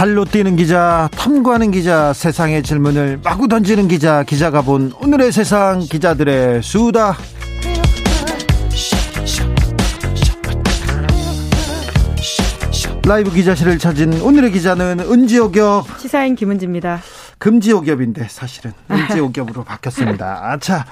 발로 0.00 0.24
뛰는 0.24 0.56
기자, 0.56 1.10
탐구하는 1.12 1.72
기자, 1.72 2.14
세상의 2.14 2.62
질문을 2.62 3.20
마구 3.22 3.48
던지는 3.48 3.86
기자, 3.86 4.22
기자가 4.22 4.62
본 4.62 4.94
오늘의 4.98 5.30
세상 5.30 5.80
기자들의 5.80 6.62
수다. 6.62 7.18
라이브 13.04 13.30
기자실을 13.30 13.78
찾은 13.78 14.22
오늘의 14.22 14.52
기자는 14.52 15.00
은지옥엽 15.00 16.00
시사인 16.00 16.34
김은지입니다. 16.34 17.02
금지옥엽인데 17.36 18.26
사실은 18.30 18.72
은지옥엽으로 18.90 19.64
바뀌었습니다. 19.64 20.56
자, 20.62 20.86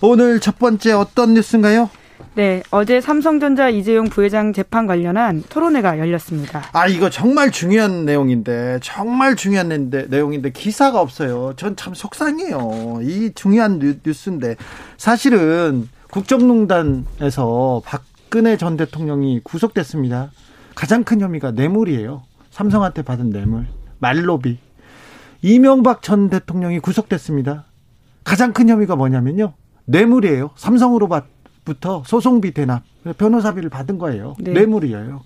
오늘 0.00 0.40
첫 0.40 0.58
번째 0.58 0.92
어떤 0.92 1.34
뉴스인가요? 1.34 1.90
네, 2.34 2.62
어제 2.70 3.00
삼성전자 3.00 3.68
이재용 3.68 4.08
부회장 4.08 4.52
재판 4.52 4.86
관련한 4.86 5.42
토론회가 5.48 5.98
열렸습니다. 5.98 6.62
아, 6.72 6.86
이거 6.86 7.10
정말 7.10 7.50
중요한 7.50 8.04
내용인데, 8.04 8.78
정말 8.82 9.36
중요한 9.36 9.68
내용인데, 10.08 10.50
기사가 10.50 11.00
없어요. 11.00 11.54
전 11.56 11.76
참 11.76 11.94
속상해요. 11.94 13.00
이 13.02 13.32
중요한 13.34 13.80
뉴스인데, 14.04 14.56
사실은 14.96 15.88
국정농단에서 16.10 17.82
박근혜 17.84 18.56
전 18.56 18.76
대통령이 18.76 19.40
구속됐습니다. 19.44 20.30
가장 20.74 21.04
큰 21.04 21.20
혐의가 21.20 21.50
뇌물이에요. 21.52 22.22
삼성한테 22.50 23.02
받은 23.02 23.30
뇌물, 23.30 23.66
말로비. 23.98 24.58
이명박 25.42 26.02
전 26.02 26.30
대통령이 26.30 26.80
구속됐습니다. 26.80 27.66
가장 28.24 28.52
큰 28.52 28.68
혐의가 28.68 28.96
뭐냐면요. 28.96 29.52
뇌물이에요. 29.86 30.50
삼성으로 30.56 31.08
받 31.08 31.26
부터 31.64 32.02
소송비 32.06 32.52
대납, 32.52 32.82
변호사비를 33.18 33.70
받은 33.70 33.98
거예요. 33.98 34.34
네. 34.38 34.52
뇌물이에요. 34.52 35.22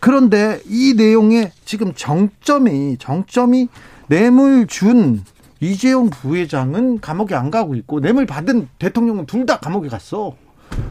그런데 0.00 0.60
이 0.66 0.94
내용에 0.96 1.52
지금 1.64 1.92
정점이 1.94 2.96
정점이 2.98 3.68
뇌물 4.08 4.66
준 4.66 5.22
이재용 5.60 6.10
부회장은 6.10 7.00
감옥에 7.00 7.34
안 7.34 7.50
가고 7.50 7.74
있고 7.74 8.00
뇌물 8.00 8.26
받은 8.26 8.68
대통령은 8.78 9.26
둘 9.26 9.46
다 9.46 9.58
감옥에 9.58 9.88
갔어. 9.88 10.34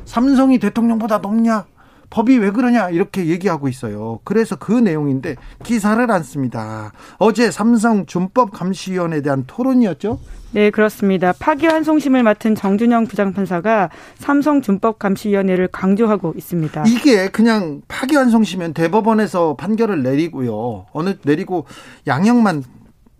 삼성이 0.05 0.59
대통령보다 0.59 1.17
높냐? 1.19 1.65
법이 2.09 2.37
왜 2.37 2.51
그러냐 2.51 2.89
이렇게 2.89 3.25
얘기하고 3.27 3.67
있어요. 3.67 4.19
그래서 4.23 4.55
그 4.55 4.71
내용인데 4.71 5.35
기사를 5.63 6.09
안 6.11 6.23
씁니다. 6.23 6.91
어제 7.17 7.51
삼성 7.51 8.05
준법 8.05 8.51
감시위원회에 8.51 9.21
대한 9.21 9.43
토론이었죠? 9.47 10.19
네, 10.51 10.69
그렇습니다. 10.69 11.33
파기환송심을 11.37 12.23
맡은 12.23 12.55
정준영 12.55 13.07
부장판사가 13.07 13.89
삼성 14.15 14.61
준법 14.61 14.99
감시위원회를 14.99 15.67
강조하고 15.67 16.33
있습니다. 16.37 16.83
이게 16.87 17.27
그냥 17.27 17.81
파기환송심면 17.89 18.73
대법원에서 18.73 19.55
판결을 19.57 20.01
내리고요. 20.03 20.85
어느 20.93 21.15
내리고 21.23 21.65
양형만 22.07 22.63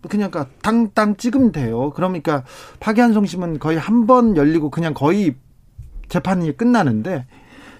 그냥 0.08 0.30
땅땅 0.62 1.16
찍으면 1.16 1.52
돼요. 1.52 1.90
그러니까 1.94 2.44
파기환송심은 2.80 3.58
거의 3.58 3.76
한 3.76 4.06
번 4.06 4.36
열리고 4.36 4.70
그냥 4.70 4.94
거의 4.94 5.34
재판이 6.08 6.56
끝나는데 6.56 7.26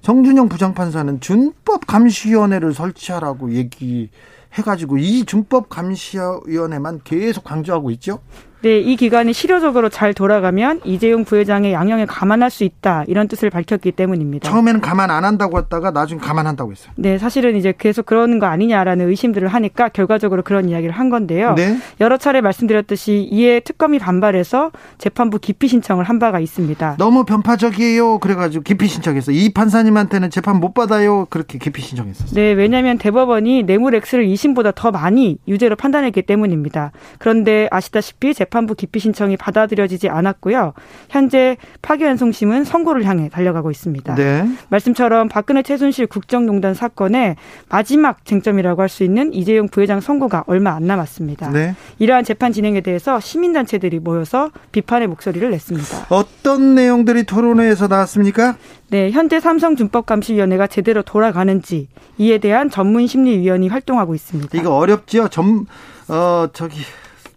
정준영 0.07 0.49
부장판사는 0.49 1.19
준법 1.19 1.89
감시위원회를 1.89 2.73
설치하라고 2.75 3.51
얘기해가지고 3.51 4.99
이 4.99 5.25
준법 5.25 5.69
감시위원회만 5.69 7.01
계속 7.03 7.43
강조하고 7.43 7.91
있죠. 7.91 8.21
네, 8.63 8.79
이 8.79 8.97
기관이 8.97 9.33
실효적으로 9.33 9.91
잘 9.91 10.15
돌아가면 10.15 10.81
이재용 10.85 11.25
부회장의 11.25 11.73
양형에 11.73 12.07
감안할 12.07 12.51
수 12.51 12.65
있다 12.65 13.05
이런 13.07 13.29
뜻을 13.29 13.51
밝혔기 13.51 13.93
때문입니다. 13.93 14.49
처음에는 14.49 14.81
감안 14.81 15.11
안 15.11 15.25
한다고 15.25 15.59
했다가 15.59 15.91
나중에 15.91 16.21
감안한다고 16.21 16.73
했어요. 16.73 16.93
네, 16.97 17.19
사실은 17.19 17.57
이제 17.57 17.75
계속 17.77 18.07
그러는 18.07 18.39
거 18.39 18.47
아니냐라는 18.47 19.09
의심들을 19.09 19.47
하니까 19.47 19.91
결과적으로 19.91 20.43
그런 20.43 20.69
이야기를 20.69 20.95
한 20.95 21.11
건데요. 21.11 21.55
네. 21.55 21.77
여러 22.01 22.17
차례 22.17 22.41
말씀드렸듯이 22.41 23.29
이에 23.31 23.61
특검이 23.61 23.99
반발해서 23.99 24.73
재판부 24.99 25.39
기피 25.39 25.69
신청을 25.69 26.05
한 26.05 26.19
바가 26.19 26.41
있습니다. 26.41 26.97
너무 26.99 27.25
변파적이에요. 27.25 28.19
그래가지고 28.19 28.65
기피 28.65 28.89
신청했어. 28.89 29.33
이 29.33 29.51
판사님한테는 29.53 30.31
재판 30.31 30.61
못 30.61 30.73
받아요. 30.73 31.27
그렇게 31.29 31.59
기피 31.59 31.83
신청했었어요. 31.83 32.35
네, 32.35 32.53
왜냐하면 32.53 32.97
대법원이 32.99 33.65
뇌물 33.65 33.95
액수를 33.95 34.27
2심보다 34.27 34.75
더 34.75 34.91
많이 34.91 35.39
유죄로 35.47 35.77
판단했기 35.77 36.23
때문입니다. 36.23 36.93
그런데 37.19 37.69
아시다시피 37.71 38.35
재판 38.35 38.46
재판부 38.47 38.75
기피 38.77 39.01
신청이 39.01 39.37
받아들여지지 39.37 40.09
않았고요. 40.09 40.73
현재 41.11 41.57
파기환송심은 41.83 42.65
선고를 42.65 43.05
향해 43.05 43.29
달려가고 43.29 43.71
있습니다. 43.73 44.15
네. 44.15 44.49
말씀처럼 44.69 45.29
박근혜 45.29 45.63
최순실 45.63 46.07
국정농단 46.07 46.75
사건의 46.75 47.35
마지막 47.69 48.25
쟁점이라고 48.25 48.83
할 48.83 48.87
수 48.87 49.03
있는 49.03 49.35
이재용 49.35 49.67
부회장 49.69 50.01
선고가 50.01 50.45
얼마 50.47 50.71
안 50.71 50.87
남았습니다. 50.87 51.51
네. 51.51 51.75
이러한 51.99 52.23
재판 52.23 52.53
진행에 52.53 52.81
대해서 52.83 53.19
시민단체들이 53.19 53.99
모여서 53.99 54.53
비판의 54.71 55.09
목소리를 55.09 55.51
냈습니다. 55.51 56.07
어떤 56.09 56.77
내용들이 56.77 57.25
토론회에서 57.25 57.89
나왔습니까? 57.89 58.55
네, 58.91 59.11
현재 59.11 59.41
삼성준법감시위원회가 59.41 60.69
제대로 60.69 61.03
돌아가는지 61.03 61.89
이에 62.17 62.39
대한 62.39 62.71
전문심리위원이 62.71 63.67
활동하고 63.67 64.15
있습니다. 64.15 64.57
이거 64.57 64.77
어렵지요? 64.77 65.27
전, 65.29 65.67
어, 66.07 66.47
저기, 66.53 66.79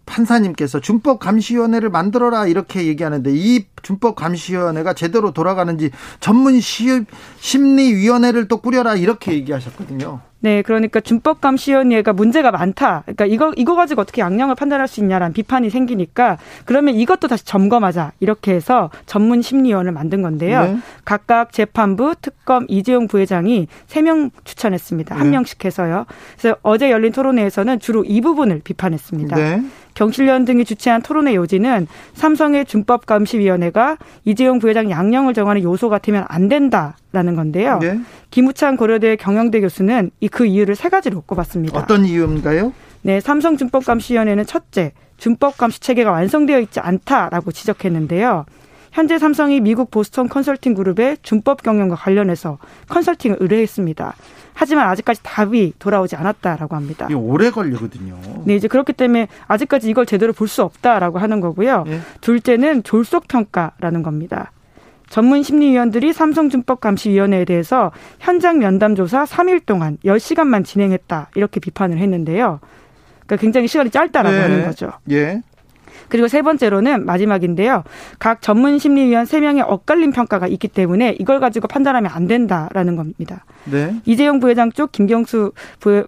판사님께서 0.10 0.80
준법감시위원회를 0.80 1.90
만들어라 1.90 2.48
이렇게 2.48 2.88
얘기하는데 2.88 3.32
이 3.34 3.66
준법감시위원회가 3.84 4.94
제대로 4.94 5.32
돌아가는지 5.32 5.92
전문 6.20 6.60
심리위원회를 7.40 8.48
또 8.48 8.58
꾸려라 8.58 8.96
이렇게 8.96 9.34
얘기하셨거든요. 9.34 10.20
네, 10.42 10.62
그러니까 10.62 11.02
준법감시위원회가 11.02 12.14
문제가 12.14 12.52
많다. 12.52 13.04
그러니까 13.06 13.26
이거 13.26 13.52
이거 13.58 13.76
가지고 13.76 14.02
어떻게 14.02 14.22
양형을 14.22 14.56
판단할 14.56 14.88
수 14.88 15.02
있냐라는 15.02 15.34
비판이 15.34 15.70
생기니까 15.70 16.38
그러면 16.64 16.96
이것도 16.96 17.28
다시 17.28 17.46
점검하자 17.46 18.14
이렇게 18.22 18.54
해서 18.54 18.90
전문 19.06 19.42
심리위원을 19.42 19.92
만든 19.92 20.22
건데요. 20.22 20.64
네. 20.64 20.78
각각 21.04 21.52
재판부, 21.52 22.16
특검, 22.22 22.66
이재용 22.70 23.08
부회장이 23.08 23.68
세 23.88 24.02
명 24.02 24.32
추천했습니다. 24.46 25.14
한 25.14 25.24
네. 25.26 25.32
명씩 25.32 25.66
해서요. 25.66 26.06
그래서 26.40 26.56
어제 26.64 26.90
열린 26.90 27.12
토론회에서는 27.12 27.80
주로 27.80 28.06
이 28.06 28.22
부분을 28.22 28.62
비판했습니다. 28.64 29.36
네. 29.36 29.62
경실련 29.94 30.46
등이 30.46 30.66
주최한 30.66 31.02
토론회 31.02 31.36
요지는 31.36 31.88
삼성의 32.14 32.66
준법 32.66 33.06
감시위원회가 33.06 33.98
이재용 34.26 34.60
부회장 34.60 34.90
양형을 34.90 35.34
정하는 35.34 35.64
요소가 35.64 35.98
되면 36.00 36.26
안 36.28 36.48
된다라는 36.48 37.36
건데요. 37.36 37.80
네. 37.80 38.00
김우찬 38.32 38.78
고려대 38.78 39.16
경영대 39.16 39.60
교수는 39.62 40.12
이 40.22 40.30
그 40.30 40.46
이유를 40.46 40.76
세 40.76 40.90
가지로 40.90 41.22
꼽았습니다. 41.22 41.78
어떤 41.78 42.06
이유인가요? 42.06 42.72
네, 43.02 43.20
삼성 43.20 43.58
준법 43.58 43.86
감시위원회는 43.86 44.46
첫째, 44.46 44.94
준법 45.18 45.58
감시 45.58 45.80
체계가 45.82 46.12
완성되어 46.12 46.60
있지 46.60 46.80
않다라고 46.80 47.52
지적했는데요. 47.52 48.46
현재 48.92 49.20
삼성이 49.20 49.60
미국 49.60 49.92
보스턴 49.92 50.28
컨설팅 50.30 50.74
그룹의 50.74 51.18
준법 51.22 51.62
경영과 51.62 51.96
관련해서 51.96 52.58
컨설팅을 52.90 53.38
의뢰했습니다. 53.40 54.16
하지만 54.60 54.90
아직까지 54.90 55.22
답이 55.24 55.72
돌아오지 55.80 56.18
않았다라고 56.18 56.76
합니다. 56.76 57.08
이 57.10 57.14
오래 57.14 57.50
걸리거든요. 57.50 58.20
네, 58.44 58.58
이제 58.58 58.68
그렇기 58.68 58.92
때문에 58.92 59.30
아직까지 59.48 59.90
이걸 59.90 60.06
제대로 60.06 60.34
볼 60.34 60.50
수 60.50 60.64
없다라고 60.64 61.18
하는 61.20 61.40
거고요. 61.40 61.84
네. 61.88 62.00
둘째는 62.22 62.84
졸속 62.84 63.28
평가라는 63.30 64.04
겁니다. 64.04 64.52
전문 65.08 65.44
심리위원들이 65.44 66.12
삼성준법감시위원회에 66.12 67.46
대해서 67.46 67.92
현장 68.20 68.58
면담 68.60 68.96
조사 68.96 69.24
3일 69.24 69.66
동안 69.66 69.98
10시간만 70.04 70.66
진행했다. 70.66 71.30
이렇게 71.36 71.60
비판을 71.62 71.98
했는데요. 72.00 72.60
그러니까 73.26 73.36
굉장히 73.38 73.68
시간이 73.68 73.92
짧다라고 73.92 74.36
네. 74.36 74.42
하는 74.42 74.66
거죠. 74.66 74.92
예. 75.12 75.42
그리고 76.10 76.28
세 76.28 76.42
번째로는 76.42 77.06
마지막인데요. 77.06 77.84
각 78.18 78.42
전문 78.42 78.80
심리위원 78.80 79.26
세명의 79.26 79.64
엇갈린 79.64 80.12
평가가 80.12 80.48
있기 80.48 80.68
때문에 80.68 81.16
이걸 81.20 81.40
가지고 81.40 81.68
판단하면 81.68 82.12
안 82.12 82.28
된다라는 82.28 82.96
겁니다. 82.96 83.46
네. 83.66 83.96
이재용 84.06 84.40
부회장 84.40 84.72
쪽 84.72 84.92
김경수 84.92 85.52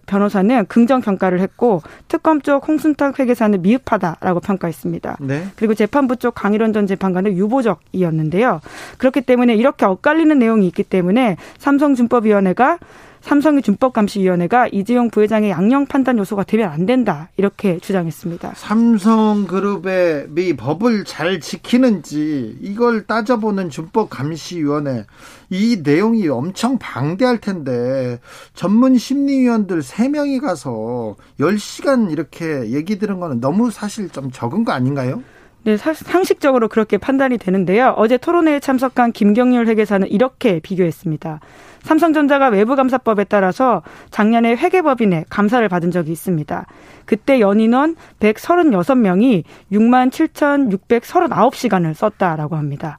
변호사는 0.05 0.65
긍정 0.65 1.01
평가를 1.01 1.39
했고 1.39 1.81
특검 2.07 2.41
쪽 2.41 2.67
홍순탁 2.67 3.19
회계사는 3.19 3.61
미흡하다라고 3.61 4.39
평가했습니다. 4.39 5.17
네. 5.21 5.45
그리고 5.55 5.73
재판부 5.73 6.15
쪽 6.15 6.35
강일원 6.35 6.73
전 6.73 6.87
재판관은 6.87 7.37
유보적이었는데요. 7.37 8.61
그렇기 8.97 9.21
때문에 9.21 9.55
이렇게 9.55 9.85
엇갈리는 9.85 10.37
내용이 10.37 10.67
있기 10.67 10.83
때문에 10.83 11.37
삼성준법위원회가 11.59 12.79
삼성의 13.21 13.61
준법감시위원회가 13.61 14.67
이재용 14.71 15.09
부회장의 15.09 15.51
양형 15.51 15.85
판단 15.85 16.17
요소가 16.17 16.43
되면 16.43 16.69
안 16.69 16.85
된다 16.85 17.29
이렇게 17.37 17.79
주장했습니다. 17.79 18.53
삼성그룹의 18.55 20.27
미 20.29 20.55
법을 20.55 21.05
잘 21.05 21.39
지키는지 21.39 22.57
이걸 22.61 23.05
따져보는 23.05 23.69
준법감시위원회 23.69 25.05
이 25.49 25.81
내용이 25.83 26.27
엄청 26.29 26.77
방대할 26.77 27.39
텐데 27.39 28.19
전문 28.53 28.97
심리위원들 28.97 29.81
3명이 29.81 30.41
가서 30.41 31.15
10시간 31.39 32.11
이렇게 32.11 32.71
얘기 32.71 32.97
들은 32.97 33.19
거는 33.19 33.39
너무 33.39 33.71
사실 33.71 34.09
좀 34.09 34.31
적은 34.31 34.63
거 34.65 34.71
아닌가요? 34.71 35.21
네, 35.63 35.77
상식적으로 35.77 36.67
그렇게 36.67 36.97
판단이 36.97 37.37
되는데요. 37.37 37.93
어제 37.97 38.17
토론회에 38.17 38.59
참석한 38.59 39.11
김경률 39.11 39.67
회계사는 39.67 40.07
이렇게 40.07 40.59
비교했습니다. 40.59 41.39
삼성전자가 41.83 42.47
외부감사법에 42.47 43.25
따라서 43.25 43.83
작년에 44.09 44.55
회계법인에 44.55 45.25
감사를 45.29 45.67
받은 45.67 45.91
적이 45.91 46.11
있습니다. 46.11 46.65
그때 47.05 47.39
연인원 47.39 47.95
136명이 48.19 49.43
6만 49.71 50.09
7,639시간을 50.11 51.93
썼다라고 51.93 52.55
합니다. 52.55 52.97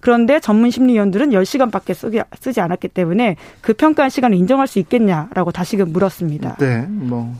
그런데 0.00 0.40
전문 0.40 0.70
심리위원들은 0.70 1.30
10시간밖에 1.30 1.94
쓰기, 1.94 2.20
쓰지 2.40 2.60
않았기 2.60 2.88
때문에 2.88 3.36
그 3.60 3.74
평가한 3.74 4.10
시간을 4.10 4.36
인정할 4.36 4.66
수 4.66 4.78
있겠냐라고 4.78 5.52
다시금 5.52 5.92
물었습니다. 5.92 6.56
네, 6.56 6.86
뭐. 6.88 7.34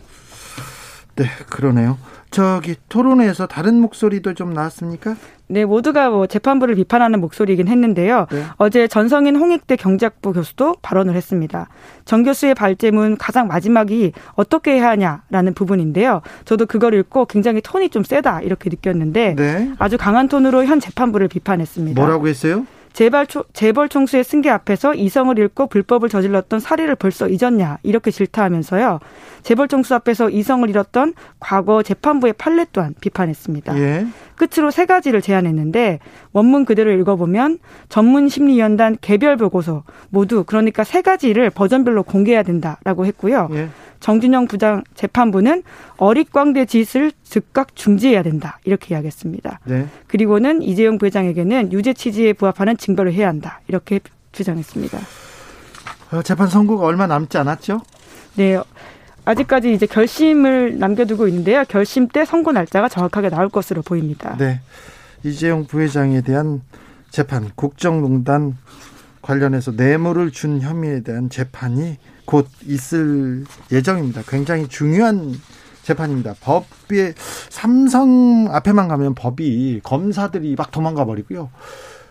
네, 1.16 1.24
그러네요. 1.48 1.98
저기 2.30 2.76
토론회에서 2.88 3.46
다른 3.46 3.80
목소리도 3.80 4.34
좀 4.34 4.54
나왔습니까? 4.54 5.16
네, 5.48 5.64
모두가 5.64 6.10
뭐 6.10 6.28
재판부를 6.28 6.76
비판하는 6.76 7.20
목소리이긴 7.20 7.66
했는데요. 7.66 8.26
네. 8.30 8.44
어제 8.56 8.86
전성인 8.86 9.34
홍익대 9.34 9.74
경제학부 9.76 10.32
교수도 10.32 10.76
발언을 10.80 11.16
했습니다. 11.16 11.68
정 12.04 12.22
교수의 12.22 12.54
발제문 12.54 13.16
가장 13.16 13.48
마지막이 13.48 14.12
어떻게 14.34 14.74
해야 14.74 14.90
하냐라는 14.90 15.54
부분인데요. 15.54 16.22
저도 16.44 16.66
그걸 16.66 16.94
읽고 16.94 17.26
굉장히 17.26 17.60
톤이 17.62 17.88
좀 17.88 18.04
세다 18.04 18.42
이렇게 18.42 18.70
느꼈는데 18.70 19.34
네. 19.34 19.72
아주 19.78 19.98
강한 19.98 20.28
톤으로 20.28 20.64
현 20.66 20.78
재판부를 20.78 21.26
비판했습니다. 21.26 22.00
뭐라고 22.00 22.28
했어요? 22.28 22.64
재벌, 22.92 23.26
재벌 23.52 23.88
총수의 23.88 24.24
승계 24.24 24.50
앞에서 24.50 24.94
이성을 24.94 25.38
잃고 25.38 25.68
불법을 25.68 26.08
저질렀던 26.08 26.60
사례를 26.60 26.96
벌써 26.96 27.28
잊었냐 27.28 27.78
이렇게 27.82 28.10
질타하면서요. 28.10 29.00
재벌 29.42 29.68
총수 29.68 29.94
앞에서 29.94 30.28
이성을 30.30 30.68
잃었던 30.68 31.14
과거 31.38 31.82
재판부의 31.82 32.34
판례 32.34 32.66
또한 32.72 32.94
비판했습니다. 33.00 33.78
예. 33.78 34.06
끝으로 34.34 34.70
세 34.70 34.86
가지를 34.86 35.22
제안했는데 35.22 35.98
원문 36.32 36.64
그대로 36.64 36.90
읽어보면 36.92 37.58
전문 37.88 38.28
심리위원단 38.28 38.96
개별 39.00 39.36
보고서 39.36 39.84
모두 40.08 40.44
그러니까 40.44 40.84
세 40.84 41.02
가지를 41.02 41.50
버전별로 41.50 42.02
공개해야 42.02 42.42
된다라고 42.42 43.06
했고요. 43.06 43.48
예. 43.52 43.68
정준영 44.00 44.46
부장 44.46 44.82
재판부는 44.94 45.62
어릿광대 45.98 46.64
짓을 46.64 47.12
즉각 47.22 47.76
중지해야 47.76 48.22
된다 48.22 48.58
이렇게 48.64 48.94
이야기했습니다. 48.94 49.60
네. 49.64 49.86
그리고는 50.06 50.62
이재용 50.62 50.98
부회장에게는 50.98 51.72
유죄 51.72 51.92
취지에 51.92 52.32
부합하는 52.32 52.76
징벌을 52.80 53.12
해야 53.12 53.28
한다 53.28 53.60
이렇게 53.68 54.00
주장했습니다. 54.32 54.98
어, 56.12 56.22
재판 56.22 56.48
선고가 56.48 56.84
얼마 56.84 57.06
남지 57.06 57.38
않았죠? 57.38 57.80
네. 58.36 58.58
아직까지 59.24 59.72
이제 59.72 59.86
결심을 59.86 60.78
남겨두고 60.78 61.28
있는데요. 61.28 61.62
결심 61.68 62.08
때 62.08 62.24
선고 62.24 62.52
날짜가 62.52 62.88
정확하게 62.88 63.28
나올 63.28 63.48
것으로 63.48 63.82
보입니다. 63.82 64.36
네. 64.38 64.60
이재용 65.22 65.66
부회장에 65.66 66.22
대한 66.22 66.62
재판, 67.10 67.50
국정농단 67.54 68.56
관련해서 69.20 69.72
뇌물을 69.72 70.30
준 70.30 70.60
혐의에 70.62 71.02
대한 71.02 71.28
재판이 71.28 71.98
곧 72.24 72.48
있을 72.66 73.44
예정입니다. 73.70 74.22
굉장히 74.26 74.66
중요한 74.68 75.34
재판입니다. 75.82 76.34
법에 76.40 77.12
삼성 77.50 78.48
앞에만 78.50 78.88
가면 78.88 79.14
법이 79.14 79.80
검사들이 79.82 80.54
막 80.56 80.70
도망가 80.70 81.04
버리고요. 81.04 81.50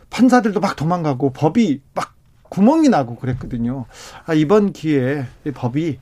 판사들도 0.09 0.59
막 0.59 0.75
도망가고 0.75 1.31
법이 1.31 1.81
막 1.93 2.13
구멍이 2.49 2.89
나고 2.89 3.15
그랬거든요. 3.15 3.85
아, 4.25 4.33
이번 4.33 4.73
기회에 4.73 5.25
법이 5.53 5.99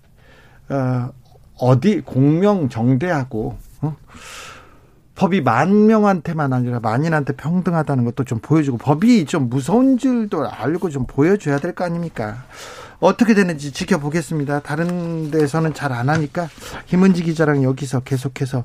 어, 0.70 1.10
어디 1.60 2.02
공명정대하고 2.02 3.58
어? 3.82 3.96
법이 5.16 5.42
만 5.42 5.88
명한테만 5.88 6.54
아니라 6.54 6.80
만인한테 6.80 7.34
평등하다는 7.34 8.06
것도 8.06 8.24
좀 8.24 8.40
보여주고 8.40 8.78
법이 8.78 9.26
좀 9.26 9.50
무서운 9.50 9.98
줄도 9.98 10.48
알고 10.50 10.90
좀 10.90 11.06
보여줘야 11.08 11.58
될 11.60 11.74
거 11.74 11.84
아닙니까? 11.86 12.44
어떻게 13.00 13.34
되는지 13.36 13.72
지켜보겠습니다. 13.74 14.62
다른 14.62 15.30
데서는 15.32 15.74
잘 15.74 15.92
안 15.92 16.10
하니까 16.10 16.48
김은지 16.88 17.24
기자랑 17.24 17.64
여기서 17.64 18.00
계속해서 18.02 18.64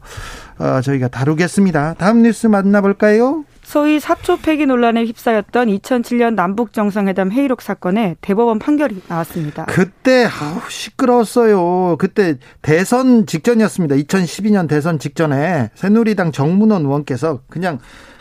어, 0.59 0.81
저희가 0.83 1.09
다루겠습니다. 1.09 1.95
다음 1.95 2.23
뉴스 2.23 2.47
만나볼까요? 2.47 3.45
소위 3.73 4.01
사초 4.01 4.37
폐기 4.37 4.67
논란에 4.67 5.03
휩싸였던 5.07 5.69
2007년 5.69 6.35
남북 6.35 6.75
정상회담 6.75 7.33
회의록 7.33 7.63
사건에 7.63 8.17
대법원 8.21 8.59
판결이 8.59 9.01
나왔습니다. 9.09 9.65
그때 9.65 10.27
아우, 10.27 10.61
시끄러웠어요. 10.69 11.97
그때 11.97 12.37
대선 12.61 13.25
직전이었습니다. 13.25 13.95
2012년 13.95 14.69
대선 14.69 14.99
직전에 14.99 15.71
새누리당 15.75 16.33
정문원 16.33 16.83
의원께서 16.83 17.41
그냥 17.49 17.79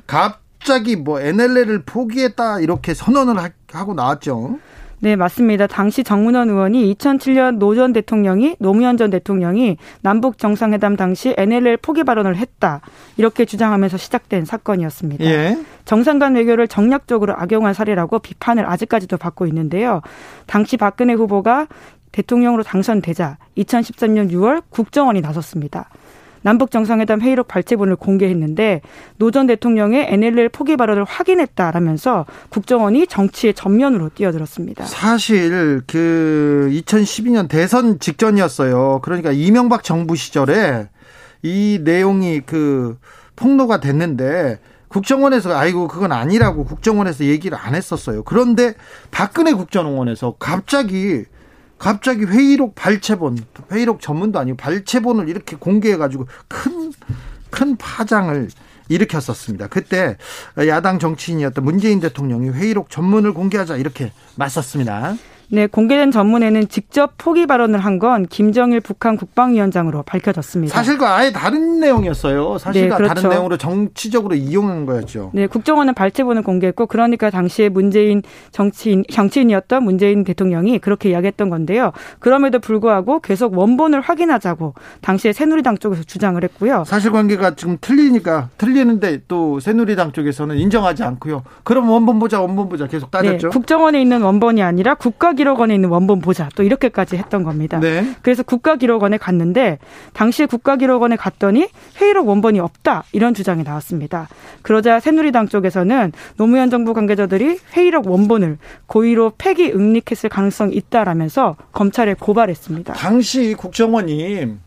갑자기 0.07 0.95
뭐 0.95 1.19
NLL을 1.19 1.83
포기했다 1.83 2.61
이렇게 2.61 2.93
선언을 2.93 3.35
하고 3.73 3.93
나왔죠. 3.93 4.57
네, 5.03 5.15
맞습니다. 5.15 5.65
당시 5.65 6.03
정문원 6.03 6.49
의원이 6.49 6.93
2007년 6.93 7.57
노전 7.57 7.91
대통령이 7.91 8.55
노무현 8.59 8.97
전 8.97 9.09
대통령이 9.09 9.77
남북 10.01 10.37
정상회담 10.37 10.95
당시 10.95 11.33
NLL 11.37 11.77
포기 11.77 12.03
발언을 12.03 12.37
했다. 12.37 12.81
이렇게 13.17 13.45
주장하면서 13.45 13.97
시작된 13.97 14.45
사건이었습니다. 14.45 15.25
예. 15.25 15.57
정상 15.85 16.19
간 16.19 16.35
외교를 16.35 16.67
정략적으로 16.67 17.33
악용한 17.35 17.73
사례라고 17.73 18.19
비판을 18.19 18.69
아직까지도 18.69 19.17
받고 19.17 19.47
있는데요. 19.47 20.01
당시 20.45 20.77
박근혜 20.77 21.13
후보가 21.13 21.67
대통령으로 22.11 22.61
당선되자 22.61 23.37
2013년 23.57 24.31
6월 24.31 24.61
국정원이 24.69 25.21
나섰습니다. 25.21 25.89
남북 26.41 26.71
정상회담 26.71 27.21
회의록 27.21 27.47
발제본을 27.47 27.95
공개했는데 27.95 28.81
노 29.17 29.31
전 29.31 29.47
대통령의 29.47 30.07
NLL 30.09 30.49
포기 30.49 30.75
발언을 30.75 31.03
확인했다라면서 31.05 32.25
국정원이 32.49 33.07
정치의 33.07 33.53
전면으로 33.53 34.09
뛰어들었습니다. 34.13 34.85
사실 34.85 35.81
그 35.87 36.69
2012년 36.71 37.47
대선 37.47 37.99
직전이었어요. 37.99 38.99
그러니까 39.03 39.31
이명박 39.31 39.83
정부 39.83 40.15
시절에 40.15 40.89
이 41.43 41.79
내용이 41.83 42.41
그 42.41 42.97
폭로가 43.35 43.79
됐는데 43.79 44.59
국정원에서 44.89 45.55
아이고 45.57 45.87
그건 45.87 46.11
아니라고 46.11 46.65
국정원에서 46.65 47.23
얘기를 47.23 47.57
안 47.59 47.75
했었어요. 47.75 48.23
그런데 48.23 48.73
박근혜 49.09 49.53
국정원에서 49.53 50.35
갑자기 50.37 51.23
갑자기 51.81 52.25
회의록 52.25 52.75
발췌본, 52.75 53.39
회의록 53.71 54.01
전문도 54.01 54.37
아니고 54.37 54.55
발췌본을 54.55 55.27
이렇게 55.27 55.55
공개해가지고 55.55 56.27
큰, 56.47 56.93
큰 57.49 57.75
파장을 57.75 58.49
일으켰었습니다. 58.87 59.65
그때 59.67 60.15
야당 60.67 60.99
정치인이었던 60.99 61.65
문재인 61.65 61.99
대통령이 61.99 62.49
회의록 62.49 62.91
전문을 62.91 63.33
공개하자 63.33 63.77
이렇게 63.77 64.11
맞섰습니다. 64.35 65.15
네, 65.53 65.67
공개된 65.67 66.11
전문에는 66.11 66.69
직접 66.69 67.17
포기 67.17 67.45
발언을 67.45 67.79
한 67.79 67.91
건 68.01 68.25
김정일 68.25 68.79
북한 68.79 69.15
국방위원장으로 69.17 70.01
밝혀졌습니다. 70.03 70.73
사실과 70.73 71.17
아예 71.17 71.31
다른 71.31 71.79
내용이었어요. 71.81 72.57
사실과 72.57 72.95
네, 72.95 73.03
그렇죠. 73.03 73.13
다른 73.13 73.29
내용으로 73.29 73.57
정치적으로 73.57 74.33
이용한 74.33 74.85
거였죠. 74.87 75.29
네, 75.33 75.45
국정원은 75.45 75.93
발제본을 75.93 76.41
공개했고 76.41 76.87
그러니까 76.87 77.29
당시에 77.29 77.69
문재인 77.69 78.23
정치인 78.51 79.03
정치인이었던 79.11 79.83
문재인 79.83 80.23
대통령이 80.23 80.79
그렇게 80.79 81.09
이야기했던 81.11 81.49
건데요. 81.49 81.91
그럼에도 82.19 82.57
불구하고 82.59 83.19
계속 83.19 83.55
원본을 83.57 83.99
확인하자고 84.01 84.73
당시에 85.01 85.33
새누리당 85.33 85.77
쪽에서 85.77 86.03
주장을 86.03 86.41
했고요. 86.41 86.85
사실관계가 86.87 87.55
지금 87.55 87.77
틀리니까 87.81 88.49
틀리는데 88.57 89.23
또 89.27 89.59
새누리당 89.59 90.13
쪽에서는 90.13 90.57
인정하지 90.57 91.03
않고요. 91.03 91.43
그럼 91.63 91.89
원본 91.89 92.17
보자, 92.19 92.39
원본 92.41 92.69
보자 92.69 92.87
계속 92.87 93.11
따졌죠. 93.11 93.49
네, 93.49 93.51
국정원에 93.51 94.01
있는 94.01 94.21
원본이 94.23 94.63
아니라 94.63 94.95
국가 94.95 95.33
국가기록원에 95.41 95.75
있는 95.75 95.89
원본 95.89 96.21
보자 96.21 96.49
또 96.55 96.63
이렇게까지 96.63 97.17
했던 97.17 97.43
겁니다. 97.43 97.79
네. 97.79 98.15
그래서 98.21 98.43
국가기록원에 98.43 99.17
갔는데 99.17 99.79
당시에 100.13 100.45
국가기록원에 100.45 101.15
갔더니 101.15 101.67
회의록 101.97 102.27
원본이 102.27 102.59
없다 102.59 103.03
이런 103.11 103.33
주장이 103.33 103.63
나왔습니다. 103.63 104.27
그러자 104.61 104.99
새누리당 104.99 105.47
쪽에서는 105.47 106.11
노무현 106.37 106.69
정부 106.69 106.93
관계자들이 106.93 107.59
회의록 107.73 108.07
원본을 108.07 108.57
고의로 108.87 109.33
폐기 109.37 109.71
응립했을 109.71 110.29
가능성이 110.29 110.75
있다라면서 110.75 111.55
검찰에 111.73 112.13
고발했습니다. 112.13 112.93
당시 112.93 113.55
국정원이 113.57 114.57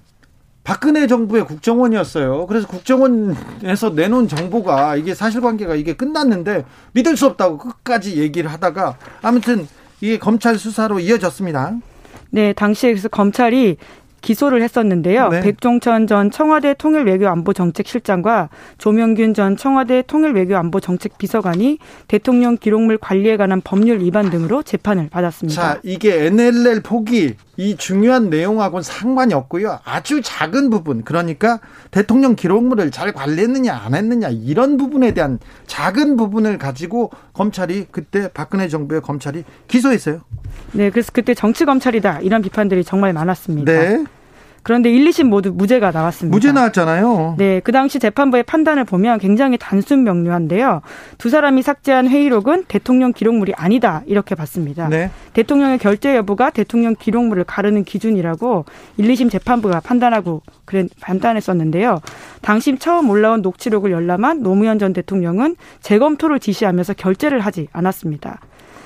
박근혜 0.65 1.07
정부의 1.07 1.45
국정원이었어요. 1.45 2.47
그래서 2.47 2.67
국정원에서 2.67 3.91
내놓은 3.91 4.29
정보가 4.29 4.97
이게 4.97 5.15
사실관계가 5.15 5.75
이게 5.75 5.93
끝났는데 5.93 6.65
믿을 6.93 7.17
수 7.17 7.27
없다고 7.27 7.59
끝까지 7.59 8.17
얘기를 8.17 8.51
하다가 8.51 8.97
아무튼 9.21 9.69
이게 10.05 10.19
검찰 10.19 10.59
수사로 10.59 11.01
이어졌습니다. 11.01 11.77
네, 12.29 12.53
당시에 12.53 12.91
그래서 12.91 13.09
검찰이 13.09 13.79
기소를 14.21 14.63
했었는데요. 14.63 15.29
네. 15.31 15.41
백종천 15.41 16.07
전 16.07 16.31
청와대 16.31 16.75
통일외교안보정책실장과 16.75 18.51
조명균 18.77 19.33
전 19.33 19.57
청와대 19.57 20.03
통일외교안보정책비서관이 20.03 21.79
대통령 22.07 22.59
기록물 22.59 22.99
관리에 22.99 23.39
관한 23.39 23.63
법률 23.63 24.01
위반 24.01 24.29
등으로 24.29 24.63
재판을 24.63 25.09
받았습니다. 25.09 25.63
자, 25.63 25.81
이게 25.83 26.27
NLL 26.27 26.83
포기 26.83 27.35
이 27.57 27.77
중요한 27.77 28.31
내용하고는 28.31 28.83
상관이 28.83 29.35
없고요. 29.35 29.79
아주 29.85 30.21
작은 30.23 30.71
부분 30.71 31.05
그러니까 31.05 31.61
대통령 31.91 32.35
기록물을 32.35 32.91
잘 32.91 33.13
관리했느냐 33.13 33.75
안 33.75 33.95
했느냐 33.95 34.29
이런 34.31 34.77
부분에 34.77 35.13
대한 35.13 35.39
작은 35.67 36.17
부분을 36.17 36.59
가지고 36.59 37.11
검찰이 37.33 37.87
그때 37.91 38.29
박근혜 38.33 38.69
정부의 38.69 39.03
검찰이 39.03 39.45
기소했어요. 39.69 40.21
네, 40.73 40.91
그래서 40.91 41.11
그때 41.13 41.35
정치 41.35 41.65
검찰이다 41.65 42.21
이런 42.21 42.43
비판들이 42.43 42.85
정말 42.85 43.13
많았습니다. 43.13 43.73
네. 43.73 44.05
그런데 44.65 44.91
1, 44.91 45.05
2심 45.05 45.25
모두 45.25 45.53
무죄가 45.53 45.91
나왔습니다. 45.91 46.35
무죄 46.35 46.51
나왔잖아요. 46.51 47.35
네, 47.37 47.61
그 47.61 47.71
당시 47.71 47.99
재판부의 47.99 48.43
판단을 48.45 48.85
보면 48.85 49.19
굉장히 49.19 49.59
단순 49.59 50.05
명료한데요. 50.05 50.81
두 51.19 51.29
사람이 51.29 51.63
삭제한 51.63 52.09
회의록은 52.09 52.65
대통령 52.67 53.13
기록물이 53.13 53.53
아니다 53.57 54.03
이렇게 54.07 54.35
봤습니다. 54.35 54.89
네. 54.89 55.11
대통령의 55.35 55.79
결재 55.79 56.17
여부가 56.17 56.49
대통령 56.49 56.97
기록물을 56.99 57.45
가르는 57.45 57.85
기준이라고 57.85 58.65
1, 58.97 59.07
2심 59.07 59.31
재판부가 59.31 59.81
판단하고 59.81 60.41
판단했었는데요. 61.03 62.01
당시 62.41 62.77
처음 62.79 63.11
올라온 63.11 63.43
녹취록을 63.43 63.93
열람한 63.93 64.43
노무현 64.43 64.79
전 64.79 64.95
대통령은 64.95 65.57
재검토를 65.83 66.41
지시하면서 66.41 66.95
결재를 66.95 67.41
하지 67.41 67.69
않았습니다. 67.73 68.41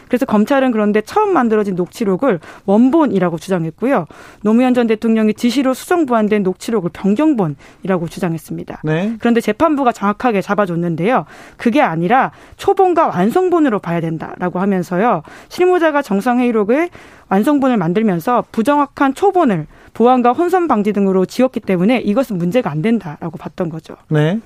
그래서 0.09 0.27
검찰은 0.27 0.73
그런데 0.73 1.01
처음 1.01 1.33
만들어진 1.33 1.75
녹취록을 1.75 2.41
원본이라고 2.65 3.39
주장했고요. 3.39 4.07
노무현 4.43 4.75
전 4.75 4.87
대통령이 4.87 5.35
지시로 5.35 5.75
수정 5.75 6.07
보완된 6.07 6.43
녹취록을 6.43 6.91
변경본이라고 6.93 8.09
주장했습니다. 8.09 8.83
네. 8.85 9.17
그런데 9.21 9.41
재판부가 9.41 9.93
정확하게 9.93 10.43
잡아줬는데요. 10.43 11.27
그게 11.57 11.81
아니라 11.83 12.33
초본과 12.57 13.09
완성본으로 13.09 13.79
봐야 13.79 14.01
된다라고 14.01 14.59
하면서요. 14.61 15.23
실무자가 15.49 16.03
정상회의록을 16.03 16.89
완성본을 17.29 17.77
만들면서 17.77 18.45
부정확한 18.53 19.15
초본을 19.15 19.67
보안과 19.95 20.33
혼선 20.33 20.69
방지 20.69 20.93
등으로 20.93 21.27
지었기 21.27 21.61
때문에 21.61 21.99
이것은 21.99 22.39
문제가 22.39 22.71
안 22.71 22.83
된다라고 22.83 23.37
봤던 23.39 23.69
거죠. 23.69 23.97
네. 24.09 24.41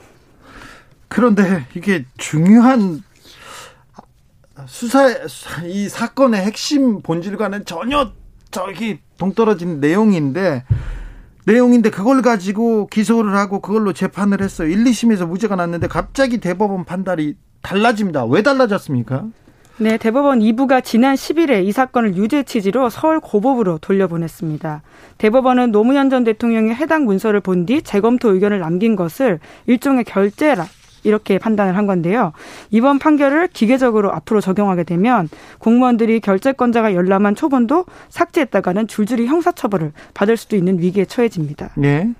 그런데 1.08 1.66
이게 1.74 2.04
중요한 2.16 3.02
수사 4.66 5.08
이 5.64 5.88
사건의 5.88 6.42
핵심 6.42 7.02
본질과는 7.02 7.64
전혀 7.64 8.12
저기 8.50 8.98
동떨어진 9.18 9.80
내용인데 9.80 10.64
내용인데 11.44 11.90
그걸 11.90 12.22
가지고 12.22 12.86
기소를 12.86 13.34
하고 13.34 13.60
그걸로 13.60 13.92
재판을 13.92 14.42
했어요. 14.42 14.68
1, 14.68 14.84
2심에서 14.84 15.26
무죄가 15.26 15.56
났는데 15.56 15.88
갑자기 15.88 16.38
대법원 16.38 16.84
판단이 16.84 17.34
달라집니다. 17.62 18.26
왜 18.26 18.42
달라졌습니까? 18.42 19.24
네, 19.78 19.96
대법원 19.96 20.40
2부가 20.40 20.84
지난 20.84 21.14
10일에 21.16 21.64
이 21.64 21.72
사건을 21.72 22.14
유죄 22.16 22.42
취지로 22.44 22.90
서울 22.90 23.18
고법으로 23.20 23.78
돌려보냈습니다. 23.78 24.82
대법원은 25.18 25.72
노무현 25.72 26.10
전 26.10 26.22
대통령이 26.24 26.74
해당 26.74 27.04
문서를 27.06 27.40
본 27.40 27.66
뒤 27.66 27.82
재검토 27.82 28.32
의견을 28.34 28.60
남긴 28.60 28.94
것을 28.94 29.40
일종의 29.66 30.04
결재라 30.04 30.66
이렇게 31.04 31.38
판단을 31.38 31.76
한 31.76 31.86
건데요. 31.86 32.32
이번 32.70 32.98
판결을 32.98 33.48
기계적으로 33.48 34.12
앞으로 34.12 34.40
적용하게 34.40 34.84
되면 34.84 35.28
공무원들이 35.58 36.20
결재권자가 36.20 36.94
열람한 36.94 37.34
초본도 37.34 37.86
삭제했다가는 38.08 38.86
줄줄이 38.86 39.26
형사처벌을 39.26 39.92
받을 40.14 40.36
수도 40.36 40.56
있는 40.56 40.78
위기에 40.78 41.04
처해집니다. 41.04 41.70
네. 41.76 42.12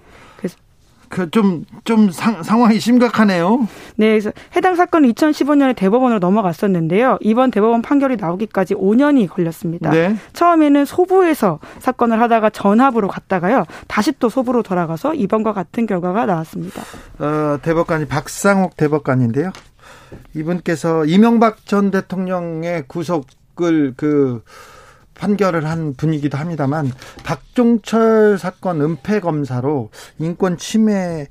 그좀좀 1.12 1.64
좀 1.84 2.10
상황이 2.10 2.80
심각하네요. 2.80 3.68
네, 3.96 4.08
그래서 4.08 4.32
해당 4.56 4.74
사건은 4.74 5.12
2015년에 5.12 5.76
대법원으로 5.76 6.18
넘어갔었는데요. 6.20 7.18
이번 7.20 7.50
대법원 7.50 7.82
판결이 7.82 8.16
나오기까지 8.16 8.74
5년이 8.74 9.28
걸렸습니다. 9.28 9.90
네. 9.90 10.16
처음에는 10.32 10.86
소부에서 10.86 11.58
사건을 11.80 12.18
하다가 12.18 12.48
전합으로 12.48 13.08
갔다가요. 13.08 13.64
다시 13.88 14.12
또 14.18 14.30
소부로 14.30 14.62
돌아가서 14.62 15.12
이번과 15.12 15.52
같은 15.52 15.86
결과가 15.86 16.24
나왔습니다. 16.24 16.82
어, 17.18 17.58
대법관이 17.60 18.06
박상옥 18.06 18.78
대법관인데요. 18.78 19.52
이분께서 20.34 21.04
이명박 21.04 21.66
전 21.66 21.90
대통령의 21.90 22.84
구속을 22.88 23.94
그 23.98 24.42
판결을 25.22 25.66
한 25.66 25.94
분이기도 25.94 26.36
합니다만 26.36 26.90
박종철 27.22 28.38
사건 28.38 28.80
은폐 28.80 29.20
검사로 29.20 29.90
인권 30.18 30.58
침해에 30.58 31.28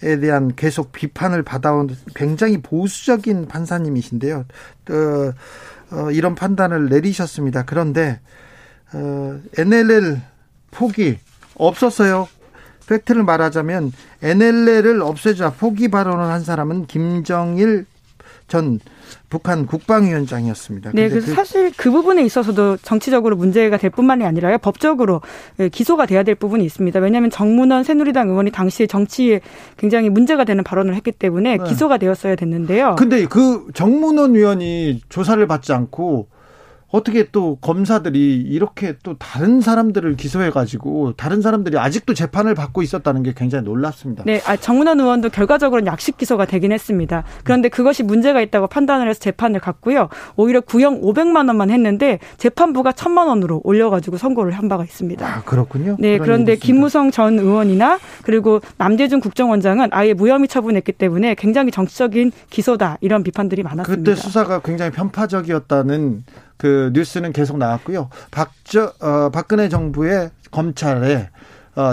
대한 0.00 0.54
계속 0.56 0.90
비판을 0.90 1.42
받아온 1.42 1.94
굉장히 2.14 2.62
보수적인 2.62 3.46
판사님이신데요. 3.46 4.46
어, 4.90 5.32
어, 5.92 6.10
이런 6.12 6.34
판단을 6.34 6.88
내리셨습니다. 6.88 7.64
그런데 7.66 8.20
어, 8.94 9.38
NLL 9.58 10.22
포기 10.70 11.18
없었어요. 11.56 12.28
팩트를 12.88 13.22
말하자면 13.22 13.92
NLL을 14.22 15.02
없애자 15.02 15.50
포기 15.50 15.88
발언을 15.88 16.24
한 16.24 16.42
사람은 16.42 16.86
김정일 16.86 17.84
전 18.48 18.78
북한 19.28 19.66
국방위원장이었습니다. 19.66 20.92
네, 20.94 21.08
그래서 21.08 21.26
그 21.26 21.34
사실 21.34 21.72
그 21.76 21.90
부분에 21.90 22.24
있어서도 22.24 22.76
정치적으로 22.78 23.36
문제가 23.36 23.76
될 23.76 23.90
뿐만이 23.90 24.24
아니라요. 24.24 24.58
법적으로 24.58 25.20
예, 25.58 25.68
기소가 25.68 26.06
돼야 26.06 26.22
될 26.22 26.36
부분이 26.36 26.64
있습니다. 26.64 27.00
왜냐하면 27.00 27.30
정문원 27.30 27.82
새누리당 27.82 28.28
의원이 28.28 28.52
당시에 28.52 28.86
정치에 28.86 29.40
굉장히 29.76 30.10
문제가 30.10 30.44
되는 30.44 30.62
발언을 30.62 30.94
했기 30.94 31.10
때문에 31.10 31.56
네. 31.56 31.64
기소가 31.64 31.98
되었어야 31.98 32.36
됐는데요. 32.36 32.94
근데 32.96 33.26
그 33.26 33.66
정문원 33.74 34.36
의원이 34.36 35.02
조사를 35.08 35.44
받지 35.46 35.72
않고 35.72 36.28
어떻게 36.90 37.24
또 37.30 37.56
검사들이 37.56 38.42
이렇게 38.42 38.94
또 39.02 39.16
다른 39.18 39.60
사람들을 39.60 40.16
기소해가지고 40.16 41.14
다른 41.16 41.42
사람들이 41.42 41.78
아직도 41.78 42.14
재판을 42.14 42.54
받고 42.54 42.82
있었다는 42.82 43.24
게 43.24 43.32
굉장히 43.36 43.64
놀랍습니다. 43.64 44.22
네, 44.24 44.40
아, 44.46 44.56
정문원 44.56 45.00
의원도 45.00 45.30
결과적으로는 45.30 45.90
약식 45.90 46.16
기소가 46.16 46.44
되긴 46.44 46.70
했습니다. 46.70 47.24
그런데 47.42 47.68
그것이 47.68 48.04
문제가 48.04 48.40
있다고 48.40 48.68
판단을 48.68 49.08
해서 49.08 49.18
재판을 49.18 49.58
갔고요. 49.58 50.08
오히려 50.36 50.60
구형 50.60 51.00
500만 51.00 51.48
원만 51.48 51.70
했는데 51.70 52.20
재판부가 52.36 52.92
1000만 52.92 53.26
원으로 53.26 53.60
올려가지고 53.64 54.16
선고를 54.16 54.52
한 54.52 54.68
바가 54.68 54.84
있습니다. 54.84 55.26
아, 55.26 55.42
그렇군요. 55.42 55.96
네, 55.98 56.18
그런데 56.18 56.54
김무성 56.54 57.10
전 57.10 57.38
의원이나 57.38 57.98
그리고 58.22 58.60
남재준 58.78 59.20
국정원장은 59.20 59.88
아예 59.90 60.14
무혐의 60.14 60.46
처분했기 60.46 60.92
때문에 60.92 61.34
굉장히 61.34 61.72
정치적인 61.72 62.30
기소다 62.48 62.98
이런 63.00 63.24
비판들이 63.24 63.64
많았습니다. 63.64 64.10
그때 64.10 64.14
수사가 64.14 64.60
굉장히 64.60 64.92
편파적이었다는 64.92 66.24
그 66.56 66.90
뉴스는 66.94 67.32
계속 67.32 67.58
나왔고요. 67.58 68.08
박저 68.30 68.92
어, 69.00 69.30
박근혜 69.30 69.68
정부의 69.68 70.30
검찰에 70.50 71.14
어, 71.16 71.35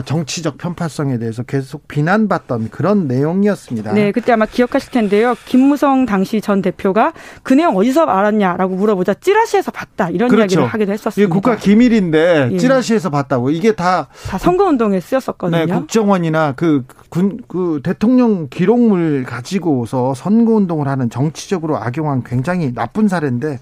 정치적 0.06 0.58
편파성에 0.58 1.18
대해서 1.18 1.44
계속 1.44 1.88
비난받던 1.88 2.70
그런 2.70 3.08
내용이었습니다. 3.08 3.94
네, 3.94 4.12
그때 4.12 4.32
아마 4.32 4.46
기억하실 4.46 4.92
텐데요. 4.92 5.36
김무성 5.46 6.06
당시 6.06 6.42
전 6.42 6.62
대표가 6.62 7.14
그 7.44 7.54
내용 7.54 7.76
어디서 7.78 8.06
알았냐라고 8.06 8.76
물어보자 8.76 9.16
찌라시에서 9.16 9.72
봤다 9.72 10.10
이런 10.10 10.30
그렇죠. 10.30 10.44
이야기를 10.44 10.66
하기도 10.66 10.92
했었습니다. 10.94 11.22
이게 11.22 11.28
국가 11.28 11.56
기밀인데 11.56 12.50
예. 12.54 12.58
찌라시에서 12.58 13.10
봤다고 13.10 13.50
이게 13.50 13.74
다 13.74 14.08
다 14.28 14.38
선거 14.38 14.66
운동에 14.66 15.00
쓰였었거든요. 15.00 15.66
네, 15.66 15.72
국정원이나 15.72 16.54
그 16.56 16.86
군, 17.10 17.40
그 17.48 17.82
대통령 17.84 18.48
기록물 18.50 19.24
가지고서 19.26 20.14
선거 20.14 20.54
운동을 20.54 20.88
하는 20.88 21.10
정치적으로 21.10 21.78
악용한 21.78 22.24
굉장히 22.24 22.74
나쁜 22.74 23.08
사례인데 23.08 23.60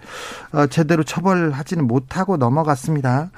어, 0.54 0.68
제대로 0.68 1.04
처벌하지는 1.04 1.86
못하고 1.88 2.38
넘어갔습니다. 2.38 3.32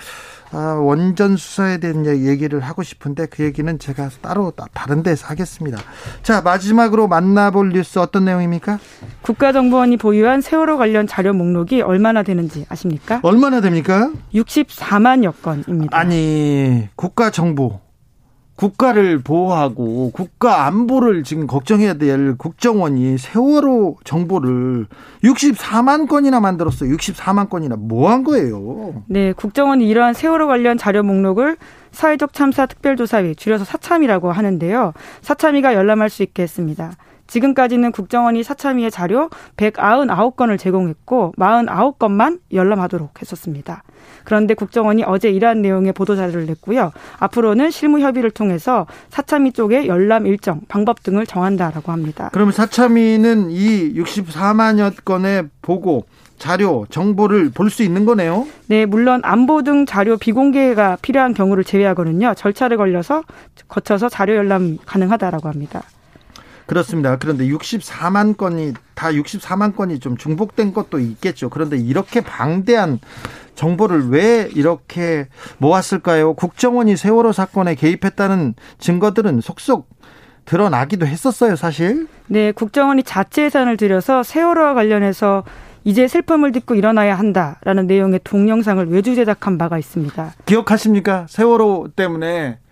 아, 0.53 0.75
원전 0.79 1.35
수사에 1.35 1.79
대한 1.79 2.05
얘기를 2.05 2.59
하고 2.59 2.83
싶은데 2.83 3.25
그 3.25 3.43
얘기는 3.43 3.79
제가 3.79 4.09
따로 4.21 4.53
다른 4.73 5.01
데서 5.01 5.25
하겠습니다. 5.27 5.79
자, 6.21 6.41
마지막으로 6.41 7.07
만나볼 7.07 7.69
뉴스 7.69 7.97
어떤 7.97 8.25
내용입니까? 8.25 8.77
국가정보원이 9.23 9.97
보유한 9.97 10.41
세월호 10.41 10.77
관련 10.77 11.07
자료 11.07 11.33
목록이 11.33 11.81
얼마나 11.81 12.21
되는지 12.21 12.67
아십니까? 12.69 13.19
얼마나 13.23 13.61
됩니까? 13.61 14.11
64만여 14.33 15.33
건입니다. 15.41 15.97
아니, 15.97 16.87
국가정보 16.95 17.82
국가를 18.55 19.19
보호하고 19.19 20.11
국가 20.13 20.65
안보를 20.67 21.23
지금 21.23 21.47
걱정해야 21.47 21.95
될 21.95 22.37
국정원이 22.37 23.17
세월호 23.17 23.97
정보를 24.03 24.85
64만 25.23 26.07
건이나 26.07 26.39
만들었어요. 26.39 26.95
64만 26.95 27.49
건이나 27.49 27.75
뭐 27.77 28.11
한 28.11 28.23
거예요? 28.23 29.03
네, 29.07 29.33
국정원이 29.33 29.87
이러한 29.87 30.13
세월호 30.13 30.47
관련 30.47 30.77
자료 30.77 31.01
목록을 31.03 31.57
사회적 31.91 32.33
참사 32.33 32.65
특별조사위 32.65 33.35
줄여서 33.35 33.65
사참이라고 33.65 34.31
하는데요. 34.31 34.93
사참위가 35.21 35.73
열람할 35.73 36.09
수 36.09 36.21
있게 36.23 36.43
했습니다. 36.43 36.91
지금까지는 37.33 37.91
국정원이 37.91 38.43
사참위의 38.43 38.91
자료 38.91 39.29
199건을 39.57 40.59
제공했고 40.59 41.33
49건만 41.35 42.39
열람하도록 42.51 43.19
했었습니다. 43.19 43.81
그런데 44.23 44.53
국정원이 44.53 45.03
어제 45.03 45.29
이러한 45.31 45.63
내용의 45.63 45.93
보도 45.93 46.15
자료를 46.15 46.45
냈고요. 46.45 46.91
앞으로는 47.17 47.71
실무 47.71 47.99
협의를 48.01 48.29
통해서 48.29 48.85
사참위 49.09 49.51
쪽의 49.51 49.87
열람 49.87 50.27
일정, 50.27 50.61
방법 50.67 51.01
등을 51.01 51.25
정한다라고 51.25 51.91
합니다. 51.91 52.29
그러면 52.33 52.51
사참위는 52.53 53.49
이 53.49 53.95
64만여 53.95 55.03
건의 55.03 55.45
보고 55.63 56.05
자료, 56.37 56.85
정보를 56.91 57.49
볼 57.51 57.69
수 57.71 57.81
있는 57.81 58.05
거네요? 58.05 58.45
네, 58.67 58.85
물론 58.85 59.21
안보 59.23 59.63
등 59.63 59.87
자료 59.87 60.17
비공개가 60.17 60.97
필요한 61.01 61.33
경우를 61.33 61.63
제외하고는요. 61.63 62.35
절차를 62.35 62.77
걸려서 62.77 63.23
거쳐서 63.67 64.09
자료 64.09 64.35
열람 64.35 64.77
가능하다라고 64.85 65.49
합니다. 65.49 65.81
그렇습니다. 66.65 67.17
그런데 67.17 67.47
64만 67.47 68.37
건이 68.37 68.73
다 68.95 69.11
64만 69.11 69.75
건이 69.75 69.99
좀 69.99 70.17
중복된 70.17 70.73
것도 70.73 70.99
있겠죠. 70.99 71.49
그런데 71.49 71.77
이렇게 71.77 72.21
방대한 72.21 72.99
정보를 73.55 74.09
왜 74.09 74.49
이렇게 74.55 75.27
모았을까요? 75.57 76.33
국정원이 76.33 76.97
세월호 76.97 77.31
사건에 77.31 77.75
개입했다는 77.75 78.55
증거들은 78.79 79.41
속속 79.41 79.89
드러나기도 80.45 81.05
했었어요, 81.05 81.55
사실. 81.55 82.07
네, 82.27 82.51
국정원이 82.51 83.03
자체 83.03 83.45
예산을 83.45 83.77
들여서 83.77 84.23
세월호와 84.23 84.73
관련해서 84.73 85.43
이제 85.85 86.07
슬픔을 86.07 86.51
딛고 86.53 86.75
일어나야 86.75 87.15
한다라는 87.15 87.87
내용의 87.87 88.21
동영상을 88.23 88.85
외주 88.89 89.15
제작한 89.15 89.57
바가 89.57 89.77
있습니다. 89.77 90.33
기억하십니까? 90.45 91.25
세월호 91.29 91.89
때문에 91.95 92.57
어, 92.57 92.62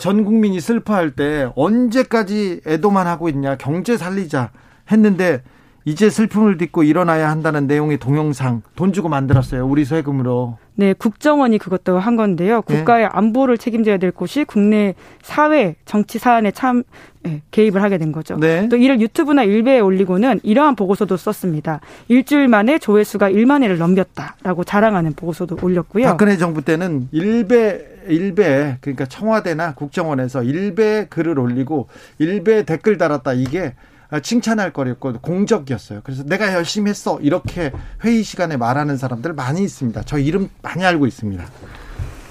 전 0.00 0.24
국민이 0.24 0.60
슬퍼할 0.60 1.10
때 1.10 1.50
언제까지 1.56 2.60
애도만 2.66 3.06
하고 3.06 3.28
있냐 3.28 3.56
경제 3.56 3.96
살리자 3.96 4.52
했는데 4.90 5.42
이제 5.84 6.10
슬픔을 6.10 6.58
딛고 6.58 6.84
일어나야 6.84 7.30
한다는 7.30 7.66
내용의 7.66 7.98
동영상 7.98 8.62
돈 8.76 8.92
주고 8.92 9.08
만들었어요. 9.08 9.66
우리 9.66 9.84
세금으로. 9.84 10.58
네, 10.74 10.92
국정원이 10.92 11.58
그것도 11.58 11.98
한 11.98 12.16
건데요. 12.16 12.62
네. 12.66 12.78
국가의 12.78 13.04
네. 13.04 13.08
안보를 13.12 13.58
책임져야 13.58 13.98
될 13.98 14.10
곳이 14.10 14.44
국내 14.44 14.94
사회 15.22 15.74
정치 15.84 16.18
사안에 16.18 16.52
참 16.52 16.82
네, 17.22 17.42
개입을 17.50 17.82
하게 17.82 17.98
된 17.98 18.12
거죠. 18.12 18.36
네. 18.36 18.68
또 18.68 18.76
이를 18.76 19.00
유튜브나 19.00 19.42
일베에 19.42 19.80
올리고는 19.80 20.40
이러한 20.42 20.76
보고서도 20.76 21.16
썼습니다. 21.16 21.80
일주일 22.08 22.48
만에 22.48 22.78
조회수가 22.78 23.30
1만 23.30 23.62
회를 23.62 23.78
넘겼다라고 23.78 24.64
자랑하는 24.64 25.12
보고서도 25.14 25.58
올렸고요. 25.60 26.06
박근혜 26.06 26.36
정부 26.36 26.62
때는 26.62 27.08
일베 27.12 27.92
일베 28.08 28.78
그러니까 28.80 29.06
청와대나 29.06 29.74
국정원에서 29.74 30.42
일베 30.42 31.06
글을 31.08 31.38
올리고 31.38 31.88
일베 32.18 32.64
댓글 32.64 32.98
달았다 32.98 33.32
이게 33.34 33.74
칭찬할 34.20 34.72
거였고 34.72 35.14
공적이었어요. 35.20 36.00
그래서 36.04 36.22
내가 36.24 36.52
열심히 36.54 36.90
했어 36.90 37.18
이렇게 37.20 37.72
회의 38.04 38.22
시간에 38.22 38.56
말하는 38.56 38.96
사람들 38.96 39.32
많이 39.32 39.62
있습니다. 39.62 40.02
저 40.04 40.18
이름 40.18 40.50
많이 40.62 40.84
알고 40.84 41.06
있습니다. 41.06 41.44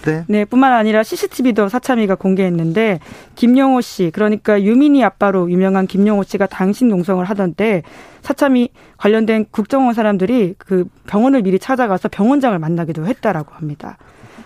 네. 0.03 0.23
네, 0.27 0.45
뿐만 0.45 0.73
아니라 0.73 1.03
CCTV도 1.03 1.69
사참위가 1.69 2.15
공개했는데 2.15 2.99
김용호 3.35 3.81
씨, 3.81 4.09
그러니까 4.11 4.61
유민이 4.61 5.03
아빠로 5.03 5.51
유명한 5.51 5.85
김용호 5.85 6.23
씨가 6.23 6.47
당신 6.47 6.89
농성을 6.89 7.23
하던데 7.23 7.83
사참위 8.21 8.69
관련된 8.97 9.45
국정원 9.51 9.93
사람들이 9.93 10.55
그 10.57 10.85
병원을 11.07 11.43
미리 11.43 11.59
찾아가서 11.59 12.09
병원장을 12.09 12.57
만나기도 12.57 13.05
했다라고 13.05 13.53
합니다. 13.53 13.97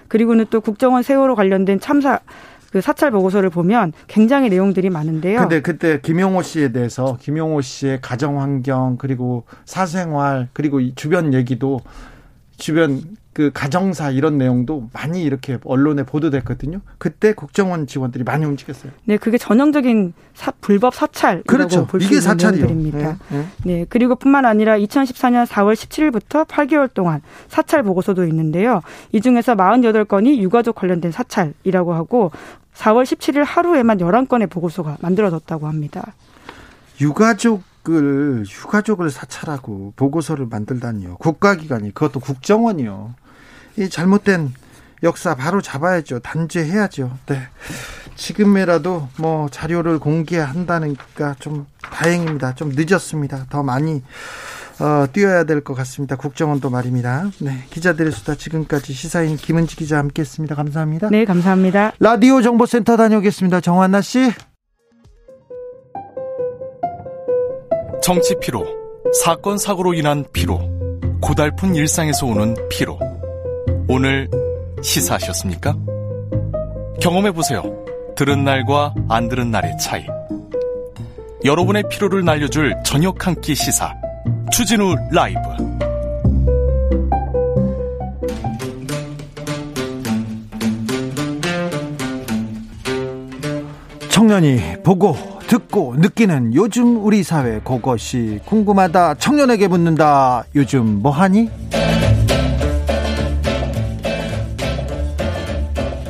그리고는 0.07 0.45
또 0.49 0.61
국정원 0.61 1.03
세월호 1.03 1.35
관련된 1.35 1.79
참사 1.79 2.19
그 2.75 2.81
사찰 2.81 3.09
보고서를 3.09 3.49
보면 3.49 3.93
굉장히 4.07 4.49
내용들이 4.49 4.89
많은데요. 4.89 5.39
근데 5.39 5.61
그때 5.61 6.01
김용호 6.01 6.41
씨에 6.41 6.73
대해서 6.73 7.17
김용호 7.21 7.61
씨의 7.61 7.99
가정 8.01 8.41
환경 8.41 8.97
그리고 8.97 9.45
사생활 9.63 10.49
그리고 10.51 10.81
주변 10.93 11.33
얘기도 11.33 11.79
주변 12.57 13.01
그 13.35 13.51
가정사 13.53 14.11
이런 14.11 14.37
내용도 14.37 14.89
많이 14.93 15.21
이렇게 15.21 15.57
언론에 15.65 16.03
보도됐거든요. 16.03 16.79
그때 16.97 17.33
국정원 17.33 17.85
직원들이 17.85 18.23
많이 18.23 18.45
움직였어요. 18.45 18.93
네, 19.03 19.17
그게 19.17 19.37
전형적인 19.37 20.13
사, 20.33 20.51
불법 20.61 20.95
사찰이라고 20.95 21.43
그렇죠. 21.45 21.85
볼수 21.85 22.07
있는 22.07 22.21
사찰이요. 22.21 22.65
내용들입니다. 22.65 23.17
네, 23.29 23.37
네. 23.37 23.45
네, 23.65 23.85
그리고 23.89 24.15
뿐만 24.15 24.45
아니라 24.45 24.77
2014년 24.77 25.45
4월 25.47 25.73
17일부터 25.73 26.47
8개월 26.47 26.93
동안 26.93 27.21
사찰 27.49 27.83
보고서도 27.83 28.25
있는데요. 28.25 28.79
이 29.11 29.19
중에서 29.19 29.55
48건이 29.55 30.37
유가족 30.37 30.75
관련된 30.75 31.11
사찰이라고 31.11 31.93
하고 31.93 32.31
4월 32.75 33.03
17일 33.03 33.43
하루에만 33.45 33.97
11건의 33.97 34.49
보고서가 34.49 34.97
만들어졌다고 35.01 35.67
합니다. 35.67 36.13
유가족 37.01 37.63
을 37.87 38.43
유가족을 38.47 39.11
사찰하고 39.11 39.93
보고서를 39.95 40.47
만들다니요. 40.47 41.17
국가기관이 41.17 41.93
그것도 41.93 42.19
국정원이요. 42.19 43.13
이 43.77 43.89
잘못된 43.89 44.51
역사 45.03 45.35
바로 45.35 45.61
잡아야죠. 45.61 46.19
단죄해야죠. 46.19 47.15
네. 47.27 47.47
지금이라도 48.15 49.09
뭐 49.19 49.49
자료를 49.49 49.99
공개한다니까 49.99 51.35
좀 51.39 51.67
다행입니다. 51.81 52.55
좀 52.55 52.71
늦었습니다. 52.73 53.45
더 53.49 53.61
많이 53.61 54.01
어, 54.79 55.05
뛰어야 55.11 55.43
될 55.45 55.61
것 55.61 55.73
같습니다. 55.75 56.15
국정원도 56.17 56.69
말입니다. 56.69 57.29
네, 57.39 57.63
기자들의 57.69 58.11
수다 58.11 58.35
지금까지 58.35 58.93
시사인 58.93 59.37
김은지 59.37 59.75
기자 59.75 59.97
함께했습니다. 59.99 60.53
감사합니다. 60.55 61.09
네, 61.11 61.23
감사합니다. 61.25 61.93
라디오 61.99 62.41
정보센터 62.41 62.97
다녀오겠습니다. 62.97 63.61
정한나 63.61 64.01
씨. 64.01 64.31
정치 68.03 68.35
피로, 68.39 68.65
사건 69.23 69.57
사고로 69.57 69.93
인한 69.95 70.25
피로, 70.31 70.59
고달픈 71.21 71.73
일상에서 71.73 72.25
오는 72.27 72.55
피로. 72.69 72.99
오늘 73.87 74.29
시사하셨습니까? 74.83 75.75
경험해 77.01 77.31
보세요. 77.31 77.63
들은 78.15 78.43
날과 78.43 78.93
안 79.09 79.27
들은 79.27 79.49
날의 79.51 79.77
차이. 79.79 80.05
여러분의 81.43 81.83
피로를 81.89 82.23
날려줄 82.25 82.75
저녁 82.83 83.25
한 83.25 83.35
끼 83.41 83.55
시사. 83.55 83.93
추진우 84.51 84.95
라이브. 85.11 85.39
청년이 94.09 94.81
보고 94.83 95.15
듣고 95.47 95.95
느끼는 95.97 96.53
요즘 96.55 97.03
우리 97.05 97.21
사회 97.21 97.59
그것이 97.59 98.39
궁금하다 98.45 99.15
청년에게 99.15 99.67
묻는다 99.67 100.45
요즘 100.55 101.01
뭐하니? 101.01 101.49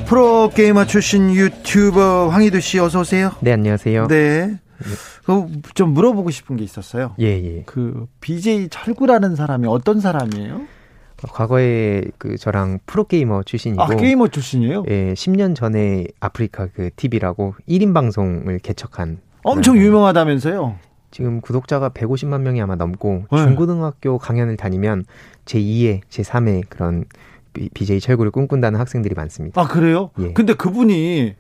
프로게이머 0.06 0.86
출신 0.86 1.34
유튜버 1.34 2.30
황희두 2.30 2.62
씨 2.62 2.80
어서 2.80 3.00
오세요. 3.02 3.32
네, 3.42 3.52
안녕하세요. 3.54 4.08
네. 4.08 4.60
좀 5.74 5.90
물어보고 5.92 6.32
싶은 6.32 6.58
게 6.58 6.64
있었어요. 6.64 7.16
예, 7.20 7.26
예. 7.26 7.64
그 7.66 8.08
BJ 8.22 8.70
철구라는 8.70 9.36
사람이 9.36 9.68
어떤 9.68 10.00
사람이에요? 10.00 10.62
과거에 11.32 12.04
그 12.18 12.38
저랑 12.38 12.80
프로게이머 12.86 13.44
출신이고 13.44 13.82
아, 13.82 13.88
게이머 13.88 14.28
출신이에요? 14.28 14.84
예, 14.90 15.14
10년 15.14 15.56
전에 15.56 16.06
아프리카 16.20 16.68
그 16.68 16.90
TV라고 16.96 17.56
1인 17.68 17.94
방송을 17.94 18.60
개척한 18.60 19.20
엄청 19.44 19.78
유명하다면서요? 19.78 20.78
지금 21.12 21.40
구독자가 21.40 21.90
150만 21.90 22.42
명이 22.42 22.62
아마 22.62 22.76
넘고 22.76 23.26
네. 23.32 23.38
중고등학교 23.38 24.18
강연을 24.18 24.58
다니면 24.58 25.06
제2회, 25.46 26.02
제3회 26.10 26.64
그런 26.68 27.06
BJ 27.74 28.02
철구를 28.02 28.32
꿈꾼다는 28.32 28.78
학생들이 28.80 29.16
많습니다. 29.16 29.62
아, 29.62 29.66
그래요? 29.66 30.12
예. 30.20 30.34
근데 30.34 30.54
그분이 30.54 31.36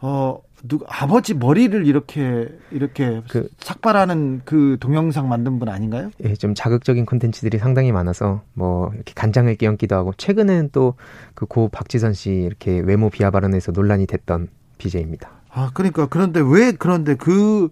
어 0.00 0.38
누구 0.64 0.84
아버지 0.88 1.34
머리를 1.34 1.86
이렇게 1.86 2.48
이렇게 2.70 3.20
그 3.28 3.48
삭발하는 3.58 4.42
그 4.44 4.76
동영상 4.80 5.28
만든 5.28 5.58
분 5.58 5.68
아닌가요? 5.68 6.10
예, 6.24 6.34
좀 6.34 6.54
자극적인 6.54 7.04
콘텐츠들이 7.04 7.58
상당히 7.58 7.90
많아서 7.90 8.42
뭐 8.54 8.90
이렇게 8.94 9.12
간장을 9.14 9.52
끼얹기도 9.56 9.94
하고 9.96 10.12
최근에는 10.16 10.70
또 10.72 10.94
그 11.34 11.46
고 11.46 11.68
박지선 11.68 12.12
씨 12.14 12.30
이렇게 12.30 12.78
외모 12.78 13.10
비하 13.10 13.30
발언에서 13.30 13.72
논란이 13.72 14.06
됐던 14.06 14.48
BJ입니다. 14.78 15.30
아, 15.50 15.70
그러니까 15.74 16.06
그런데 16.06 16.40
왜 16.40 16.72
그런데 16.72 17.14
그 17.16 17.68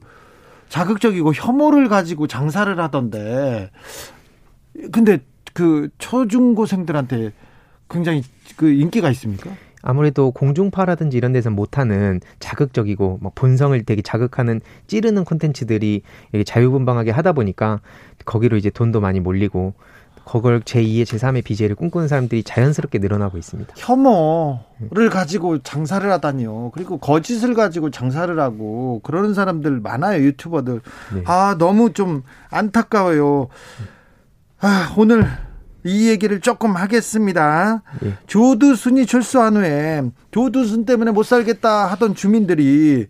자극적이고 0.68 1.32
혐오를 1.32 1.88
가지고 1.88 2.26
장사를 2.26 2.76
하던데 2.78 3.70
근데 4.92 5.18
그 5.54 5.88
초중고생들한테 5.98 7.32
굉장히 7.88 8.22
그 8.56 8.70
인기가 8.70 9.10
있습니까? 9.10 9.50
아무래도 9.82 10.30
공중파라든지 10.30 11.16
이런 11.16 11.32
데서 11.32 11.50
못하는 11.50 12.20
자극적이고 12.38 13.18
뭐 13.20 13.32
본성을 13.34 13.82
되게 13.84 14.02
자극하는 14.02 14.60
찌르는 14.86 15.24
콘텐츠들이 15.24 16.02
이렇게 16.32 16.44
자유분방하게 16.44 17.10
하다 17.10 17.32
보니까 17.32 17.80
거기로 18.24 18.56
이제 18.56 18.70
돈도 18.70 19.00
많이 19.00 19.20
몰리고 19.20 19.74
그걸 20.24 20.60
제2의 20.60 21.02
제3의 21.04 21.42
BJ를 21.44 21.74
꿈꾸는 21.74 22.06
사람들이 22.06 22.42
자연스럽게 22.44 22.98
늘어나고 22.98 23.38
있습니다. 23.38 23.74
혐오를 23.76 25.10
가지고 25.10 25.58
장사를 25.58 26.08
하다니요. 26.08 26.70
그리고 26.72 26.98
거짓을 26.98 27.54
가지고 27.54 27.90
장사를 27.90 28.38
하고 28.38 29.00
그러는 29.02 29.34
사람들 29.34 29.80
많아요. 29.80 30.22
유튜버들. 30.22 30.82
네. 31.14 31.22
아, 31.26 31.56
너무 31.58 31.92
좀 31.92 32.22
안타까워요. 32.50 33.48
아, 34.60 34.94
오늘 34.96 35.26
이 35.84 36.08
얘기를 36.08 36.40
조금 36.40 36.76
하겠습니다. 36.76 37.82
예. 38.04 38.14
조두순이 38.26 39.06
출소한 39.06 39.56
후에 39.56 40.02
조두순 40.30 40.84
때문에 40.84 41.10
못 41.10 41.22
살겠다 41.24 41.86
하던 41.86 42.14
주민들이 42.14 43.06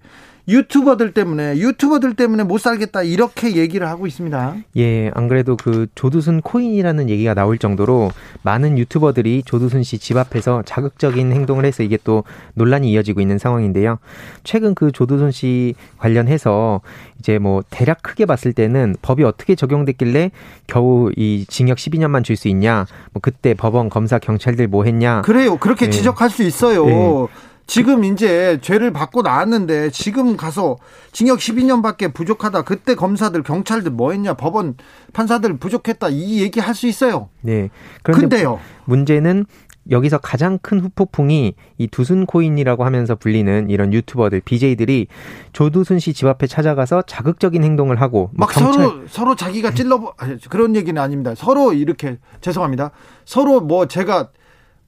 유튜버들 0.50 1.12
때문에 1.12 1.56
유튜버들 1.58 2.14
때문에 2.14 2.42
못 2.42 2.58
살겠다 2.58 3.02
이렇게 3.04 3.54
얘기를 3.56 3.86
하고 3.88 4.06
있습니다. 4.06 4.56
예, 4.76 5.10
안 5.14 5.28
그래도 5.28 5.56
그 5.56 5.86
조두순 5.94 6.40
코인이라는 6.42 7.08
얘기가 7.08 7.34
나올 7.34 7.56
정도로 7.56 8.10
많은 8.42 8.76
유튜버들이 8.76 9.44
조두순 9.46 9.84
씨 9.84 9.98
집 10.00 10.16
앞에서 10.16 10.62
자극적인 10.66 11.30
행동을 11.30 11.64
해서 11.64 11.82
이게 11.82 11.96
또 12.02 12.24
논란이 12.54 12.90
이어지고 12.90 13.20
있는 13.20 13.38
상황인데요. 13.38 13.98
최근 14.42 14.74
그 14.74 14.90
조두순 14.90 15.30
씨 15.30 15.74
관련해서 15.98 16.80
이제 17.20 17.38
뭐 17.38 17.62
대략 17.70 18.02
크게 18.02 18.24
봤을 18.26 18.52
때는 18.52 18.96
법이 19.02 19.22
어떻게 19.24 19.54
적용됐길래 19.54 20.30
겨우 20.66 21.10
이 21.16 21.44
징역 21.48 21.76
12년만 21.78 22.24
줄 22.24 22.36
수 22.40 22.48
있냐? 22.48 22.86
뭐 23.12 23.20
그때 23.20 23.52
법원 23.52 23.90
검사 23.90 24.18
경찰들 24.18 24.66
뭐 24.66 24.84
했냐? 24.84 25.20
그래요. 25.22 25.58
그렇게 25.58 25.86
예. 25.86 25.90
지적할 25.90 26.30
수 26.30 26.42
있어요. 26.42 26.88
예. 26.88 27.26
지금 27.70 28.02
이제 28.02 28.58
죄를 28.62 28.92
받고 28.92 29.22
나왔는데 29.22 29.90
지금 29.90 30.36
가서 30.36 30.76
징역 31.12 31.38
12년밖에 31.38 32.12
부족하다. 32.12 32.62
그때 32.62 32.96
검사들, 32.96 33.44
경찰들 33.44 33.92
뭐 33.92 34.10
했냐? 34.10 34.34
법원 34.34 34.74
판사들 35.12 35.56
부족했다. 35.58 36.08
이 36.08 36.42
얘기 36.42 36.58
할 36.58 36.74
수 36.74 36.88
있어요. 36.88 37.28
네. 37.42 37.68
그런데요. 38.02 38.58
문제는 38.86 39.46
여기서 39.88 40.18
가장 40.18 40.58
큰 40.60 40.80
후폭풍이 40.80 41.54
이 41.78 41.86
두순 41.86 42.26
코인이라고 42.26 42.84
하면서 42.84 43.14
불리는 43.14 43.70
이런 43.70 43.92
유튜버들, 43.92 44.40
BJ들이 44.40 45.06
조두순 45.52 46.00
씨 46.00 46.12
집 46.12 46.26
앞에 46.26 46.48
찾아가서 46.48 47.02
자극적인 47.02 47.62
행동을 47.62 48.00
하고 48.00 48.30
막 48.32 48.48
경찰... 48.50 48.82
서로 48.82 49.02
서로 49.08 49.36
자기가 49.36 49.74
찔러 49.74 50.12
그런 50.48 50.74
얘기는 50.74 51.00
아닙니다. 51.00 51.34
서로 51.36 51.72
이렇게 51.72 52.18
죄송합니다. 52.40 52.90
서로 53.24 53.60
뭐 53.60 53.86
제가 53.86 54.30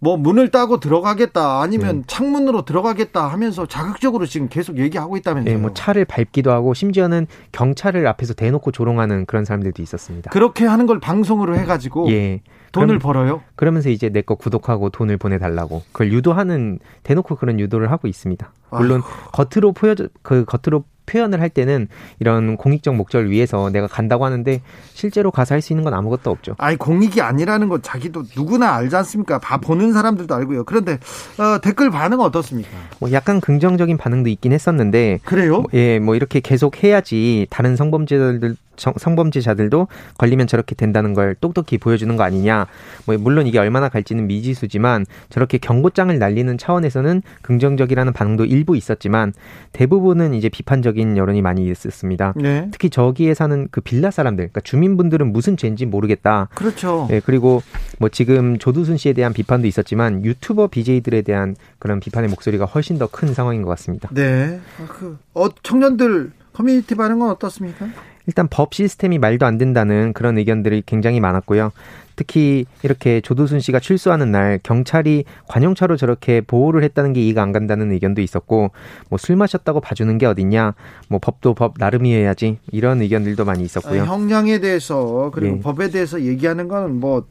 뭐 0.02 0.16
문을 0.16 0.50
따고 0.50 0.80
들어가겠다 0.80 1.62
아니면 1.62 1.98
네. 1.98 2.02
창문으로 2.08 2.64
들어가겠다 2.64 3.28
하면서 3.28 3.66
자극적으로 3.66 4.26
지금 4.26 4.48
계속 4.48 4.78
얘기하고 4.78 5.16
있다면서요. 5.16 5.54
네, 5.54 5.60
뭐 5.60 5.72
차를 5.72 6.06
밟기도 6.06 6.50
하고 6.50 6.74
심지어는 6.74 7.28
경찰을 7.52 8.04
앞에서 8.08 8.34
대놓고 8.34 8.72
조롱하는 8.72 9.26
그런 9.26 9.44
사람들도 9.44 9.80
있었습니다. 9.80 10.30
그렇게 10.32 10.66
하는 10.66 10.86
걸 10.86 10.98
방송으로 10.98 11.54
해가지고 11.56 12.10
예. 12.10 12.40
돈을 12.72 12.86
그럼, 12.88 12.98
벌어요? 12.98 13.42
그러면서 13.54 13.90
이제 13.90 14.08
내 14.08 14.22
거 14.22 14.34
구독하고 14.34 14.90
돈을 14.90 15.18
보내달라고 15.18 15.82
그걸 15.92 16.12
유도하는 16.12 16.80
대놓고 17.04 17.36
그런 17.36 17.60
유도를 17.60 17.92
하고 17.92 18.08
있습니다. 18.08 18.52
물론 18.70 19.02
아이고. 19.04 19.30
겉으로 19.30 19.72
보여 19.72 19.94
그 20.22 20.44
겉으로 20.44 20.82
표현을 21.06 21.40
할 21.40 21.48
때는 21.48 21.88
이런 22.20 22.56
공익적 22.56 22.94
목적을 22.94 23.30
위해서 23.30 23.70
내가 23.70 23.86
간다고 23.86 24.24
하는데 24.24 24.60
실제로 24.94 25.30
가서 25.30 25.54
할 25.54 25.62
수 25.62 25.72
있는 25.72 25.84
건 25.84 25.94
아무것도 25.94 26.30
없죠. 26.30 26.54
아니 26.58 26.76
공익이 26.76 27.20
아니라는 27.20 27.68
건 27.68 27.80
자기도 27.82 28.24
누구나 28.36 28.74
알지 28.74 28.96
않습니까? 28.96 29.38
봐 29.38 29.58
보는 29.58 29.92
사람들도 29.92 30.34
알고요. 30.34 30.64
그런데 30.64 30.98
어, 31.38 31.58
댓글 31.62 31.90
반응은 31.90 32.24
어떻습니까? 32.24 32.70
뭐 32.98 33.12
약간 33.12 33.40
긍정적인 33.40 33.96
반응도 33.96 34.28
있긴 34.28 34.52
했었는데 34.52 35.20
그래요? 35.24 35.60
뭐, 35.60 35.64
예, 35.74 35.98
뭐 36.00 36.16
이렇게 36.16 36.40
계속 36.40 36.82
해야지 36.82 37.46
다른 37.50 37.76
성범죄들 37.76 38.56
성범죄자들도 38.76 39.88
걸리면 40.18 40.48
저렇게 40.48 40.74
된다는 40.74 41.14
걸 41.14 41.36
똑똑히 41.40 41.78
보여주는 41.78 42.14
거 42.16 42.24
아니냐. 42.24 42.66
뭐 43.06 43.16
물론 43.16 43.46
이게 43.46 43.58
얼마나 43.58 43.88
갈지는 43.88 44.26
미지수지만 44.26 45.06
저렇게 45.30 45.58
경고장을 45.58 46.18
날리는 46.18 46.58
차원에서는 46.58 47.22
긍정적이라는 47.42 48.12
반응도 48.12 48.44
일부 48.44 48.76
있었지만 48.76 49.32
대부분은 49.72 50.34
이제 50.34 50.48
비판적인 50.48 51.16
여론이 51.16 51.42
많이 51.42 51.66
있었습니다. 51.70 52.34
네. 52.36 52.68
특히 52.72 52.90
저기에 52.90 53.34
사는 53.34 53.68
그 53.70 53.80
빌라 53.80 54.10
사람들, 54.10 54.46
그러니까 54.46 54.60
주민분들은 54.62 55.32
무슨 55.32 55.56
죄인지 55.56 55.86
모르겠다. 55.86 56.48
그렇죠. 56.54 57.06
네, 57.08 57.20
그리고 57.24 57.62
뭐 57.98 58.08
지금 58.08 58.58
조두순 58.58 58.96
씨에 58.96 59.12
대한 59.12 59.32
비판도 59.32 59.68
있었지만 59.68 60.24
유튜버 60.24 60.66
BJ들에 60.68 61.22
대한 61.22 61.54
그런 61.78 62.00
비판의 62.00 62.28
목소리가 62.30 62.64
훨씬 62.64 62.98
더 62.98 63.12
큰 63.12 63.34
상황인 63.34 63.62
것 63.62 63.68
같습니다. 63.70 64.08
네. 64.12 64.58
아, 64.80 64.86
그 64.88 65.18
어, 65.34 65.48
청년들 65.62 66.32
커뮤니티 66.52 66.94
반응은 66.94 67.28
어떻습니까? 67.30 67.86
일단 68.26 68.48
법 68.48 68.74
시스템이 68.74 69.18
말도 69.18 69.46
안 69.46 69.58
된다는 69.58 70.12
그런 70.12 70.38
의견들이 70.38 70.82
굉장히 70.86 71.20
많았고요. 71.20 71.72
특히 72.14 72.66
이렇게 72.82 73.20
조두순 73.22 73.60
씨가 73.60 73.80
출소하는 73.80 74.30
날 74.30 74.60
경찰이 74.62 75.24
관용차로 75.48 75.96
저렇게 75.96 76.42
보호를 76.42 76.84
했다는 76.84 77.14
게 77.14 77.22
이해가 77.22 77.42
안 77.42 77.52
간다는 77.52 77.90
의견도 77.90 78.20
있었고 78.20 78.70
뭐 79.08 79.18
술 79.18 79.36
마셨다고 79.36 79.80
봐주는 79.80 80.18
게 80.18 80.26
어딨냐 80.26 80.74
뭐 81.08 81.18
법도 81.20 81.54
법 81.54 81.74
나름이어야지 81.78 82.58
이런 82.70 83.00
의견들도 83.00 83.44
많이 83.44 83.64
있었고요. 83.64 84.04
형량에 84.04 84.58
대해서 84.60 85.30
그리고 85.32 85.56
네. 85.56 85.60
법에 85.62 85.90
대해서 85.90 86.20
얘기하는 86.20 86.68
거는 86.68 87.00
뭐 87.00 87.24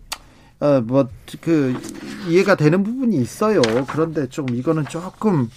어, 0.61 0.79
뭐, 0.79 1.07
그, 1.41 1.75
이해가 2.29 2.53
되는 2.53 2.83
부분이 2.83 3.15
있어요. 3.17 3.63
그런데 3.89 4.29
좀 4.29 4.47
이거는 4.51 4.85
조금, 4.85 5.49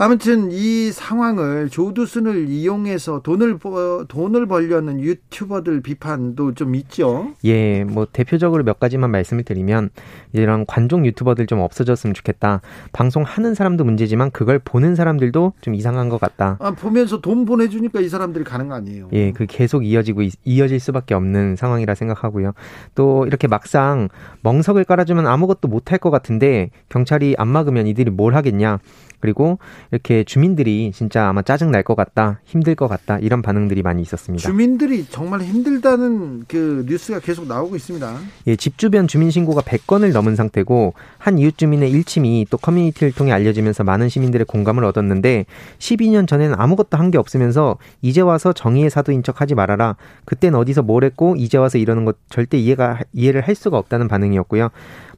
아무튼 0.00 0.52
이 0.52 0.92
상황을 0.92 1.70
조두순을 1.70 2.48
이용해서 2.48 3.20
돈을 3.22 3.58
돈을 4.06 4.46
벌려는 4.46 5.00
유튜버들 5.00 5.80
비판도 5.80 6.54
좀 6.54 6.76
있죠. 6.76 7.32
예, 7.44 7.82
뭐 7.82 8.06
대표적으로 8.10 8.62
몇 8.62 8.78
가지만 8.78 9.10
말씀을 9.10 9.42
드리면 9.42 9.90
이런 10.32 10.64
관종 10.66 11.04
유튜버들 11.04 11.48
좀 11.48 11.58
없어졌으면 11.58 12.14
좋겠다. 12.14 12.60
방송하는 12.92 13.54
사람도 13.54 13.82
문제지만 13.82 14.30
그걸 14.30 14.60
보는 14.60 14.94
사람들도 14.94 15.54
좀 15.60 15.74
이상한 15.74 16.08
것 16.08 16.20
같다. 16.20 16.58
아, 16.60 16.70
보면서 16.70 17.20
돈 17.20 17.44
보내주니까 17.44 18.00
이 18.00 18.08
사람들이 18.08 18.44
가는 18.44 18.68
거 18.68 18.76
아니에요? 18.76 19.08
예, 19.12 19.32
그 19.32 19.46
계속 19.46 19.84
이어지고 19.84 20.22
이어질 20.44 20.78
수밖에 20.78 21.14
없는 21.14 21.56
상황이라 21.56 21.96
생각하고요. 21.96 22.52
또 22.94 23.26
이렇게 23.26 23.48
막상 23.48 24.08
멍석을 24.42 24.84
깔아주면 24.84 25.26
아무것도 25.26 25.66
못할 25.66 25.98
것 25.98 26.10
같은데 26.10 26.70
경찰이 26.88 27.34
안 27.36 27.48
막으면 27.48 27.88
이들이 27.88 28.12
뭘 28.12 28.36
하겠냐? 28.36 28.78
그리고 29.20 29.58
이렇게 29.90 30.22
주민들이 30.24 30.92
진짜 30.94 31.28
아마 31.28 31.42
짜증 31.42 31.70
날 31.70 31.82
것 31.82 31.94
같다, 31.94 32.40
힘들 32.44 32.74
것 32.74 32.88
같다 32.88 33.18
이런 33.18 33.40
반응들이 33.42 33.82
많이 33.82 34.02
있었습니다. 34.02 34.46
주민들이 34.48 35.06
정말 35.08 35.40
힘들다는 35.40 36.44
그 36.46 36.84
뉴스가 36.88 37.20
계속 37.20 37.46
나오고 37.46 37.76
있습니다. 37.76 38.16
예, 38.48 38.56
집 38.56 38.76
주변 38.78 39.06
주민 39.08 39.30
신고가 39.30 39.62
100건을 39.62 40.12
넘은 40.12 40.36
상태고 40.36 40.94
한 41.18 41.38
이웃 41.38 41.56
주민의 41.56 41.90
일침이 41.90 42.46
또 42.50 42.58
커뮤니티를 42.58 43.12
통해 43.12 43.32
알려지면서 43.32 43.84
많은 43.84 44.08
시민들의 44.08 44.44
공감을 44.46 44.84
얻었는데 44.84 45.46
12년 45.78 46.26
전에는 46.28 46.54
아무것도 46.58 46.96
한 46.96 47.08
게 47.08 47.16
없으면서 47.16 47.78
이제 48.02 48.20
와서 48.20 48.52
정의의 48.52 48.90
사도인 48.90 49.22
척하지 49.22 49.54
말아라. 49.54 49.96
그땐 50.26 50.54
어디서 50.54 50.82
뭘 50.82 51.04
했고 51.04 51.36
이제 51.36 51.56
와서 51.56 51.78
이러는 51.78 52.04
것 52.04 52.16
절대 52.28 52.58
이해가 52.58 52.98
이해를 53.14 53.40
할 53.40 53.54
수가 53.54 53.78
없다는 53.78 54.08
반응이었고요. 54.08 54.68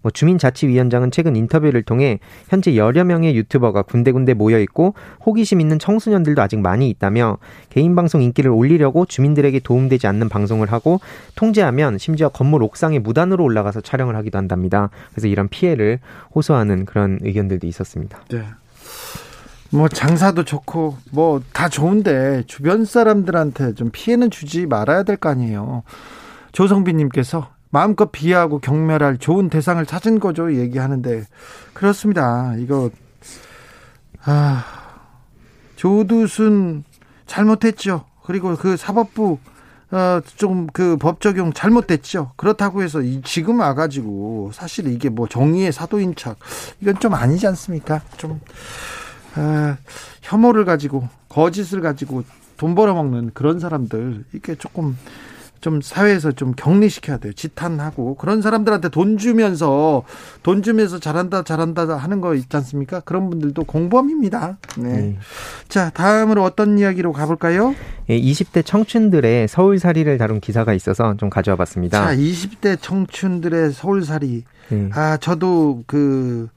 뭐 0.02 0.10
주민자치위원장은 0.10 1.10
최근 1.10 1.36
인터뷰를 1.36 1.82
통해 1.82 2.18
현재 2.48 2.76
여러 2.76 3.04
명의 3.04 3.36
유튜버가 3.36 3.82
군데군데 3.82 4.34
모여 4.34 4.58
있고 4.60 4.94
호기심 5.26 5.60
있는 5.60 5.78
청소년들도 5.78 6.40
아직 6.40 6.58
많이 6.60 6.88
있다며 6.88 7.38
개인 7.68 7.94
방송 7.94 8.22
인기를 8.22 8.50
올리려고 8.50 9.06
주민들에게 9.06 9.60
도움되지 9.60 10.06
않는 10.06 10.28
방송을 10.28 10.72
하고 10.72 11.00
통제하면 11.34 11.98
심지어 11.98 12.28
건물 12.28 12.62
옥상에 12.62 12.98
무단으로 12.98 13.44
올라가서 13.44 13.80
촬영을 13.82 14.16
하기도 14.16 14.38
한답니다. 14.38 14.90
그래서 15.10 15.28
이런 15.28 15.48
피해를 15.48 16.00
호소하는 16.34 16.84
그런 16.86 17.18
의견들도 17.22 17.66
있었습니다. 17.66 18.20
네. 18.30 18.44
뭐 19.72 19.86
장사도 19.88 20.44
좋고 20.44 20.96
뭐 21.12 21.40
다 21.52 21.68
좋은데 21.68 22.42
주변 22.46 22.84
사람들한테 22.84 23.74
좀 23.74 23.90
피해는 23.92 24.30
주지 24.30 24.66
말아야 24.66 25.02
될 25.04 25.16
거 25.16 25.28
아니에요. 25.28 25.82
조성빈님께서 26.52 27.50
마음껏 27.70 28.11
비하하고 28.11 28.59
경멸할 28.59 29.18
좋은 29.18 29.48
대상을 29.48 29.85
찾은 29.87 30.18
거죠. 30.20 30.54
얘기하는데 30.54 31.24
그렇습니다. 31.72 32.54
이거 32.59 32.90
아 34.24 34.64
조두순 35.76 36.85
잘못했죠. 37.26 38.04
그리고 38.24 38.56
그 38.56 38.76
사법부 38.76 39.38
어, 39.92 40.20
좀 40.37 40.68
그 40.72 40.96
법 40.98 41.20
적용 41.20 41.52
잘못됐죠. 41.52 42.33
그렇다고 42.37 42.83
해서 42.83 43.00
이 43.02 43.22
지금 43.24 43.59
와가지고 43.61 44.50
사실 44.52 44.87
이게 44.87 45.09
뭐 45.09 45.26
정의의 45.26 45.72
사도인 45.72 46.14
척 46.14 46.38
이건 46.80 46.98
좀 47.00 47.14
아니지 47.14 47.46
않습니까? 47.48 48.00
좀 48.16 48.40
아, 49.35 49.76
혐오를 50.22 50.64
가지고 50.64 51.09
거짓을 51.28 51.80
가지고 51.80 52.22
돈 52.56 52.74
벌어먹는 52.74 53.30
그런 53.35 53.59
사람들 53.59 54.24
이게 54.33 54.54
조금 54.54 54.96
좀 55.60 55.80
사회에서 55.82 56.32
좀 56.32 56.52
격리시켜야 56.56 57.18
돼요. 57.18 57.32
지탄하고 57.32 58.14
그런 58.16 58.40
사람들한테 58.40 58.88
돈 58.88 59.18
주면서 59.18 60.04
돈 60.42 60.62
주면서 60.62 60.98
잘한다 60.98 61.42
잘한다 61.42 61.96
하는 61.96 62.20
거 62.20 62.34
있지 62.34 62.48
않습니까? 62.56 63.00
그런 63.00 63.28
분들도 63.28 63.64
공범입니다. 63.64 64.58
네. 64.78 64.88
네. 64.88 65.18
자, 65.68 65.90
다음으로 65.90 66.42
어떤 66.42 66.78
이야기로 66.78 67.12
가 67.12 67.26
볼까요? 67.26 67.74
예, 68.08 68.18
20대 68.18 68.64
청춘들의 68.64 69.48
서울살이를 69.48 70.16
다룬 70.16 70.40
기사가 70.40 70.72
있어서 70.72 71.14
좀 71.16 71.28
가져와 71.28 71.56
봤습니다. 71.56 72.06
자, 72.06 72.16
20대 72.16 72.80
청춘들의 72.80 73.72
서울살이. 73.72 74.44
네. 74.70 74.90
아, 74.94 75.18
저도 75.18 75.84
그 75.86 76.48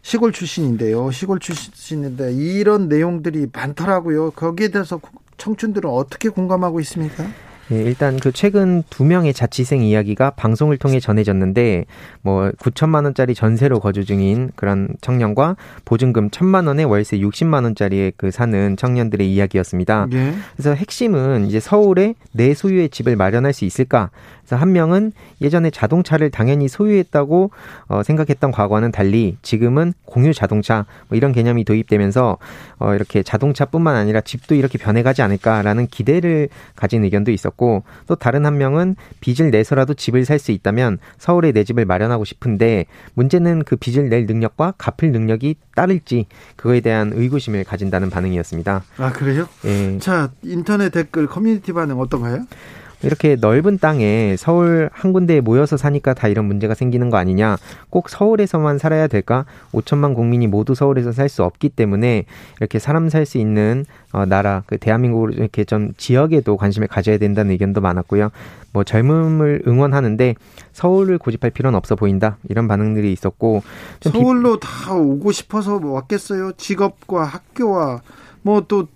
시골 0.00 0.32
출신인데요. 0.32 1.10
시골 1.10 1.40
출신인데 1.40 2.32
이런 2.32 2.88
내용들이 2.88 3.48
많더라고요. 3.52 4.30
거기에 4.30 4.68
대해서 4.68 5.00
청춘들은 5.36 5.90
어떻게 5.90 6.28
공감하고 6.28 6.80
있습니까? 6.80 7.26
네, 7.68 7.82
일단 7.82 8.18
그 8.20 8.30
최근 8.30 8.84
두 8.90 9.04
명의 9.04 9.34
자취생 9.34 9.82
이야기가 9.82 10.30
방송을 10.30 10.76
통해 10.76 11.00
전해졌는데 11.00 11.86
뭐 12.22 12.50
9천만 12.60 13.04
원짜리 13.04 13.34
전세로 13.34 13.80
거주 13.80 14.04
중인 14.04 14.52
그런 14.54 14.88
청년과 15.00 15.56
보증금 15.84 16.30
1천만 16.30 16.68
원에 16.68 16.84
월세 16.84 17.18
60만 17.18 17.64
원짜리에 17.64 18.12
그 18.16 18.30
사는 18.30 18.76
청년들의 18.76 19.32
이야기였습니다. 19.32 20.06
예. 20.12 20.34
그래서 20.54 20.74
핵심은 20.74 21.46
이제 21.46 21.58
서울에 21.58 22.14
내 22.32 22.54
소유의 22.54 22.90
집을 22.90 23.16
마련할 23.16 23.52
수 23.52 23.64
있을까? 23.64 24.10
그래서 24.46 24.56
한 24.56 24.72
명은 24.72 25.10
예전에 25.40 25.70
자동차를 25.70 26.30
당연히 26.30 26.68
소유했다고 26.68 27.50
어, 27.88 28.02
생각했던 28.04 28.52
과거와는 28.52 28.92
달리 28.92 29.36
지금은 29.42 29.92
공유 30.04 30.32
자동차 30.32 30.86
뭐 31.08 31.16
이런 31.16 31.32
개념이 31.32 31.64
도입되면서 31.64 32.38
어, 32.78 32.94
이렇게 32.94 33.24
자동차뿐만 33.24 33.96
아니라 33.96 34.20
집도 34.20 34.54
이렇게 34.54 34.78
변해가지 34.78 35.22
않을까라는 35.22 35.88
기대를 35.88 36.48
가진 36.76 37.02
의견도 37.02 37.32
있었 37.32 37.55
고 37.56 37.82
또 38.06 38.14
다른 38.14 38.44
한 38.46 38.58
명은 38.58 38.96
빚을 39.20 39.50
내서라도 39.50 39.94
집을 39.94 40.24
살 40.24 40.38
수 40.38 40.52
있다면 40.52 40.98
서울에 41.18 41.50
내 41.52 41.64
집을 41.64 41.86
마련하고 41.86 42.24
싶은데 42.26 42.84
문제는 43.14 43.64
그 43.64 43.76
빚을 43.76 44.08
낼 44.10 44.26
능력과 44.26 44.74
갚을 44.76 45.10
능력이 45.12 45.56
따를지 45.74 46.26
그거에 46.56 46.80
대한 46.80 47.12
의구심을 47.14 47.64
가진다는 47.64 48.10
반응이었습니다. 48.10 48.84
아 48.98 49.12
그래요? 49.12 49.48
예. 49.64 49.98
자 49.98 50.30
인터넷 50.42 50.90
댓글 50.90 51.26
커뮤니티 51.26 51.72
반응 51.72 51.98
어떤가요? 52.00 52.44
이렇게 53.02 53.36
넓은 53.36 53.78
땅에 53.78 54.36
서울 54.38 54.88
한 54.92 55.12
군데에 55.12 55.40
모여서 55.40 55.76
사니까 55.76 56.14
다 56.14 56.28
이런 56.28 56.46
문제가 56.46 56.74
생기는 56.74 57.10
거 57.10 57.16
아니냐. 57.18 57.56
꼭 57.90 58.08
서울에서만 58.08 58.78
살아야 58.78 59.06
될까? 59.06 59.44
5천만 59.72 60.14
국민이 60.14 60.46
모두 60.46 60.74
서울에서 60.74 61.12
살 61.12 61.26
수 61.28 61.42
없기 61.42 61.70
때문에 61.70 62.24
이렇게 62.60 62.78
사람 62.78 63.08
살 63.08 63.26
수 63.26 63.38
있는 63.38 63.84
어, 64.12 64.24
나라, 64.24 64.62
그 64.66 64.78
대한민국으로 64.78 65.32
이렇게 65.32 65.64
좀 65.64 65.92
지역에도 65.96 66.56
관심을 66.56 66.86
가져야 66.88 67.18
된다는 67.18 67.50
의견도 67.50 67.80
많았고요. 67.80 68.30
뭐 68.72 68.84
젊음을 68.84 69.62
응원하는데 69.66 70.34
서울을 70.72 71.18
고집할 71.18 71.50
필요는 71.50 71.76
없어 71.76 71.96
보인다. 71.96 72.38
이런 72.48 72.68
반응들이 72.68 73.12
있었고. 73.12 73.62
서울로 74.00 74.58
비... 74.58 74.66
다 74.66 74.94
오고 74.94 75.32
싶어서 75.32 75.80
왔겠어요. 75.82 76.52
직업과 76.56 77.24
학교와 77.24 78.00
뭐 78.42 78.60
또 78.68 78.86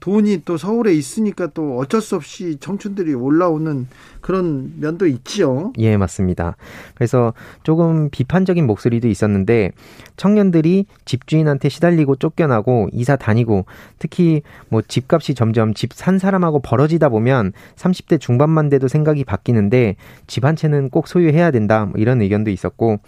돈이 0.00 0.42
또 0.44 0.56
서울에 0.56 0.94
있으니까 0.94 1.48
또 1.48 1.78
어쩔 1.78 2.00
수 2.00 2.16
없이 2.16 2.56
청춘들이 2.58 3.14
올라오는 3.14 3.86
그런 4.20 4.72
면도 4.80 5.06
있지요. 5.06 5.72
예, 5.78 5.96
맞습니다. 5.96 6.56
그래서 6.94 7.34
조금 7.62 8.08
비판적인 8.10 8.66
목소리도 8.66 9.08
있었는데 9.08 9.72
청년들이 10.16 10.86
집주인한테 11.04 11.68
시달리고 11.68 12.16
쫓겨나고 12.16 12.88
이사 12.92 13.16
다니고 13.16 13.66
특히 13.98 14.42
뭐 14.68 14.82
집값이 14.82 15.34
점점 15.34 15.74
집 15.74 15.90
산 15.92 16.18
사람하고 16.18 16.60
벌어지다 16.60 17.08
보면 17.10 17.52
30대 17.76 18.18
중반만 18.20 18.70
돼도 18.70 18.88
생각이 18.88 19.24
바뀌는데 19.24 19.96
집 20.26 20.44
한 20.44 20.56
채는 20.56 20.88
꼭 20.88 21.06
소유해야 21.08 21.50
된다. 21.50 21.84
뭐 21.84 21.94
이런 22.00 22.22
의견도 22.22 22.50
있었고 22.50 23.00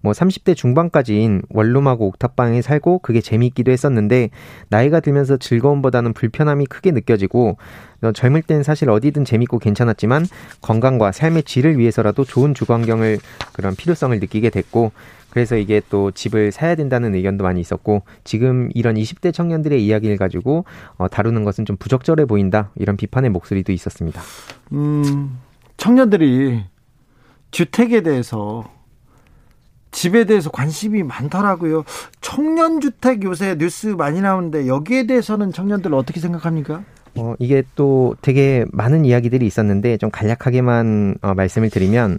뭐 0.00 0.12
30대 0.12 0.56
중반까지인 0.56 1.42
원룸하고 1.50 2.06
옥탑방에 2.06 2.62
살고 2.62 3.00
그게 3.00 3.20
재미있기도 3.20 3.72
했었는데 3.72 4.30
나이가 4.68 5.00
들면서 5.00 5.36
즐거움보다는 5.36 6.12
불편함이 6.12 6.66
크게 6.66 6.90
느껴지고 6.92 7.56
어, 8.02 8.12
젊을 8.12 8.42
땐 8.42 8.62
사실 8.62 8.90
어디든 8.90 9.24
재밌고 9.24 9.58
괜찮았지만 9.58 10.26
건강과 10.60 11.12
삶의 11.12 11.42
질을 11.44 11.78
위해서라도 11.78 12.24
좋은 12.24 12.54
주거 12.54 12.74
환경을 12.74 13.18
그런 13.52 13.74
필요성을 13.74 14.18
느끼게 14.20 14.50
됐고 14.50 14.92
그래서 15.30 15.56
이게 15.56 15.82
또 15.90 16.10
집을 16.10 16.52
사야 16.52 16.74
된다는 16.74 17.14
의견도 17.14 17.44
많이 17.44 17.60
있었고 17.60 18.02
지금 18.24 18.70
이런 18.74 18.94
20대 18.94 19.32
청년들의 19.32 19.84
이야기를 19.84 20.16
가지고 20.16 20.64
어, 20.96 21.08
다루는 21.08 21.44
것은 21.44 21.64
좀 21.66 21.76
부적절해 21.76 22.24
보인다 22.24 22.70
이런 22.76 22.96
비판의 22.96 23.30
목소리도 23.30 23.72
있었습니다. 23.72 24.22
음, 24.72 25.38
청년들이 25.76 26.64
주택에 27.50 28.02
대해서 28.02 28.70
집에 29.90 30.24
대해서 30.24 30.50
관심이 30.50 31.02
많더라고요. 31.02 31.84
청년주택 32.20 33.22
요새 33.24 33.56
뉴스 33.56 33.88
많이 33.88 34.20
나오는데 34.20 34.66
여기에 34.66 35.06
대해서는 35.06 35.52
청년들 35.52 35.94
어떻게 35.94 36.20
생각합니까? 36.20 36.82
어, 37.16 37.34
이게 37.38 37.62
또 37.74 38.14
되게 38.22 38.64
많은 38.72 39.04
이야기들이 39.04 39.46
있었는데 39.46 39.96
좀 39.96 40.10
간략하게만 40.10 41.16
어, 41.22 41.34
말씀을 41.34 41.70
드리면 41.70 42.18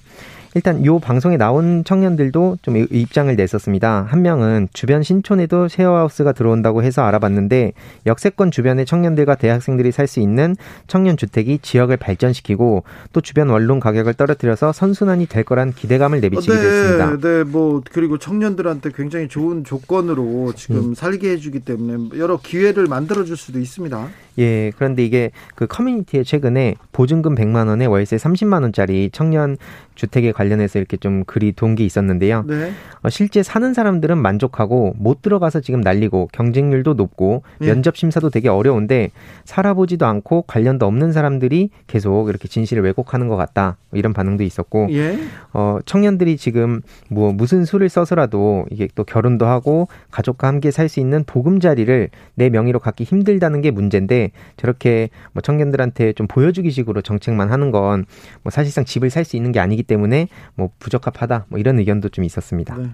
일단 0.55 0.83
요 0.85 0.99
방송에 0.99 1.37
나온 1.37 1.83
청년들도 1.83 2.57
좀 2.61 2.77
입장을 2.77 3.33
냈었습니다. 3.35 4.07
한 4.09 4.21
명은 4.21 4.67
주변 4.73 5.03
신촌에도 5.03 5.67
쉐어하우스가 5.67 6.33
들어온다고 6.33 6.83
해서 6.83 7.03
알아봤는데 7.03 7.73
역세권 8.05 8.51
주변의 8.51 8.85
청년들과 8.85 9.35
대학생들이 9.35 9.91
살 9.93 10.09
수 10.09 10.19
있는 10.19 10.55
청년 10.87 11.15
주택이 11.15 11.59
지역을 11.61 11.97
발전시키고 11.97 12.83
또 13.13 13.21
주변 13.21 13.49
원룸 13.49 13.79
가격을 13.79 14.15
떨어뜨려서 14.15 14.73
선순환이 14.73 15.27
될 15.27 15.43
거란 15.43 15.71
기대감을 15.71 16.19
내비치기도 16.19 16.61
네, 16.61 16.67
했습니다. 16.67 17.17
네, 17.19 17.43
뭐 17.43 17.81
그리고 17.91 18.17
청년들한테 18.17 18.89
굉장히 18.95 19.27
좋은 19.27 19.63
조건으로 19.63 20.53
지금 20.55 20.77
음. 20.77 20.93
살게 20.95 21.29
해주기 21.31 21.59
때문에 21.59 22.17
여러 22.17 22.39
기회를 22.41 22.87
만들어줄 22.87 23.37
수도 23.37 23.59
있습니다. 23.59 24.09
예, 24.39 24.71
그런데 24.75 25.05
이게 25.05 25.31
그 25.55 25.67
커뮤니티에 25.67 26.23
최근에 26.23 26.75
보증금 26.91 27.35
100만 27.35 27.67
원에 27.67 27.85
월세 27.85 28.17
30만 28.17 28.61
원짜리 28.61 29.09
청년 29.11 29.57
주택에 29.95 30.31
관련해서 30.31 30.79
이렇게 30.79 30.97
좀 30.97 31.23
글이 31.25 31.53
동기 31.53 31.85
있었는데요. 31.85 32.43
네. 32.47 32.71
어, 33.01 33.09
실제 33.09 33.43
사는 33.43 33.73
사람들은 33.73 34.17
만족하고 34.17 34.93
못 34.97 35.21
들어가서 35.21 35.61
지금 35.61 35.81
날리고 35.81 36.29
경쟁률도 36.31 36.93
높고 36.93 37.43
예. 37.61 37.67
면접 37.67 37.97
심사도 37.97 38.29
되게 38.29 38.49
어려운데 38.49 39.11
살아보지도 39.45 40.05
않고 40.05 40.43
관련도 40.43 40.85
없는 40.85 41.11
사람들이 41.11 41.69
계속 41.87 42.29
이렇게 42.29 42.47
진실을 42.47 42.83
왜곡하는 42.83 43.27
것 43.27 43.35
같다 43.35 43.77
이런 43.93 44.13
반응도 44.13 44.43
있었고 44.43 44.87
예. 44.91 45.17
어, 45.53 45.79
청년들이 45.85 46.37
지금 46.37 46.81
뭐 47.09 47.33
무슨 47.33 47.65
수를 47.65 47.89
써서라도 47.89 48.65
이게 48.71 48.87
또 48.95 49.03
결혼도 49.03 49.45
하고 49.45 49.87
가족과 50.11 50.47
함께 50.47 50.71
살 50.71 50.89
수 50.89 50.99
있는 50.99 51.23
보금자리를 51.23 52.09
내 52.33 52.49
명의로 52.49 52.79
갖기 52.79 53.05
힘들다는 53.05 53.61
게 53.61 53.71
문제인데 53.71 54.28
저렇게 54.57 55.09
뭐 55.33 55.41
청년들한테 55.41 56.13
좀 56.13 56.27
보여주기식으로 56.27 57.01
정책만 57.01 57.51
하는 57.51 57.71
건 57.71 58.05
뭐 58.43 58.51
사실상 58.51 58.85
집을 58.85 59.09
살 59.09 59.25
수 59.25 59.35
있는 59.35 59.51
게 59.51 59.59
아니기 59.59 59.83
때문에 59.83 60.27
뭐 60.55 60.69
부적합하다 60.79 61.45
뭐 61.49 61.59
이런 61.59 61.77
의견도 61.79 62.09
좀 62.09 62.23
있었습니다. 62.23 62.75
네. 62.75 62.89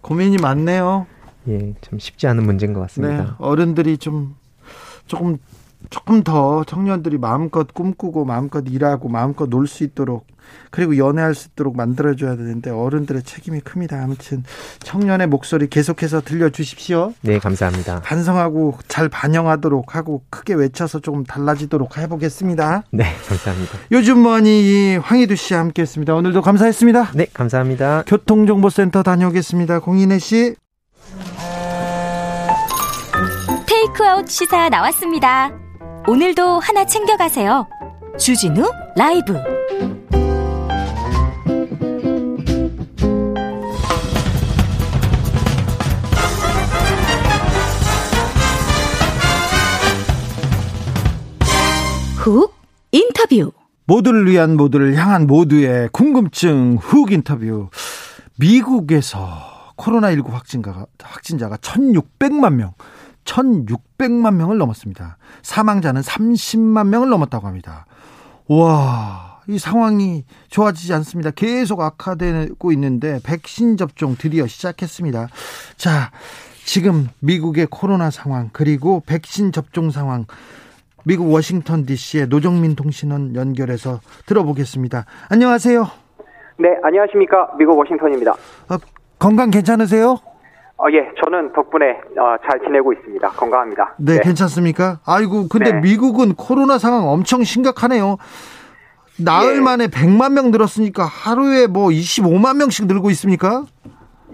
고민이 0.00 0.38
많네요. 0.38 1.06
예, 1.48 1.74
참 1.80 1.98
쉽지 1.98 2.26
않은 2.26 2.44
문제인 2.44 2.72
것 2.72 2.80
같습니다. 2.80 3.22
네, 3.24 3.30
어른들이 3.38 3.98
좀 3.98 4.34
조금 5.06 5.38
조금 5.90 6.22
더 6.22 6.64
청년들이 6.64 7.18
마음껏 7.18 7.72
꿈꾸고 7.72 8.24
마음껏 8.24 8.64
일하고 8.68 9.08
마음껏 9.08 9.48
놀 9.48 9.66
수 9.66 9.84
있도록 9.84 10.26
그리고 10.70 10.98
연애할 10.98 11.34
수 11.34 11.48
있도록 11.48 11.76
만들어줘야 11.76 12.36
되는데 12.36 12.70
어른들의 12.70 13.22
책임이 13.22 13.60
큽니다. 13.60 14.02
아무튼 14.02 14.42
청년의 14.80 15.28
목소리 15.28 15.68
계속해서 15.68 16.20
들려주십시오. 16.22 17.14
네, 17.22 17.38
감사합니다. 17.38 18.00
반성하고 18.02 18.74
잘 18.88 19.08
반영하도록 19.08 19.94
하고 19.94 20.22
크게 20.30 20.54
외쳐서 20.54 20.98
조금 21.00 21.24
달라지도록 21.24 21.96
해보겠습니다. 21.96 22.82
네, 22.90 23.04
감사합니다. 23.28 23.78
요즘 23.92 24.18
뭐니 24.18 24.96
황희두 24.96 25.36
씨와 25.36 25.60
함께했습니다. 25.60 26.14
오늘도 26.14 26.42
감사했습니다. 26.42 27.12
네, 27.14 27.26
감사합니다. 27.32 28.02
교통정보센터 28.06 29.02
다녀오겠습니다. 29.02 29.78
공인혜 29.80 30.18
씨. 30.18 30.56
테이크아웃 33.66 34.28
시사 34.28 34.68
나왔습니다. 34.68 35.52
오늘도 36.08 36.58
하나 36.58 36.84
챙겨가세요. 36.84 37.68
주진우 38.18 38.68
라이브. 38.96 39.34
훅 52.16 52.52
인터뷰. 52.90 53.52
모두를 53.86 54.28
위한 54.28 54.56
모두를 54.56 54.96
향한 54.96 55.28
모두의 55.28 55.88
궁금증 55.92 56.78
훅 56.80 57.12
인터뷰. 57.12 57.70
미국에서 58.36 59.52
코로나19 59.76 60.30
확진자가, 60.30 60.86
확진자가 61.00 61.56
1,600만 61.58 62.54
명, 62.54 62.72
1,600만 63.24 64.34
명을 64.34 64.58
넘었습니다. 64.58 65.16
사망자는 65.42 66.02
30만 66.02 66.88
명을 66.88 67.08
넘었다고 67.08 67.46
합니다. 67.46 67.86
와, 68.48 69.40
이 69.48 69.58
상황이 69.58 70.24
좋아지지 70.48 70.92
않습니다. 70.94 71.30
계속 71.30 71.80
악화되고 71.80 72.72
있는데 72.72 73.20
백신 73.24 73.76
접종 73.76 74.16
드디어 74.16 74.46
시작했습니다. 74.46 75.28
자, 75.76 76.10
지금 76.64 77.08
미국의 77.20 77.66
코로나 77.70 78.10
상황 78.10 78.50
그리고 78.52 79.02
백신 79.06 79.52
접종 79.52 79.90
상황 79.90 80.26
미국 81.04 81.32
워싱턴 81.32 81.84
DC의 81.84 82.28
노정민 82.28 82.76
통신원 82.76 83.34
연결해서 83.34 84.00
들어보겠습니다. 84.26 85.04
안녕하세요. 85.30 85.86
네, 86.58 86.68
안녕하십니까. 86.82 87.50
미국 87.58 87.76
워싱턴입니다. 87.78 88.32
어, 88.32 88.76
건강 89.18 89.50
괜찮으세요? 89.50 90.18
어, 90.82 90.86
예, 90.90 91.08
저는 91.22 91.52
덕분에 91.52 92.00
어, 92.18 92.34
잘 92.44 92.58
지내고 92.58 92.92
있습니다. 92.92 93.28
건강합니다. 93.28 93.94
네, 93.98 94.14
네. 94.14 94.20
괜찮습니까? 94.20 94.98
아이고, 95.06 95.46
근데 95.48 95.70
네. 95.70 95.80
미국은 95.80 96.34
코로나 96.34 96.76
상황 96.78 97.08
엄청 97.08 97.44
심각하네요. 97.44 98.16
나흘 99.24 99.56
예. 99.56 99.60
만에 99.60 99.86
100만 99.86 100.32
명 100.32 100.50
늘었으니까 100.50 101.04
하루에 101.04 101.68
뭐 101.68 101.90
25만 101.90 102.56
명씩 102.58 102.86
늘고 102.88 103.10
있습니까? 103.10 103.62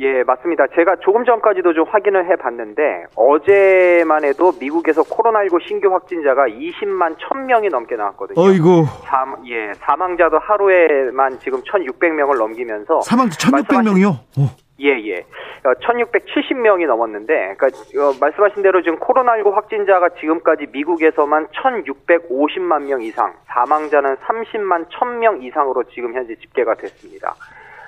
예, 0.00 0.22
맞습니다. 0.22 0.64
제가 0.74 0.96
조금 1.02 1.26
전까지도 1.26 1.74
좀 1.74 1.84
확인을 1.87 2.30
해 2.30 2.37
봤는데, 2.37 3.04
어제만 3.14 4.24
해도 4.24 4.52
미국에서 4.58 5.02
코로나19 5.02 5.68
신규 5.68 5.92
확진자가 5.92 6.46
20만 6.46 7.16
1000명이 7.18 7.70
넘게 7.70 7.96
나왔거든요. 7.96 8.40
어이고. 8.40 8.84
사, 9.04 9.26
예, 9.50 9.74
사망자도 9.80 10.38
하루에만 10.38 11.40
지금 11.40 11.61
1600명을 11.61 12.38
넘기면서. 12.38 13.02
사망자 13.02 13.37
1600명이요? 13.50 14.12
어. 14.38 14.67
예, 14.81 14.91
예. 15.09 15.25
1670명이 15.64 16.85
어, 16.85 16.87
넘었는데, 16.87 17.57
그러니까 17.57 17.67
어, 17.67 18.14
말씀하신 18.21 18.62
대로 18.62 18.81
지금 18.83 18.99
코로나19 19.01 19.53
확진자가 19.53 20.11
지금까지 20.21 20.67
미국에서만 20.71 21.49
1650만 21.49 22.87
명 22.87 23.03
이상, 23.03 23.35
사망자는 23.47 24.17
30만 24.17 24.88
1000명 24.88 25.43
이상으로 25.43 25.83
지금 25.85 26.14
현재 26.14 26.37
집계가 26.37 26.75
됐습니다. 26.75 27.35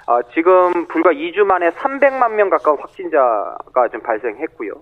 어, 0.07 0.21
지금 0.35 0.87
불과 0.89 1.13
2주 1.13 1.45
만에 1.45 1.71
300만 1.71 2.33
명 2.33 2.51
가까운 2.51 2.79
확진자가 2.81 3.89
좀 3.93 4.01
발생했고요. 4.01 4.73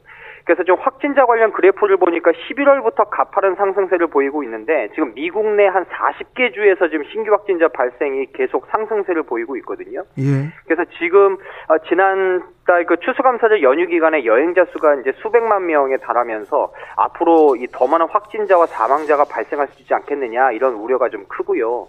그래서 0.48 0.64
좀 0.64 0.78
확진자 0.80 1.26
관련 1.26 1.52
그래프를 1.52 1.98
보니까 1.98 2.32
11월부터 2.32 3.10
가파른 3.10 3.54
상승세를 3.56 4.06
보이고 4.06 4.42
있는데 4.44 4.88
지금 4.94 5.12
미국 5.12 5.44
내 5.54 5.66
한 5.68 5.84
40개 5.84 6.54
주에서 6.54 6.88
지금 6.88 7.04
신규 7.12 7.30
확진자 7.32 7.68
발생이 7.68 8.32
계속 8.32 8.66
상승세를 8.70 9.24
보이고 9.24 9.54
있거든요. 9.58 10.04
예. 10.18 10.48
그래서 10.64 10.90
지금 10.98 11.34
어, 11.68 11.76
지난달 11.86 12.86
그 12.86 12.96
추수감사절 12.96 13.62
연휴 13.62 13.86
기간에 13.86 14.24
여행자 14.24 14.64
수가 14.72 14.94
이제 14.94 15.12
수백만 15.20 15.66
명에 15.66 15.98
달하면서 15.98 16.72
앞으로 16.96 17.56
이 17.56 17.66
더 17.70 17.86
많은 17.86 18.06
확진자와 18.08 18.64
사망자가 18.66 19.24
발생할 19.24 19.68
수 19.68 19.82
있지 19.82 19.92
않겠느냐 19.92 20.52
이런 20.52 20.72
우려가 20.76 21.10
좀 21.10 21.26
크고요. 21.28 21.88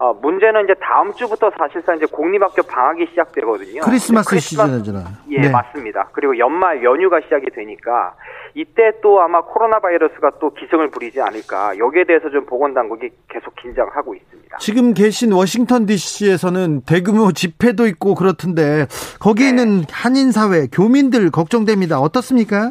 어, 0.00 0.14
문제는 0.14 0.64
이제 0.64 0.74
다음 0.80 1.12
주부터 1.12 1.50
사실상 1.58 1.96
이제 1.96 2.06
공립학교 2.06 2.62
방학이 2.62 3.06
시작되거든요. 3.10 3.80
크리스마스, 3.82 4.30
크리스마스 4.30 4.70
시즌이잖아. 4.70 5.04
예, 5.30 5.40
네. 5.40 5.50
맞습니다. 5.50 6.08
그리고 6.12 6.38
연말 6.38 6.84
연휴가 6.84 7.20
시작이 7.20 7.46
되니까 7.50 8.14
이때 8.54 8.92
또 9.02 9.20
아마 9.20 9.40
코로나 9.42 9.80
바이러스가 9.80 10.30
또 10.40 10.50
기승을 10.54 10.90
부리지 10.90 11.20
않을까. 11.20 11.76
여기에 11.78 12.04
대해서 12.04 12.30
좀 12.30 12.46
보건 12.46 12.74
당국이 12.74 13.10
계속 13.28 13.56
긴장하고 13.56 14.14
있습니다. 14.14 14.58
지금 14.58 14.94
계신 14.94 15.32
워싱턴 15.32 15.86
DC에서는 15.86 16.82
대규모 16.82 17.32
집회도 17.32 17.86
있고 17.88 18.14
그렇던데 18.14 18.86
거기 19.20 19.42
네. 19.42 19.48
있는 19.48 19.82
한인 19.90 20.30
사회 20.30 20.68
교민들 20.72 21.30
걱정됩니다. 21.32 21.98
어떻습니까? 21.98 22.70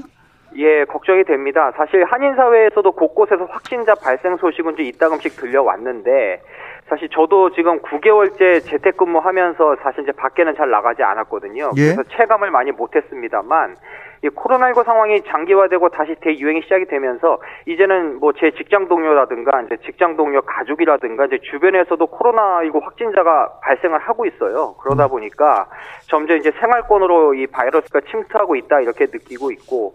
예, 0.56 0.86
걱정이 0.86 1.24
됩니다. 1.26 1.72
사실 1.76 2.04
한인 2.06 2.36
사회에서도 2.36 2.90
곳곳에서 2.94 3.46
확진자 3.46 3.94
발생 3.96 4.38
소식은 4.38 4.78
좀 4.78 4.86
이따금씩 4.86 5.36
들려왔는데 5.36 6.42
사실 6.90 7.10
저도 7.10 7.52
지금 7.52 7.80
9개월째 7.82 8.64
재택근무하면서 8.66 9.76
사실 9.84 10.04
이제 10.04 10.12
밖에는 10.14 10.56
잘 10.56 10.70
나가지 10.70 11.04
않았거든요. 11.04 11.72
예? 11.78 11.94
그래서 11.94 12.04
체감을 12.04 12.50
많이 12.52 12.72
못했습니다만 12.72 13.76
이 14.24 14.30
코로나19 14.30 14.84
상황이 14.84 15.22
장기화되고 15.24 15.90
다시 15.90 16.16
대유행이 16.22 16.62
시작이 16.64 16.86
되면서 16.86 17.40
이제는 17.68 18.20
뭐 18.20 18.32
제 18.38 18.52
직장 18.52 18.88
동료라든가 18.88 19.62
이제 19.64 19.78
직장 19.86 20.16
동료 20.16 20.42
가족이라든가 20.42 21.26
이제 21.26 21.40
주변에서도 21.52 22.06
코로나19 22.08 22.82
확진자가 22.84 23.60
발생을 23.62 24.00
하고 24.00 24.26
있어요. 24.26 24.76
그러다 24.82 25.06
음. 25.06 25.10
보니까 25.10 25.68
점점 26.08 26.38
이제 26.38 26.52
생활권으로 26.60 27.34
이 27.34 27.48
바이러스가 27.48 28.02
침투하고 28.10 28.56
있다 28.56 28.82
이렇게 28.82 29.06
느끼고 29.06 29.52
있고 29.52 29.94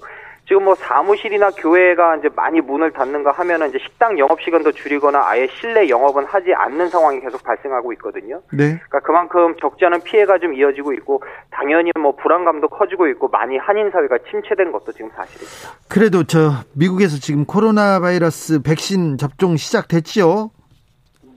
지금 0.53 0.65
뭐 0.65 0.75
사무실이나 0.75 1.51
교회가 1.53 2.17
이제 2.17 2.29
많이 2.37 2.61
문을 2.61 2.91
닫는가 2.91 3.33
하면은 3.33 3.71
이제 3.71 3.79
식당 3.79 4.19
영업 4.19 4.39
시간도 4.43 4.73
줄이거나 4.73 5.27
아예 5.27 5.47
실내 5.59 5.89
영업은 5.89 6.27
하지 6.27 6.53
않는 6.53 6.91
상황이 6.91 7.21
계속 7.21 7.43
발생하고 7.43 7.91
있거든요. 7.95 8.43
네. 8.53 8.77
그러니까 8.77 9.01
그만큼 9.01 9.57
적지 9.59 9.87
않은 9.87 10.03
피해가 10.03 10.41
좀 10.41 10.53
이어지고 10.53 10.93
있고 10.93 11.23
당연히 11.51 11.91
뭐 11.99 12.15
불안감도 12.17 12.69
커지고 12.69 13.09
있고 13.09 13.29
많이 13.29 13.57
한인 13.57 13.91
사회가 13.91 14.19
침체된 14.31 14.73
것도 14.73 14.93
지금 14.93 15.09
사실입니다. 15.17 15.71
그래도 15.89 16.23
저 16.25 16.51
미국에서 16.77 17.17
지금 17.17 17.47
코로나 17.47 17.99
바이러스 17.99 18.61
백신 18.61 19.17
접종 19.17 19.57
시작됐지요? 19.57 20.51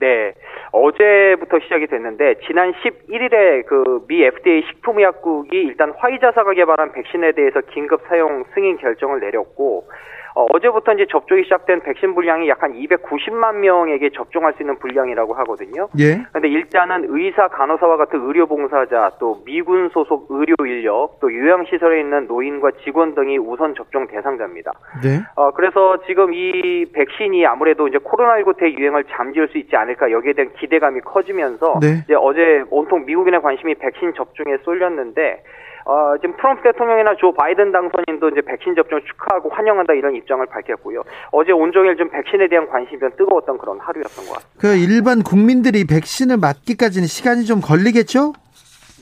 네. 0.01 0.34
어제부터 0.75 1.59
시작이 1.59 1.88
됐는데 1.88 2.35
지난 2.45 2.73
11일에 2.73 3.65
그 3.65 3.95
미 4.07 4.23
FDA 4.23 4.63
식품의약국이 4.67 5.57
일단 5.57 5.93
화이자사가 5.97 6.53
개발한 6.53 6.91
백신에 6.91 7.31
대해서 7.31 7.61
긴급 7.61 8.01
사용 8.07 8.43
승인 8.53 8.77
결정을 8.77 9.19
내렸고 9.19 9.88
어, 10.35 10.45
어제부터 10.51 10.93
이제 10.93 11.05
접종이 11.09 11.43
시작된 11.43 11.81
백신 11.81 12.13
분량이 12.15 12.49
약 12.49 12.65
한 12.65 12.73
290만 12.73 13.57
명에게 13.57 14.09
접종할 14.09 14.53
수 14.53 14.63
있는 14.63 14.77
분량이라고 14.79 15.35
하거든요. 15.35 15.87
예. 15.99 16.25
근데 16.33 16.47
일단은 16.47 17.05
의사, 17.09 17.47
간호사와 17.47 17.97
같은 17.97 18.19
의료 18.21 18.47
봉사자, 18.47 19.11
또 19.19 19.43
미군 19.45 19.89
소속 19.89 20.25
의료 20.29 20.55
인력, 20.65 21.19
또 21.21 21.31
요양 21.31 21.65
시설에 21.65 21.99
있는 21.99 22.25
노인과 22.25 22.71
직원 22.83 23.13
등이 23.13 23.37
우선 23.37 23.75
접종 23.75 24.07
대상자입니다. 24.07 24.71
네. 25.03 25.21
어, 25.35 25.51
그래서 25.51 25.97
지금 26.07 26.33
이 26.33 26.85
백신이 26.91 27.45
아무래도 27.45 27.87
이제 27.87 27.99
코로나19 27.99 28.57
대유행을 28.57 29.03
잠재울 29.11 29.47
수 29.49 29.59
있지 29.59 29.75
않을까 29.75 30.11
여기에 30.11 30.33
대한 30.33 30.51
기대감이 30.53 31.01
커지면서 31.01 31.79
네. 31.81 32.01
이제 32.05 32.15
어제 32.15 32.63
온통 32.71 33.05
미국인의 33.05 33.41
관심이 33.41 33.75
백신 33.75 34.13
접종에 34.15 34.57
쏠렸는데 34.63 35.43
어, 35.85 36.17
지금 36.17 36.35
트럼프 36.37 36.63
대통령이나 36.63 37.15
조 37.15 37.31
바이든 37.31 37.71
당선인도 37.71 38.29
이제 38.29 38.41
백신 38.41 38.75
접종을 38.75 39.03
축하하고 39.05 39.49
환영한다 39.49 39.93
이런 39.93 40.15
입장을 40.15 40.43
밝혔고요. 40.47 41.03
어제 41.31 41.51
온종일 41.51 41.95
좀 41.95 42.09
백신에 42.09 42.47
대한 42.47 42.67
관심이 42.67 42.99
좀 42.99 43.11
뜨거웠던 43.15 43.59
그런 43.59 43.79
하루였던 43.79 44.25
것 44.25 44.33
같습니다. 44.33 44.59
그 44.59 44.75
일반 44.75 45.21
국민들이 45.21 45.85
백신을 45.85 46.37
맞기까지는 46.37 47.07
시간이 47.07 47.45
좀 47.45 47.61
걸리겠죠? 47.61 48.33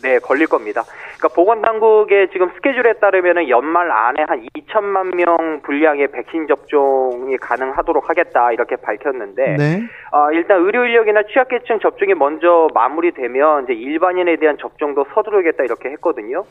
네, 0.04 0.20
걸릴 0.20 0.48
겁니다. 0.48 0.84
그러니까 1.24 1.30
보건당국의 1.36 2.30
지금 2.32 2.50
스케줄에 2.56 2.94
따르면 3.00 3.48
연말 3.48 3.90
안에 3.90 4.26
한 4.28 4.46
2천만 4.58 5.16
명 5.16 5.62
분량의 5.64 6.12
백신 6.12 6.48
접종이 6.48 7.38
가능하도록 7.38 8.10
하겠다 8.10 8.52
이렇게 8.52 8.76
밝혔는데 8.76 9.56
네. 9.58 9.84
어, 10.12 10.32
일단 10.34 10.60
의료 10.60 10.86
인력이나 10.86 11.24
취약계층 11.32 11.80
접종이 11.80 12.14
먼저 12.14 12.68
마무리되면 12.74 13.64
이제 13.64 13.74
일반인에 13.74 14.36
대한 14.36 14.58
접종도 14.58 15.06
서두르겠다 15.14 15.64
이렇게 15.64 15.90
했거든요. 15.92 16.44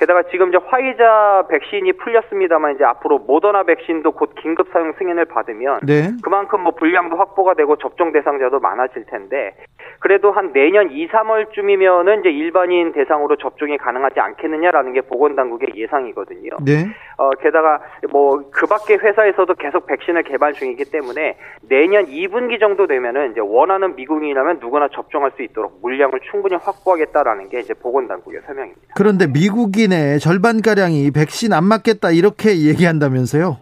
게다가 0.00 0.24
지금 0.24 0.48
이제 0.48 0.58
화이자 0.58 1.46
백신이 1.48 1.92
풀렸습니다만 1.92 2.74
이제 2.74 2.84
앞으로 2.84 3.18
모더나 3.18 3.62
백신도 3.62 4.12
곧 4.12 4.34
긴급 4.42 4.68
사용 4.72 4.92
승인을 4.98 5.26
받으면 5.26 5.80
네. 5.86 6.10
그만큼 6.22 6.62
뭐 6.62 6.72
분량도 6.72 7.16
확보가 7.16 7.54
되고 7.54 7.76
접종 7.76 8.10
대상자도 8.12 8.58
많아질 8.58 9.04
텐데 9.06 9.54
그래도 10.00 10.32
한 10.32 10.52
내년 10.52 10.90
2, 10.90 11.08
3월쯤이면은 11.08 12.20
이제 12.20 12.30
일반인 12.30 12.92
대상으로 12.92 13.36
접종이 13.36 13.78
가능하지 13.78 14.15
않겠느냐라는 14.20 14.92
게 14.92 15.00
보건당국의 15.02 15.68
예상이거든요. 15.74 16.50
네. 16.64 16.86
어, 17.16 17.30
게다가 17.42 17.80
뭐 18.10 18.36
그 18.56 18.66
밖에 18.66 18.94
회사에서도 18.94 19.52
계속 19.54 19.86
백신을 19.86 20.22
개발 20.24 20.54
중이기 20.54 20.86
때문에 20.86 21.36
내년 21.68 22.06
2분기 22.06 22.58
정도 22.58 22.86
되면은 22.86 23.32
이제 23.32 23.40
원하는 23.40 23.94
미국인이라면 23.94 24.60
누구나 24.60 24.88
접종할 24.88 25.30
수 25.36 25.42
있도록 25.42 25.78
물량을 25.82 26.20
충분히 26.30 26.56
확보하겠다라는 26.56 27.48
게 27.48 27.60
이제 27.60 27.74
보건당국의 27.74 28.40
설명입니다. 28.46 28.94
그런데 28.94 29.26
미국인의 29.26 30.20
절반 30.20 30.62
가량이 30.62 31.10
백신 31.10 31.52
안 31.52 31.64
맞겠다 31.64 32.10
이렇게 32.12 32.66
얘기한다면서요? 32.66 33.58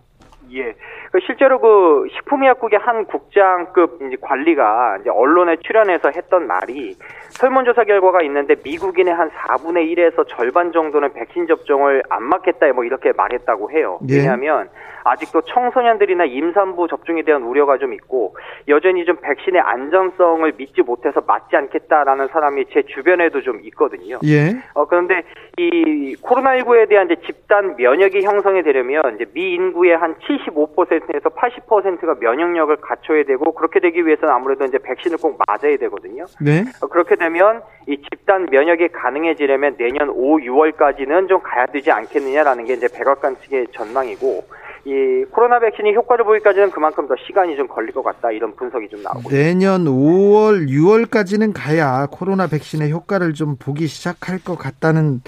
예. 0.53 0.75
그 1.14 1.20
실제로 1.20 1.61
그 1.61 2.09
식품의약국의 2.12 2.81
한 2.81 3.05
국장급 3.05 4.00
이제 4.03 4.16
관리가 4.20 4.98
이제 5.00 5.11
언론에 5.11 5.55
출연해서 5.59 6.11
했던 6.11 6.48
말이 6.48 6.96
설문조사 7.29 7.85
결과가 7.85 8.20
있는데 8.22 8.57
미국인의 8.64 9.14
한 9.14 9.31
4분의 9.31 9.94
1에서 9.94 10.27
절반 10.27 10.72
정도는 10.72 11.12
백신 11.12 11.46
접종을 11.46 12.03
안 12.09 12.24
맞겠다 12.24 12.72
뭐 12.72 12.83
이렇게 12.83 13.12
말했다고 13.12 13.70
해요. 13.70 14.00
예. 14.09 14.16
왜냐하면 14.16 14.68
아직도 15.05 15.42
청소년들이나 15.42 16.24
임산부 16.24 16.88
접종에 16.88 17.22
대한 17.22 17.42
우려가 17.42 17.77
좀 17.79 17.92
있고 17.92 18.35
여전히 18.68 19.05
좀 19.05 19.16
백신의 19.16 19.61
안전성을 19.61 20.50
믿지 20.57 20.83
못해서 20.83 21.20
맞지 21.27 21.55
않겠다라는 21.55 22.29
사람이 22.29 22.64
제 22.72 22.83
주변에도 22.83 23.42
좀 23.42 23.61
있거든요. 23.64 24.18
예. 24.24 24.57
어 24.72 24.87
그런데 24.87 25.22
이 25.59 26.17
코로나19에 26.17 26.88
대한 26.88 27.10
이제 27.10 27.21
집단 27.27 27.77
면역이 27.77 28.23
형성이 28.23 28.62
되려면 28.62 29.15
이제 29.15 29.27
미 29.35 29.54
인구의 29.54 29.96
한 29.96 30.15
75% 30.17 31.04
70%에서 31.07 31.29
80%가 31.31 32.15
면역력을 32.21 32.77
갖춰야 32.77 33.25
되고 33.25 33.52
그렇게 33.52 33.81
되기 33.81 34.07
위해서는 34.07 34.33
아무래도 34.35 34.65
이제 34.65 34.79
백신을 34.79 35.19
꼭 35.19 35.38
맞아야 35.46 35.77
되거든요. 35.77 36.27
네. 36.40 36.65
어, 36.81 36.87
그렇게 36.87 37.17
되면 37.17 37.63
이 37.87 38.00
집단 38.11 38.46
면역이 38.50 38.88
가능해지려면 38.88 39.77
내년 39.77 40.11
5, 40.11 40.38
6월까지는 40.38 41.29
좀 41.29 41.40
가야 41.42 41.67
되지 41.67 41.90
않겠느냐라는 41.90 42.65
게 42.65 42.75
이제 42.75 42.88
백악관 42.92 43.37
측의 43.42 43.69
전망이고 43.73 44.44
이 44.87 45.25
코로나 45.31 45.61
백신이 45.61 45.94
효과를 45.94 46.27
보기까지는 46.27 46.71
그만큼 46.71 47.09
더 47.09 47.15
시간이 47.27 47.57
좀 47.57 47.67
걸릴 47.69 47.92
것 47.92 48.02
같다 48.02 48.31
이런 48.31 48.55
분석이 48.55 48.88
좀 48.90 49.02
나오고 49.02 49.31
내년 49.31 49.87
5월, 49.87 50.69
6월까지는 50.69 51.52
가야 51.55 52.07
코로나 52.11 52.46
백신의 52.46 52.90
효과를 52.92 53.33
좀 53.33 53.57
보기 53.57 53.87
시작할 53.87 54.40
것 54.44 54.57
같다는 54.57 55.23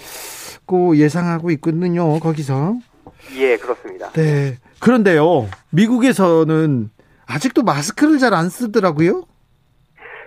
고 0.67 0.97
예상하고 0.97 1.51
있거든요. 1.53 2.19
거기서. 2.19 2.75
예 3.37 3.57
그렇습니다. 3.57 4.11
네. 4.11 4.57
그런데요. 4.81 5.47
미국에서는 5.73 6.91
아직도 7.29 7.63
마스크를 7.63 8.19
잘 8.19 8.35
안 8.35 8.49
쓰더라고요. 8.49 9.23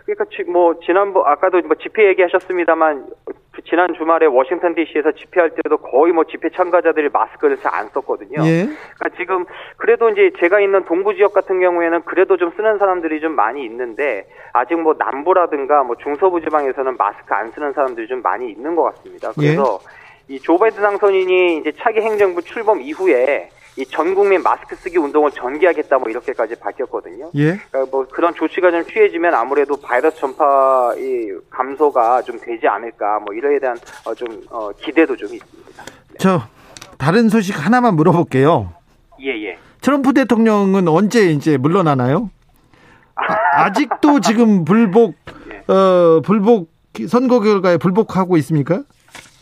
그러니까 0.06 0.26
지- 0.36 0.43
뭐 0.50 0.80
지난번 0.84 1.24
아까도 1.28 1.62
뭐 1.62 1.76
집회 1.82 2.08
얘기하셨습니다만 2.10 3.06
그 3.26 3.62
지난 3.70 3.93
주말에 3.93 4.26
워싱턴 4.26 4.74
D.C.에서 4.74 5.12
집회할 5.12 5.52
때도 5.52 5.78
거의 5.78 6.12
뭐 6.14 6.24
집회 6.24 6.50
참가자들이 6.50 7.10
마스크를 7.10 7.58
잘 7.58 7.74
안 7.76 7.89
썼거든요. 7.89 8.43
예. 8.47 8.66
그러니까 8.66 9.10
지금 9.18 9.45
그래도 9.78 10.10
이제 10.10 10.32
제가 10.39 10.62
있는 10.62 10.84
동부 10.86 11.14
지역 11.14 11.34
같은 11.34 11.60
경우에는 11.60 12.02
그래도 12.06 12.38
좀 12.38 12.52
쓰는 12.58 12.80
사람들이 12.80 13.22
좀 13.22 13.36
많이 13.36 13.64
있는데 13.66 14.28
아직 14.54 14.76
뭐 14.82 14.95
남부라든가 14.97 15.84
뭐 15.84 15.95
중서부 15.97 16.41
지방에서는 16.41 16.97
마스크 16.97 17.32
안 17.36 17.52
쓰는 17.52 17.74
사람들이 17.74 18.08
좀 18.08 18.24
많이 18.24 18.50
있는 18.50 18.76
것 18.76 18.84
같습니다. 18.95 19.32
그래서 19.36 19.80
이조 20.28 20.58
바이든 20.58 20.82
당선인이 20.82 21.58
이제 21.58 21.72
차기 21.78 22.00
행정부 22.02 22.41
출범 22.41 22.82
이후에 22.82 23.50
이 23.80 23.86
전 23.86 24.13
국민 24.13 24.43
마스크 24.43 24.75
쓰기 24.75 24.97
운동을 24.97 25.32
전개하겠다 25.32 25.99
뭐 25.99 26.09
이렇게까지 26.09 26.55
밝혔거든요. 26.55 27.32
예. 27.36 27.57
그러니까 27.71 27.86
뭐 27.89 28.05
그런 28.11 28.34
조치가 28.36 28.71
좀 28.71 28.84
취해지면 28.86 29.34
아무래도 29.34 29.77
바이러스 29.80 30.17
전파 30.19 30.93
이 30.97 31.32
감소가 31.49 32.21
좀 32.23 32.38
되지 32.39 32.67
않을까 32.67 33.19
뭐 33.19 33.34
이러에 33.34 33.57
대한 33.59 33.77
어, 34.05 34.13
좀 34.13 34.27
어, 34.49 34.69
기대도 34.73 35.15
좀 35.15 35.34
있습니다. 35.34 35.84
저 36.17 36.41
다른 36.97 37.30
소식 37.30 37.53
하나만 37.65 37.95
물어볼게요. 37.95 38.73
예 39.21 39.30
예. 39.47 39.57
트럼프 39.82 40.13
대통령은 40.13 40.89
언제 40.89 41.32
이제 41.32 41.55
물러나나요? 41.55 42.30
아, 43.15 43.71
직도 43.71 44.19
지금 44.19 44.65
불복 44.65 45.15
어 45.67 46.19
불복 46.25 46.69
선거 47.07 47.39
결과에 47.39 47.77
불복하고 47.77 48.36
있습니까? 48.38 48.84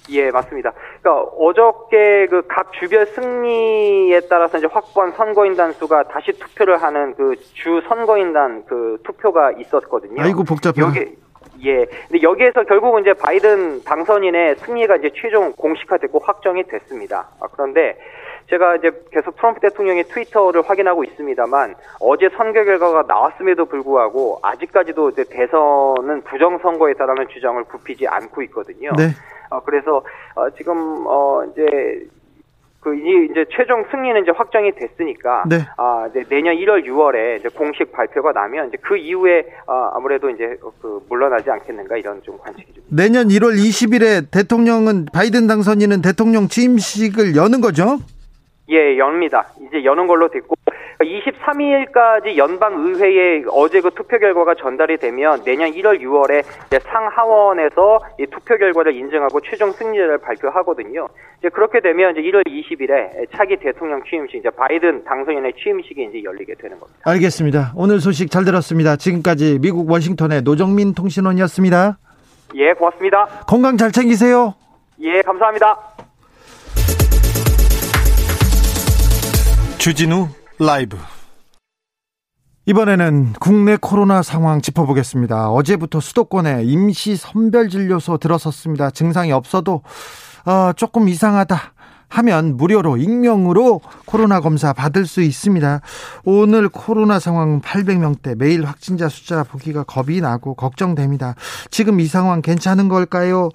예, 0.09 0.29
맞습니다. 0.29 0.71
그러니까 1.07 1.31
어저께 1.37 2.27
그 2.27 2.41
각 2.47 2.71
주별 2.73 3.05
승리에 3.05 4.21
따라서 4.29 4.57
이제 4.57 4.67
확보한 4.69 5.11
선거인단 5.13 5.73
수가 5.73 6.03
다시 6.03 6.31
투표를 6.33 6.81
하는 6.81 7.13
그 7.15 7.35
주 7.53 7.81
선거인단 7.87 8.65
그 8.65 8.97
투표가 9.03 9.51
있었거든요. 9.53 10.21
아이고 10.21 10.43
복잡해. 10.43 10.75
여기 10.81 11.15
예. 11.65 11.85
근데 11.85 12.21
여기에서 12.21 12.63
결국은 12.63 13.01
이제 13.01 13.13
바이든 13.13 13.83
당선인의 13.83 14.57
승리가 14.57 14.97
이제 14.97 15.09
최종 15.15 15.53
공식화됐고 15.53 16.19
확정이 16.19 16.63
됐습니다. 16.63 17.29
아, 17.39 17.47
그런데 17.51 17.97
제가 18.49 18.75
이제 18.77 18.91
계속 19.11 19.35
트럼프 19.37 19.59
대통령의 19.61 20.03
트위터를 20.05 20.61
확인하고 20.61 21.03
있습니다만 21.03 21.75
어제 21.99 22.29
선거 22.37 22.63
결과가 22.63 23.03
나왔음에도 23.07 23.65
불구하고 23.65 24.39
아직까지도 24.41 25.09
이제 25.09 25.23
대선은 25.29 26.21
부정 26.23 26.57
선거에 26.59 26.93
따르는 26.93 27.27
주장을 27.29 27.61
굽히지 27.65 28.07
않고 28.07 28.41
있거든요. 28.43 28.91
네. 28.97 29.09
어, 29.49 29.61
그래서 29.61 30.03
어, 30.35 30.49
지금 30.51 31.05
어 31.07 31.43
이제 31.51 32.07
그이 32.79 33.27
이제 33.31 33.45
최종 33.51 33.83
승리는 33.91 34.21
이제 34.21 34.31
확정이 34.31 34.71
됐으니까 34.71 35.43
네. 35.49 35.57
아 35.77 36.07
이제 36.09 36.23
내년 36.29 36.55
1월 36.55 36.85
6월에 36.85 37.39
이제 37.39 37.49
공식 37.49 37.91
발표가 37.91 38.31
나면 38.31 38.69
이제 38.69 38.77
그 38.81 38.97
이후에 38.97 39.45
어, 39.65 39.91
아무래도 39.93 40.29
이제 40.29 40.57
그 40.81 41.01
물러나지 41.09 41.49
않겠는가 41.49 41.97
이런 41.97 42.21
좀 42.23 42.37
관측이 42.37 42.73
좀 42.73 42.83
내년 42.89 43.27
1월 43.27 43.55
20일에 43.55 44.31
대통령은 44.31 45.07
바이든 45.11 45.47
당선인은 45.47 46.01
대통령 46.01 46.47
취임식을 46.47 47.35
여는 47.35 47.61
거죠? 47.61 47.97
예, 48.69 48.97
엽니다. 48.97 49.47
이제 49.67 49.83
여는 49.83 50.07
걸로 50.07 50.29
됐고 50.29 50.56
23일까지 50.99 52.37
연방 52.37 52.73
의회에 52.73 53.43
어제 53.51 53.81
그 53.81 53.91
투표 53.91 54.17
결과가 54.17 54.55
전달이 54.55 54.97
되면 54.97 55.43
내년 55.43 55.71
1월 55.71 56.01
6월에 56.01 56.43
이제 56.67 56.79
상하원에서 56.79 57.99
이 58.19 58.25
투표 58.27 58.57
결과를 58.57 58.95
인정하고 58.95 59.39
최종 59.41 59.71
승리를 59.71 60.17
발표하거든요. 60.17 61.07
이제 61.39 61.49
그렇게 61.49 61.79
되면 61.81 62.11
이제 62.17 62.21
1월 62.21 62.43
20일에 62.47 63.27
차기 63.35 63.57
대통령 63.57 64.01
취임식 64.03 64.39
이제 64.39 64.49
바이든 64.49 65.03
당선인의 65.03 65.53
취임식이 65.61 66.07
이제 66.09 66.23
열리게 66.23 66.55
되는 66.55 66.79
겁니다. 66.79 66.99
알겠습니다. 67.05 67.73
오늘 67.75 67.99
소식 67.99 68.31
잘 68.31 68.43
들었습니다. 68.43 68.95
지금까지 68.95 69.59
미국 69.61 69.89
워싱턴의 69.89 70.41
노정민 70.41 70.93
통신원이었습니다. 70.95 71.97
예, 72.55 72.73
고맙습니다. 72.73 73.25
건강 73.47 73.77
잘 73.77 73.91
챙기세요. 73.91 74.55
예, 75.01 75.21
감사합니다. 75.21 75.77
주진우 79.77 80.27
라이브 80.59 80.97
이번에는 82.65 83.33
국내 83.39 83.77
코로나 83.79 84.23
상황 84.23 84.59
짚어보겠습니다. 84.59 85.51
어제부터 85.51 85.99
수도권에 85.99 86.63
임시 86.63 87.15
선별진료소 87.15 88.17
들어섰습니다. 88.17 88.89
증상이 88.89 89.31
없어도 89.31 89.83
어, 90.45 90.73
조금 90.75 91.07
이상하다 91.07 91.73
하면 92.09 92.57
무료로 92.57 92.97
익명으로 92.97 93.81
코로나 94.05 94.39
검사 94.39 94.73
받을 94.73 95.05
수 95.05 95.21
있습니다. 95.21 95.81
오늘 96.25 96.69
코로나 96.69 97.19
상황 97.19 97.61
800명대 97.61 98.35
매일 98.35 98.65
확진자 98.65 99.09
숫자 99.09 99.43
보기가 99.43 99.83
겁이 99.83 100.21
나고 100.21 100.55
걱정됩니다. 100.55 101.35
지금 101.69 101.99
이 101.99 102.07
상황 102.07 102.41
괜찮은 102.41 102.89
걸까요? 102.89 103.49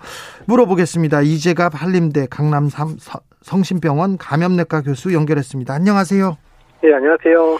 물어보겠습니다. 0.47 1.23
이재갑 1.23 1.73
한림대 1.75 2.29
강남 2.31 2.69
3 2.69 2.97
성심병원 3.43 4.19
감염내과 4.19 4.83
교수 4.83 5.13
연결했습니다. 5.13 5.75
안녕하세요. 5.75 6.37
예, 6.85 6.95
안녕하세요. 6.95 7.59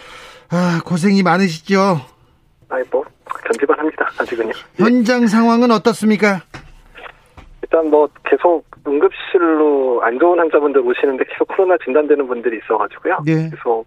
아, 0.51 0.81
고생이 0.85 1.23
많으시죠? 1.23 1.97
아이, 2.69 2.83
뭐, 2.91 3.03
견디만 3.45 3.79
합니다, 3.79 4.09
아직은요. 4.19 4.51
현장 4.75 5.27
상황은 5.27 5.71
어떻습니까? 5.71 6.41
일단 7.61 7.89
뭐, 7.89 8.09
계속 8.25 8.65
응급실로 8.85 10.01
안 10.03 10.19
좋은 10.19 10.37
환자분들 10.39 10.81
오시는데 10.81 11.23
계속 11.29 11.47
코로나 11.47 11.77
진단되는 11.83 12.27
분들이 12.27 12.59
있어가지고요. 12.63 13.19
네. 13.25 13.49
그래서, 13.49 13.83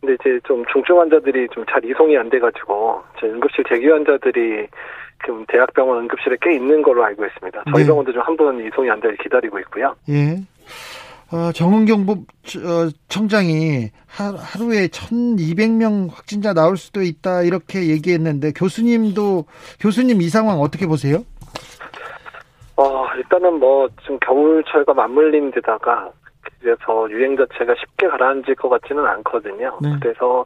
근데 0.00 0.14
이제 0.20 0.40
좀 0.44 0.64
중증 0.72 0.98
환자들이 0.98 1.46
좀 1.52 1.64
잘 1.70 1.84
이송이 1.84 2.16
안 2.18 2.28
돼가지고, 2.28 3.02
저 3.20 3.26
응급실 3.26 3.64
대기 3.68 3.86
환자들이 3.88 4.66
지금 5.24 5.44
대학병원 5.48 5.98
응급실에 6.02 6.36
꽤 6.42 6.54
있는 6.56 6.82
걸로 6.82 7.04
알고 7.04 7.24
있습니다. 7.24 7.62
저희 7.72 7.82
네. 7.82 7.88
병원도 7.88 8.12
좀 8.12 8.22
한 8.22 8.36
분 8.36 8.66
이송이 8.66 8.90
안 8.90 9.00
되게 9.00 9.16
기다리고 9.22 9.58
있고요. 9.60 9.94
예. 10.08 10.36
어, 11.32 11.52
정은경 11.52 12.06
부- 12.06 12.12
어, 12.12 12.88
청장이 13.08 13.90
하, 14.06 14.24
하루에 14.36 14.86
1200명 14.88 16.10
확진자 16.12 16.52
나올 16.52 16.76
수도 16.76 17.02
있다 17.02 17.42
이렇게 17.42 17.88
얘기했는데 17.88 18.52
교수님도 18.52 19.46
교수님 19.80 20.20
이 20.22 20.28
상황 20.28 20.60
어떻게 20.60 20.86
보세요? 20.86 21.24
어, 22.76 23.06
일단은 23.16 23.60
뭐, 23.60 23.88
지금 24.02 24.18
겨울철과 24.18 24.94
맞물린 24.94 25.52
데다가, 25.52 26.10
그래서 26.60 27.08
유행 27.08 27.36
자체가 27.36 27.72
쉽게 27.78 28.08
가라앉을 28.08 28.56
것 28.56 28.68
같지는 28.68 29.06
않거든요. 29.06 29.78
네. 29.80 29.90
그래서 30.02 30.44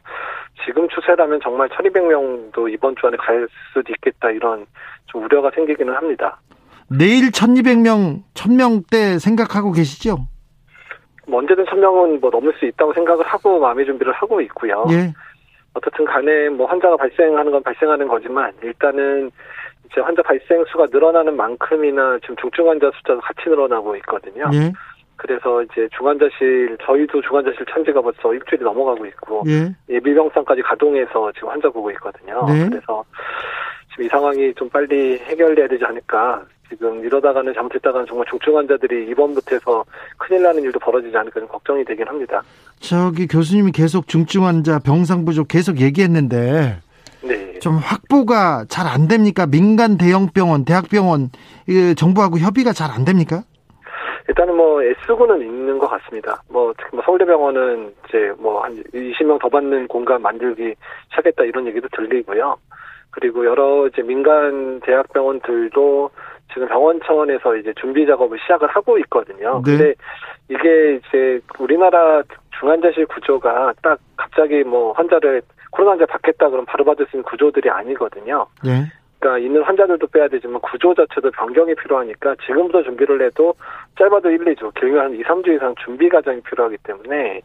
지금 0.63 0.87
추세라면 0.89 1.39
정말 1.43 1.69
1200명도 1.69 2.71
이번 2.71 2.95
주 2.99 3.07
안에 3.07 3.17
갈 3.17 3.47
수도 3.73 3.91
있겠다 3.93 4.29
이런 4.29 4.67
좀 5.07 5.23
우려가 5.23 5.49
생기기는 5.55 5.91
합니다. 5.93 6.39
내일 6.87 7.31
1200명 7.31 8.21
1000명대 8.35 9.17
생각하고 9.19 9.71
계시죠? 9.71 10.27
뭐 11.29 11.39
언제든 11.39 11.65
1000명은 11.65 12.19
뭐 12.19 12.29
넘을 12.29 12.53
수 12.59 12.65
있다고 12.65 12.93
생각을 12.93 13.25
하고 13.25 13.59
마음의 13.59 13.85
준비를 13.85 14.11
하고 14.13 14.41
있고요. 14.41 14.85
예. 14.91 15.13
어떻든 15.73 16.03
간에 16.05 16.49
뭐 16.49 16.65
환자가 16.65 16.97
발생하는 16.97 17.51
건 17.51 17.61
발생하는 17.63 18.07
거지만 18.07 18.51
일단은 18.63 19.31
이제 19.85 20.01
환자 20.01 20.21
발생 20.23 20.63
수가 20.65 20.87
늘어나는 20.91 21.37
만큼이나 21.37 22.17
지금 22.21 22.35
중증 22.37 22.67
환자 22.67 22.91
숫자도 22.95 23.21
같이 23.21 23.49
늘어나고 23.49 23.95
있거든요. 23.97 24.49
예. 24.53 24.71
그래서 25.15 25.61
이제 25.63 25.87
중환자실 25.97 26.77
저희도 26.81 27.21
중환자실 27.21 27.65
참지가 27.69 28.01
벌써 28.01 28.33
일주일이 28.33 28.63
넘어가고 28.63 29.05
있고 29.07 29.43
예. 29.47 29.75
예비병상까지 29.93 30.61
가동해서 30.61 31.31
지금 31.33 31.49
환자 31.49 31.69
보고 31.69 31.91
있거든요. 31.91 32.45
네. 32.47 32.69
그래서 32.69 33.03
지금 33.91 34.05
이 34.05 34.07
상황이 34.07 34.53
좀 34.53 34.69
빨리 34.69 35.17
해결돼야 35.19 35.67
되지 35.67 35.83
않을까. 35.83 36.43
지금 36.69 37.03
이러다가는 37.03 37.53
잘못했다가는 37.53 38.05
정말 38.07 38.25
중증 38.29 38.55
환자들이 38.57 39.09
입원부터 39.09 39.55
해서 39.55 39.83
큰일 40.17 40.43
나는 40.43 40.61
일도 40.63 40.79
벌어지지 40.79 41.15
않을까 41.17 41.39
좀 41.39 41.49
걱정이 41.49 41.83
되긴 41.83 42.07
합니다. 42.07 42.41
저기 42.79 43.27
교수님이 43.27 43.71
계속 43.71 44.07
중증 44.07 44.45
환자 44.45 44.79
병상 44.79 45.25
부족 45.25 45.47
계속 45.47 45.79
얘기했는데 45.81 46.77
네. 47.21 47.59
좀 47.59 47.75
확보가 47.75 48.65
잘 48.69 48.87
안 48.87 49.07
됩니까? 49.07 49.45
민간 49.45 49.97
대형 49.97 50.27
병원, 50.33 50.63
대학병원 50.63 51.29
이 51.67 51.93
정부하고 51.95 52.37
협의가 52.39 52.71
잘 52.71 52.91
안 52.91 53.03
됩니까? 53.03 53.43
일단은 54.29 54.55
뭐 54.55 54.81
애쓰고는 54.83 55.41
있는 55.41 55.79
것 55.79 55.87
같습니다. 55.87 56.43
뭐 56.49 56.71
특히 56.77 56.91
뭐 56.95 57.03
서울대병원은 57.03 57.93
이제 58.07 58.31
뭐 58.37 58.63
한 58.63 58.75
20명 58.93 59.39
더 59.41 59.49
받는 59.49 59.87
공간 59.87 60.21
만들기 60.21 60.75
시작했다 61.09 61.43
이런 61.45 61.65
얘기도 61.67 61.87
들리고요. 61.95 62.55
그리고 63.11 63.43
여러 63.45 63.87
이제 63.87 64.03
민간 64.03 64.79
대학병원들도 64.81 66.11
지금 66.53 66.67
병원 66.67 66.99
차원에서 67.05 67.55
이제 67.57 67.73
준비 67.79 68.05
작업을 68.05 68.39
시작을 68.39 68.67
하고 68.67 68.97
있거든요. 68.99 69.61
네. 69.65 69.77
근데 69.77 69.93
이게 70.49 70.95
이제 70.95 71.39
우리나라 71.59 72.23
중환자실 72.59 73.05
구조가 73.05 73.73
딱 73.81 73.99
갑자기 74.17 74.63
뭐 74.63 74.91
환자를 74.93 75.41
코로나 75.71 75.91
환자 75.91 76.05
받겠다 76.05 76.49
그러면 76.49 76.65
바로 76.65 76.83
받을 76.83 77.05
수 77.07 77.17
있는 77.17 77.23
구조들이 77.23 77.69
아니거든요. 77.69 78.47
예. 78.65 78.91
그러니까 79.19 79.45
있는 79.45 79.61
환자들도 79.63 80.07
빼야 80.07 80.27
되지만 80.29 80.61
구조 80.61 80.93
자체도 80.93 81.31
변경이 81.31 81.75
필요하니까 81.75 82.35
지금부터 82.45 82.83
준비를 82.83 83.21
해도 83.21 83.53
짧아도 83.99 84.29
1, 84.31 84.37
2주, 84.55 84.73
길면 84.79 84.99
한 85.05 85.13
2, 85.13 85.23
3주 85.23 85.55
이상 85.57 85.75
준비 85.83 86.07
과정이 86.07 86.39
필요하기 86.41 86.77
때문에 86.83 87.41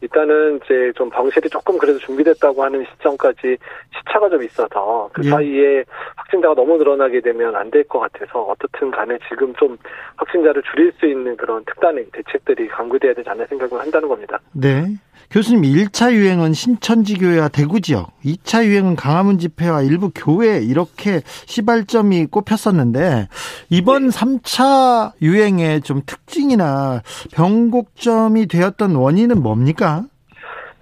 일단은 0.00 0.60
이제 0.64 0.92
좀 0.96 1.10
병실이 1.10 1.48
조금 1.50 1.76
그래도 1.76 1.98
준비됐다고 1.98 2.62
하는 2.62 2.84
시점까지 2.92 3.58
시차가 3.98 4.28
좀 4.30 4.42
있어서 4.44 5.10
그 5.12 5.22
예. 5.24 5.30
사이에 5.30 5.84
확진자가 6.16 6.54
너무 6.54 6.76
늘어나게 6.78 7.20
되면 7.20 7.54
안 7.56 7.70
될 7.70 7.84
것 7.88 7.98
같아서 8.00 8.42
어떻든 8.42 8.90
간에 8.90 9.18
지금 9.28 9.52
좀 9.56 9.76
확진자를 10.16 10.62
줄일 10.70 10.92
수 10.98 11.06
있는 11.06 11.36
그런 11.36 11.64
특단의 11.66 12.06
대책들이 12.12 12.68
강구돼야 12.68 13.12
되지 13.14 13.28
않나 13.28 13.44
생각을 13.46 13.80
한다는 13.82 14.08
겁니다. 14.08 14.38
네. 14.52 14.84
교수님, 15.30 15.62
1차 15.62 16.12
유행은 16.14 16.54
신천지 16.54 17.18
교회와 17.18 17.48
대구 17.48 17.82
지역, 17.82 18.12
2차 18.24 18.64
유행은 18.64 18.96
강화문 18.96 19.38
집회와 19.38 19.82
일부 19.82 20.10
교회 20.14 20.58
이렇게 20.60 21.20
시발점이 21.44 22.26
꼽혔었는데 22.26 23.28
이번 23.68 24.08
3차 24.08 25.12
유행의 25.20 25.82
좀 25.82 25.97
특징이나 26.06 27.02
변곡점이 27.32 28.46
되었던 28.48 28.94
원인은 28.94 29.42
뭡니까? 29.42 30.04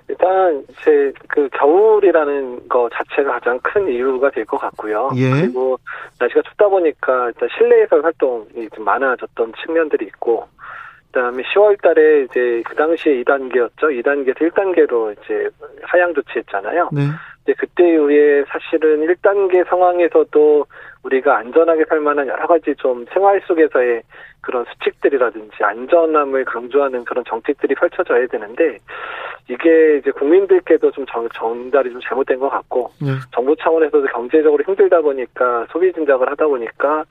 일단 0.08 0.64
제그 0.84 1.48
겨울이라는 1.52 2.68
거 2.68 2.88
자체가 2.94 3.32
가장 3.32 3.58
큰 3.62 3.88
이유가 3.88 4.30
될 4.30 4.44
것 4.46 4.56
같고요. 4.58 5.10
예. 5.16 5.30
그리고 5.30 5.78
날씨가 6.20 6.42
춥다 6.42 6.68
보니까 6.68 7.26
일단 7.26 7.48
실내에서 7.58 8.00
활동이 8.00 8.68
좀 8.74 8.84
많아졌던 8.84 9.52
측면들이 9.64 10.06
있고, 10.06 10.46
그다음에 11.16 11.42
10월 11.44 11.80
달에 11.80 12.24
이제 12.24 12.62
그 12.66 12.76
당시에 12.76 13.22
2단계였죠. 13.22 13.84
2단계에서 13.84 14.36
1단계로 14.36 15.12
이제 15.12 15.48
하향 15.82 16.12
조치했잖아요. 16.12 16.90
네. 16.92 17.00
이제 17.42 17.54
그때 17.56 17.88
이후에 17.88 18.44
사실은 18.48 19.06
1단계 19.06 19.66
상황에서도 19.66 20.66
우리가 21.04 21.38
안전하게 21.38 21.86
살 21.88 22.00
만한 22.00 22.26
여러 22.28 22.46
가지 22.46 22.74
좀 22.76 23.06
생활 23.14 23.40
속에서의 23.46 24.02
그런 24.42 24.66
수칙들이라든지 24.66 25.56
안전함을 25.62 26.44
강조하는 26.44 27.04
그런 27.04 27.24
정책들이 27.26 27.74
펼쳐져야 27.76 28.26
되는데 28.26 28.78
이게 29.48 29.98
이제 29.98 30.10
국민들께도 30.10 30.90
좀 30.90 31.06
전, 31.06 31.28
전달이 31.32 31.92
좀 31.92 32.00
잘못된 32.02 32.38
것 32.40 32.50
같고 32.50 32.90
네. 33.00 33.12
정부 33.32 33.56
차원에서도 33.56 34.06
경제적으로 34.08 34.62
힘들다 34.64 35.00
보니까 35.00 35.66
소비 35.70 35.92
진작을 35.94 36.30
하다 36.30 36.46
보니까 36.46 37.04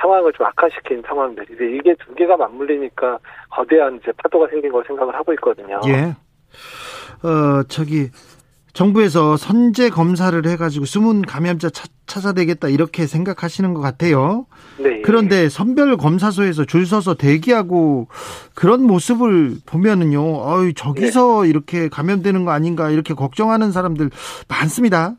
상황을 0.00 0.32
좀 0.32 0.46
악화시킨 0.46 1.02
상황들. 1.06 1.44
이제 1.54 1.64
이게 1.64 1.94
두 2.04 2.14
개가 2.14 2.36
맞물리니까 2.36 3.18
거대한 3.50 3.98
이제 4.02 4.12
파도가 4.22 4.48
생긴 4.48 4.72
걸 4.72 4.84
생각을 4.86 5.14
하고 5.14 5.32
있거든요. 5.34 5.80
예. 5.86 6.16
어, 7.26 7.62
저기, 7.68 8.10
정부에서 8.72 9.36
선제 9.36 9.90
검사를 9.90 10.46
해가지고 10.46 10.84
숨은 10.84 11.22
감염자 11.22 11.68
차, 11.70 11.88
찾아내겠다 12.06 12.68
이렇게 12.68 13.06
생각하시는 13.06 13.74
것 13.74 13.80
같아요. 13.80 14.46
네. 14.78 15.02
그런데 15.02 15.48
선별 15.48 15.96
검사소에서 15.96 16.64
줄 16.64 16.86
서서 16.86 17.14
대기하고 17.14 18.06
그런 18.54 18.84
모습을 18.84 19.56
보면은요, 19.66 20.20
어이, 20.20 20.74
저기서 20.74 21.46
이렇게 21.46 21.88
감염되는 21.88 22.44
거 22.44 22.52
아닌가 22.52 22.90
이렇게 22.90 23.14
걱정하는 23.14 23.72
사람들 23.72 24.10
많습니다. 24.48 25.14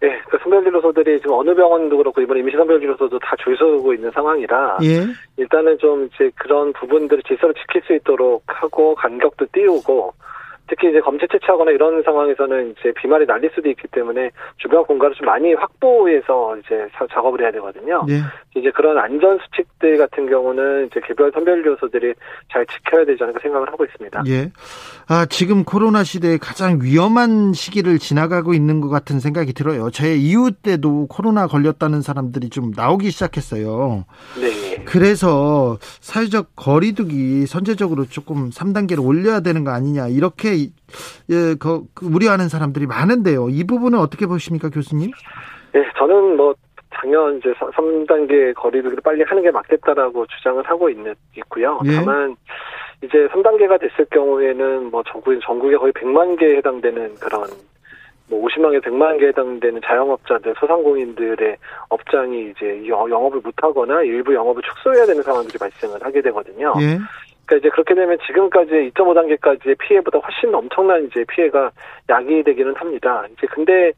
네, 0.00 0.20
그 0.30 0.38
선별진료소들이 0.42 1.18
지금 1.20 1.32
어느 1.34 1.54
병원도 1.54 1.96
그렇고 1.96 2.20
이번 2.20 2.38
임시선별진료소도 2.38 3.18
다 3.18 3.34
줄 3.42 3.56
서고 3.56 3.92
있는 3.92 4.10
상황이라 4.12 4.78
예. 4.82 5.04
일단은 5.36 5.78
좀 5.78 6.06
이제 6.06 6.30
그런 6.36 6.72
부분들을 6.72 7.22
질서를 7.24 7.54
지킬 7.54 7.82
수 7.82 7.94
있도록 7.94 8.42
하고 8.46 8.94
간격도 8.94 9.46
띄우고 9.52 10.12
특히 10.68 10.90
이제 10.90 11.00
검체 11.00 11.26
채취하거나 11.32 11.70
이런 11.70 12.02
상황에서는 12.02 12.74
이제 12.78 12.92
비말이 13.00 13.26
날릴 13.26 13.50
수도 13.54 13.68
있기 13.70 13.88
때문에 13.90 14.30
주변 14.58 14.84
공간을 14.84 15.14
좀 15.16 15.26
많이 15.26 15.54
확보해서 15.54 16.56
이제 16.58 16.86
사- 16.92 17.06
작업을 17.12 17.40
해야 17.42 17.50
되거든요. 17.52 18.04
예. 18.10 18.20
이제 18.54 18.70
그런 18.74 18.98
안전 18.98 19.38
수칙들 19.38 19.96
같은 19.98 20.28
경우는 20.28 20.86
이제 20.90 21.00
개별 21.06 21.30
선별진료소들이 21.32 22.12
잘 22.52 22.66
지켜야 22.66 23.04
되지 23.04 23.22
않을까 23.22 23.40
생각을 23.42 23.68
하고 23.72 23.84
있습니다. 23.84 24.24
예. 24.28 24.50
아, 25.08 25.24
지금 25.26 25.64
코로나 25.64 26.04
시대에 26.04 26.36
가장 26.36 26.80
위험한 26.82 27.52
시기를 27.54 27.98
지나가고 27.98 28.52
있는 28.52 28.80
것 28.80 28.88
같은 28.88 29.20
생각이 29.20 29.52
들어요. 29.54 29.90
제 29.90 30.14
이웃 30.16 30.62
때도 30.62 31.06
코로나 31.08 31.46
걸렸다는 31.46 32.02
사람들이 32.02 32.50
좀 32.50 32.72
나오기 32.76 33.10
시작했어요. 33.10 34.04
네. 34.40 34.84
그래서 34.84 35.78
사회적 36.00 36.48
거리두기 36.56 37.46
선제적으로 37.46 38.04
조금 38.06 38.50
3단계를 38.50 39.04
올려야 39.04 39.40
되는 39.40 39.64
거 39.64 39.70
아니냐 39.70 40.08
이렇게 40.08 40.57
예, 41.30 41.54
그, 41.58 41.82
그 41.94 42.06
우려하는 42.06 42.48
사람들이 42.48 42.86
많은데요. 42.86 43.48
이 43.50 43.64
부분은 43.64 43.98
어떻게 43.98 44.26
보십니까, 44.26 44.68
교수님? 44.70 45.10
네, 45.72 45.84
저는 45.98 46.36
뭐 46.36 46.54
당연 46.90 47.38
이제 47.38 47.52
3단계 47.52 48.54
거리두기를 48.54 49.02
빨리 49.02 49.22
하는 49.22 49.42
게 49.42 49.50
맞겠다라고 49.50 50.26
주장을 50.26 50.62
하고 50.68 50.88
있는 50.90 51.14
있고요. 51.36 51.80
예. 51.84 51.94
다만 51.96 52.34
이제 53.02 53.28
3단계가 53.28 53.78
됐을 53.80 54.04
경우에는 54.10 54.90
뭐 54.90 55.02
전국 55.10 55.38
전국에 55.42 55.76
거의 55.76 55.92
100만 55.92 56.38
개에 56.38 56.56
해당되는 56.56 57.14
그런 57.20 57.44
뭐 58.30 58.44
50만 58.46 58.72
개, 58.72 58.80
100만 58.90 59.18
개에 59.20 59.28
해당되는 59.28 59.80
자영업자들, 59.84 60.54
소상공인들의 60.60 61.56
업장이 61.88 62.50
이제 62.50 62.82
영- 62.88 63.08
영업을 63.10 63.40
못 63.42 63.54
하거나 63.56 64.02
일부 64.02 64.34
영업을 64.34 64.60
축소해야 64.62 65.06
되는 65.06 65.22
상황들이 65.22 65.56
발생을 65.58 66.02
하게 66.02 66.20
되거든요. 66.22 66.74
예. 66.80 66.98
그러니까 67.48 67.56
이제 67.56 67.70
그렇게 67.70 67.94
되면 67.94 68.18
지금까지 68.26 68.70
2.5단계까지의 68.94 69.78
피해보다 69.78 70.18
훨씬 70.18 70.54
엄청난 70.54 71.04
이제 71.06 71.24
피해가 71.28 71.70
야기되기는 72.08 72.76
합니다. 72.76 73.24
이제 73.32 73.46
근데 73.46 73.92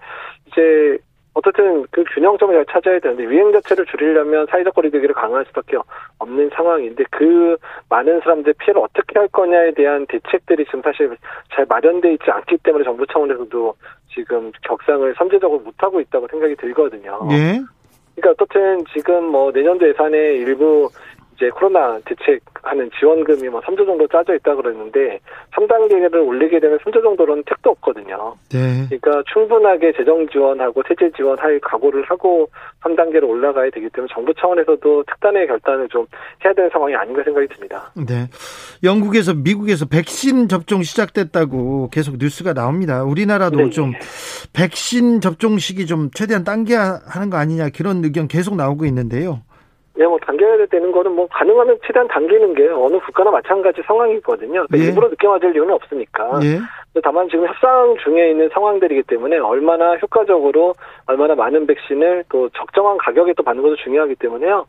이제 0.47 0.99
어쨌든 1.35 1.85
그 1.91 2.05
균형점을 2.15 2.55
잘 2.55 2.67
찾아야 2.67 2.99
되는데 3.01 3.25
유행 3.25 3.53
자체를 3.53 3.87
줄이려면 3.87 4.47
사회적 4.51 4.75
거리두기를 4.75 5.15
강화할 5.15 5.45
수밖에 5.47 5.77
없는 6.19 6.51
상황인데 6.55 7.05
그 7.11 7.57
많은 7.89 8.21
사람들의 8.21 8.55
피해를 8.59 8.81
어떻게 8.83 9.19
할 9.19 9.29
거냐에 9.29 9.73
대한 9.73 10.07
대책들이 10.07 10.65
지금 10.67 10.83
사실 10.83 11.17
잘 11.53 11.67
마련돼 11.69 12.13
있지 12.15 12.31
않기 12.31 12.59
때문에 12.59 12.85
정부 12.85 13.07
차원에서도 13.07 13.75
지금 14.13 14.53
격상을 14.63 15.15
선제적으로 15.17 15.61
못 15.61 15.75
하고 15.79 16.01
있다고 16.01 16.27
생각이 16.29 16.57
들거든요. 16.57 17.21
예. 17.31 17.61
그러니까 18.17 18.31
어쨌든 18.45 18.85
지금 18.93 19.25
뭐 19.27 19.51
내년도 19.53 19.89
예산에 19.89 20.17
일부 20.35 20.89
이제 21.41 21.49
코로나 21.49 21.99
대책하는 22.05 22.91
지원금이 22.99 23.49
뭐 23.49 23.61
3조 23.63 23.87
정도 23.87 24.07
짜져 24.09 24.35
있다 24.35 24.55
그러는데 24.55 25.19
3단계를 25.57 26.27
올리게 26.27 26.61
되면 26.61 26.79
3조 26.79 27.03
정도로는 27.03 27.43
택도 27.47 27.71
없거든요. 27.71 28.37
네. 28.51 28.87
그러니까 28.91 29.23
충분하게 29.33 29.93
재정 29.97 30.29
지원하고 30.29 30.83
세제 30.87 31.11
지원할 31.17 31.59
각오를 31.61 32.05
하고 32.05 32.51
3단계로 32.83 33.27
올라가야 33.27 33.71
되기 33.71 33.89
때문에 33.89 34.13
정부 34.13 34.35
차원에서도 34.35 35.05
특단의 35.05 35.47
결단을 35.47 35.89
좀 35.89 36.07
해야 36.45 36.53
되는 36.53 36.69
상황이 36.71 36.95
아닌가 36.95 37.23
생각이 37.25 37.49
듭니다. 37.49 37.91
네. 37.97 38.29
영국에서 38.85 39.33
미국에서 39.33 39.87
백신 39.87 40.49
접종 40.49 40.83
시작됐다고 40.83 41.89
계속 41.91 42.17
뉴스가 42.19 42.53
나옵니다. 42.53 43.03
우리나라도 43.03 43.57
네. 43.57 43.71
좀 43.71 43.93
백신 44.53 45.23
접종 45.23 45.57
시기 45.57 45.87
좀 45.87 46.11
최대한 46.13 46.45
당겨야 46.45 47.01
하는 47.07 47.31
거 47.31 47.39
아니냐 47.39 47.71
그런 47.75 48.05
의견 48.05 48.29
계속 48.29 48.57
나오고 48.57 48.85
있는데요. 48.85 49.41
네, 50.01 50.07
뭐 50.07 50.19
당겨야 50.19 50.65
되는 50.65 50.93
거는 50.93 51.13
뭐 51.15 51.29
가능하면 51.31 51.79
최대한 51.87 52.09
당기는 52.09 52.55
게 52.55 52.67
어느 52.69 52.99
국가나 53.01 53.31
마찬가지 53.31 53.83
상황이거든요. 53.83 54.67
그러니까 54.67 54.79
예. 54.79 54.85
일부러 54.85 55.09
늦게 55.09 55.29
맞을 55.29 55.55
이유는 55.55 55.75
없으니까. 55.75 56.41
예. 56.43 56.59
다만 57.03 57.29
지금 57.29 57.47
협상 57.47 57.95
중에 58.03 58.31
있는 58.31 58.49
상황들이기 58.49 59.03
때문에 59.03 59.37
얼마나 59.37 59.97
효과적으로 59.97 60.73
얼마나 61.05 61.35
많은 61.35 61.67
백신을 61.67 62.25
또 62.31 62.49
적정한 62.57 62.97
가격에 62.97 63.35
또 63.35 63.43
받는 63.43 63.63
것도 63.63 63.77
중요하기 63.77 64.15
때문에요. 64.15 64.65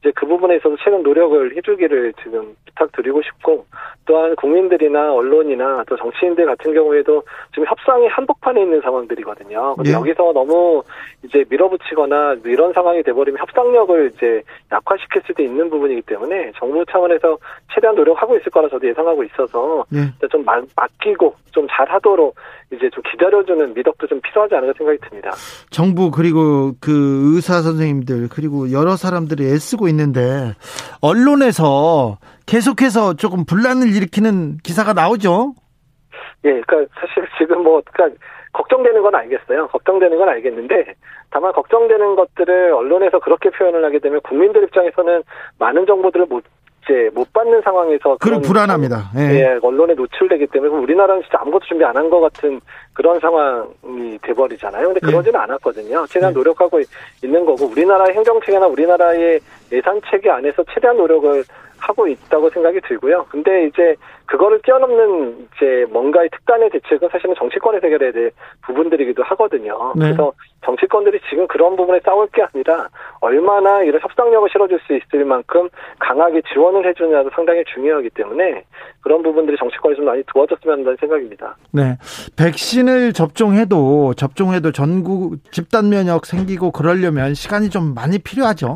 이제 0.00 0.12
그 0.14 0.26
부분에 0.26 0.56
있어서 0.56 0.76
최근 0.84 1.02
노력을 1.02 1.56
해주기를 1.56 2.12
지금 2.22 2.54
부탁드리고 2.66 3.22
싶고 3.22 3.66
또한 4.04 4.36
국민들이나 4.36 5.12
언론이나 5.12 5.84
또 5.88 5.96
정치인들 5.96 6.46
같은 6.46 6.74
경우에도 6.74 7.22
지금 7.52 7.66
협상이 7.66 8.06
한복판에 8.06 8.62
있는 8.62 8.80
상황들이거든요. 8.82 9.74
근데 9.76 9.90
예. 9.90 9.94
여기서 9.94 10.32
너무 10.32 10.82
이제 11.24 11.44
밀어붙이거나 11.48 12.36
이런 12.44 12.72
상황이 12.72 13.02
돼버리면 13.02 13.40
협상력을 13.40 14.12
이제 14.14 14.42
약화시킬 14.70 15.22
수도 15.26 15.42
있는 15.42 15.70
부분이기 15.70 16.02
때문에 16.02 16.52
정부 16.56 16.84
차원에서 16.86 17.38
최대한 17.74 17.96
노력하고 17.96 18.36
있을 18.36 18.50
거라 18.52 18.68
저도 18.68 18.86
예상하고 18.86 19.24
있어서 19.24 19.84
예. 19.94 20.28
좀 20.28 20.44
마- 20.44 20.62
맡기고 20.76 21.34
좀좀 21.56 21.66
잘하도록 21.70 22.34
이제 22.72 22.90
좀 22.90 23.02
기다려주는 23.10 23.74
미덕도 23.74 24.06
좀 24.08 24.20
필요하지 24.20 24.54
않을까 24.56 24.74
생각이 24.76 24.98
듭니다. 25.08 25.30
정부 25.70 26.10
그리고 26.10 26.72
그 26.80 27.34
의사 27.34 27.62
선생님들 27.62 28.28
그리고 28.28 28.72
여러 28.72 28.96
사람들이 28.96 29.44
애쓰고 29.44 29.88
있는데 29.88 30.54
언론에서 31.00 32.18
계속해서 32.46 33.14
조금 33.14 33.44
분란을 33.44 33.94
일으키는 33.94 34.58
기사가 34.58 34.92
나오죠. 34.92 35.54
예, 36.44 36.60
그러니까 36.66 36.94
사실 37.00 37.28
지금 37.38 37.62
뭐 37.62 37.82
그러니까 37.92 38.18
걱정되는 38.52 39.02
건 39.02 39.14
알겠어요. 39.14 39.68
걱정되는 39.68 40.18
건 40.18 40.28
알겠는데 40.28 40.94
다만 41.30 41.52
걱정되는 41.52 42.16
것들을 42.16 42.72
언론에서 42.72 43.18
그렇게 43.20 43.50
표현을 43.50 43.84
하게 43.84 43.98
되면 43.98 44.20
국민들 44.22 44.64
입장에서는 44.64 45.22
많은 45.58 45.86
정보들을 45.86 46.26
못 46.26 46.44
이제 46.86 47.10
못 47.14 47.32
받는 47.32 47.60
상황에서 47.62 48.16
그런 48.20 48.40
불안합니다. 48.40 49.10
예. 49.16 49.20
예. 49.34 49.58
언론에 49.60 49.94
노출되기 49.94 50.46
때문에 50.46 50.72
우리나라는 50.72 51.22
진짜 51.22 51.38
아무것도 51.40 51.64
준비 51.66 51.84
안 51.84 51.96
한 51.96 52.08
것 52.10 52.20
같은 52.20 52.60
그런 52.92 53.18
상황이 53.18 54.18
돼버리잖아요. 54.22 54.86
근데 54.86 55.00
그러지는 55.00 55.40
예. 55.40 55.42
않았거든요. 55.42 56.06
최대한 56.06 56.32
예. 56.32 56.36
노력하고 56.38 56.80
있는 57.24 57.44
거고 57.44 57.66
우리나라의 57.66 58.14
행정체계나 58.14 58.66
우리나라의 58.68 59.40
예산 59.72 60.00
체계 60.10 60.30
안에서 60.30 60.62
최대한 60.72 60.96
노력을 60.96 61.42
하고 61.78 62.06
있다고 62.06 62.50
생각이 62.50 62.80
들고요. 62.82 63.26
근데 63.30 63.66
이제 63.66 63.94
그거를 64.26 64.60
뛰어넘는 64.62 65.48
이제 65.56 65.86
뭔가의 65.90 66.28
특단의 66.30 66.70
대책은 66.70 67.08
사실은 67.10 67.34
정치권에서 67.38 67.86
해결해야 67.86 68.12
될 68.12 68.32
부분들이기도 68.62 69.22
하거든요. 69.22 69.92
네. 69.94 70.06
그래서 70.06 70.32
정치권들이 70.64 71.20
지금 71.30 71.46
그런 71.46 71.76
부분에 71.76 72.00
싸울 72.04 72.26
게 72.28 72.42
아니라 72.42 72.88
얼마나 73.20 73.82
이런 73.84 74.00
협상력을 74.00 74.48
실어줄 74.50 74.80
수 74.80 74.96
있을 74.96 75.24
만큼 75.24 75.68
강하게 76.00 76.42
지원을 76.52 76.86
해주냐도 76.88 77.30
상당히 77.34 77.62
중요하기 77.72 78.10
때문에 78.10 78.64
그런 79.00 79.22
부분들이 79.22 79.56
정치권이 79.58 79.94
좀 79.94 80.04
많이 80.04 80.22
도와줬으면 80.26 80.78
한다는 80.78 80.96
생각입니다. 80.98 81.56
네. 81.70 81.96
백신을 82.36 83.12
접종해도 83.12 84.14
접종해도 84.14 84.72
전국 84.72 85.36
집단 85.52 85.88
면역 85.88 86.26
생기고 86.26 86.72
그러려면 86.72 87.34
시간이 87.34 87.70
좀 87.70 87.94
많이 87.94 88.18
필요하죠. 88.18 88.74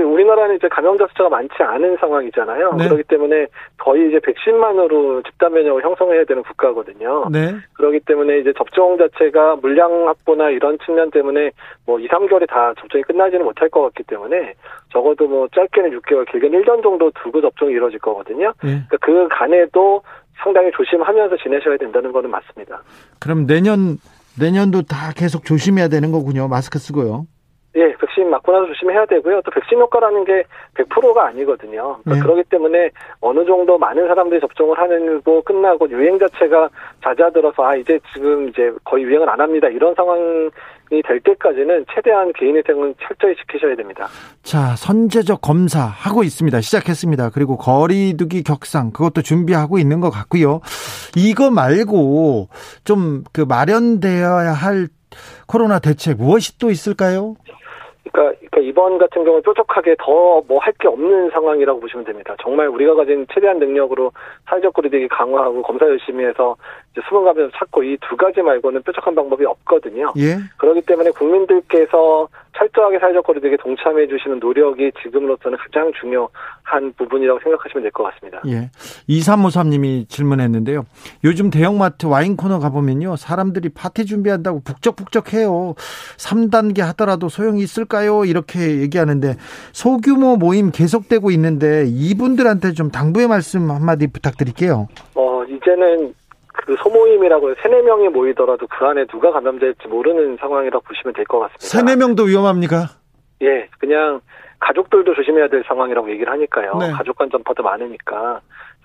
우리나라는 0.00 0.56
이제 0.56 0.68
감염자 0.68 1.06
숫자가 1.08 1.28
많지 1.28 1.54
않은 1.58 1.96
상황이잖아요. 1.98 2.74
네. 2.78 2.84
그렇기 2.84 3.04
때문에 3.04 3.46
거의 3.78 4.08
이제 4.08 4.20
백신만으로 4.20 5.22
집단 5.22 5.52
면역을 5.52 5.82
형성해야 5.82 6.24
되는 6.24 6.42
국가거든요. 6.42 7.28
네. 7.30 7.54
그렇기 7.74 8.00
때문에 8.00 8.38
이제 8.38 8.52
접종 8.56 8.96
자체가 8.98 9.56
물량 9.56 10.08
확보나 10.08 10.50
이런 10.50 10.78
측면 10.84 11.10
때문에 11.10 11.50
뭐 11.86 11.98
2, 11.98 12.08
3개월에 12.08 12.48
다 12.48 12.72
접종이 12.80 13.02
끝나지는 13.04 13.44
못할 13.44 13.68
것 13.68 13.82
같기 13.82 14.04
때문에 14.04 14.54
적어도 14.92 15.26
뭐 15.26 15.48
짧게는 15.54 15.98
6개월, 16.00 16.30
길게는 16.30 16.62
1년 16.62 16.82
정도 16.82 17.10
두고 17.22 17.40
접종이 17.40 17.72
이루어질 17.72 17.98
거거든요. 17.98 18.52
네. 18.62 18.82
그러니까 18.88 18.96
그 19.00 19.28
간에도 19.30 20.02
상당히 20.42 20.70
조심하면서 20.72 21.36
지내셔야 21.36 21.76
된다는 21.76 22.12
거는 22.12 22.30
맞습니다. 22.30 22.82
그럼 23.20 23.46
내년 23.46 23.98
내년도 24.38 24.82
다 24.82 25.12
계속 25.14 25.44
조심해야 25.44 25.88
되는 25.88 26.10
거군요. 26.10 26.48
마스크 26.48 26.78
쓰고요. 26.78 27.26
예, 27.74 27.94
백신 27.96 28.28
맞고 28.30 28.52
나서 28.52 28.66
조심해야 28.66 29.06
되고요. 29.06 29.40
또 29.44 29.50
백신 29.50 29.78
효과라는 29.78 30.24
게 30.24 30.44
100%가 30.74 31.26
아니거든요. 31.28 31.98
그러니까 32.04 32.14
네. 32.14 32.20
그렇기 32.20 32.42
때문에 32.50 32.90
어느 33.20 33.44
정도 33.46 33.78
많은 33.78 34.06
사람들이 34.06 34.40
접종을 34.40 34.78
하는거 34.78 35.40
끝나고 35.42 35.88
유행 35.90 36.18
자체가 36.18 36.68
잦아들어서 37.02 37.64
아 37.64 37.76
이제 37.76 37.98
지금 38.12 38.48
이제 38.48 38.72
거의 38.84 39.04
유행을 39.04 39.28
안 39.28 39.40
합니다. 39.40 39.68
이런 39.68 39.94
상황이 39.94 40.50
될 41.06 41.20
때까지는 41.20 41.86
최대한 41.94 42.30
개인위생은 42.34 42.94
철저히 43.00 43.34
지키셔야 43.36 43.74
됩니다. 43.76 44.06
자, 44.42 44.76
선제적 44.76 45.40
검사 45.40 45.80
하고 45.80 46.22
있습니다. 46.22 46.60
시작했습니다. 46.60 47.30
그리고 47.30 47.56
거리두기 47.56 48.42
격상 48.42 48.90
그것도 48.92 49.22
준비하고 49.22 49.78
있는 49.78 50.00
것 50.00 50.10
같고요. 50.10 50.60
이거 51.16 51.50
말고 51.50 52.48
좀 52.84 53.22
그 53.32 53.42
마련되어야 53.42 54.52
할 54.52 54.88
코로나 55.46 55.78
대책 55.78 56.18
무엇이 56.18 56.58
또 56.58 56.70
있을까요? 56.70 57.34
그러니까, 58.12 58.41
그러니까 58.52 58.68
이번 58.70 58.98
같은 58.98 59.24
경우 59.24 59.40
뾰족하게 59.40 59.96
더 59.98 60.42
뭐 60.46 60.58
할 60.60 60.72
게 60.78 60.88
없는 60.88 61.30
상황이라고 61.30 61.80
보시면 61.80 62.04
됩니다. 62.04 62.34
정말 62.42 62.68
우리가 62.68 62.94
가진 62.94 63.26
최대한 63.32 63.58
능력으로 63.58 64.12
사회적 64.48 64.72
거리두기 64.74 65.08
강화하고 65.08 65.62
검사 65.62 65.86
열심히 65.86 66.24
해서 66.24 66.56
이제 66.92 67.00
수분 67.08 67.24
감염 67.24 67.50
찾고 67.52 67.82
이 67.84 67.96
두 68.08 68.16
가지 68.16 68.42
말고는 68.42 68.82
뾰족한 68.82 69.14
방법이 69.14 69.44
없거든요. 69.46 70.12
예. 70.18 70.36
그렇기 70.58 70.82
때문에 70.82 71.10
국민들께서 71.12 72.28
철저하게 72.58 72.98
사회적 72.98 73.24
거리두기에 73.24 73.56
동참해 73.56 74.06
주시는 74.08 74.38
노력이 74.38 74.92
지금으로서는 75.02 75.56
가장 75.58 75.90
중요한 75.98 76.92
부분이라고 76.98 77.40
생각하시면 77.40 77.82
될 77.82 77.92
것 77.92 78.04
같습니다. 78.04 78.42
예. 78.46 78.68
2353님이 79.08 80.06
질문했는데요. 80.08 80.84
요즘 81.24 81.48
대형마트 81.50 82.06
와인 82.06 82.36
코너 82.36 82.58
가보면요. 82.58 83.16
사람들이 83.16 83.70
파티 83.70 84.04
준비한다고 84.04 84.60
북적북적해요. 84.64 85.74
3단계 86.18 86.80
하더라도 86.88 87.28
소용이 87.30 87.62
있을까요? 87.62 88.24
이렇게 88.26 88.41
얘기하는데 88.58 89.36
소규모 89.72 90.36
모임 90.36 90.70
계속되고 90.70 91.30
있는데 91.32 91.84
이분들한테 91.88 92.72
좀 92.72 92.90
당부의 92.90 93.28
말씀 93.28 93.70
한마디 93.70 94.06
부탁드릴게요. 94.06 94.88
어, 95.14 95.44
이제는 95.44 96.14
그 96.52 96.76
소모임이라고 96.82 97.54
세네 97.62 97.82
명이 97.82 98.08
모이더라도 98.08 98.66
그 98.68 98.84
안에 98.84 99.06
누가 99.06 99.32
감염될지 99.32 99.88
모르는 99.88 100.36
상황이라고 100.40 100.84
보시면 100.86 101.14
될 101.14 101.24
것 101.24 101.40
같습니다. 101.40 101.64
세네 101.66 101.96
명도 101.96 102.24
위험합니까? 102.24 102.88
예, 103.42 103.68
그냥 103.78 104.20
가족들도 104.60 105.14
조심해야 105.14 105.48
될 105.48 105.64
상황이라고 105.66 106.10
얘기를 106.12 106.32
하니까요. 106.32 106.76
네. 106.78 106.90
가족 106.92 107.16
간 107.18 107.28
전파도 107.30 107.62
많으니까. 107.64 108.40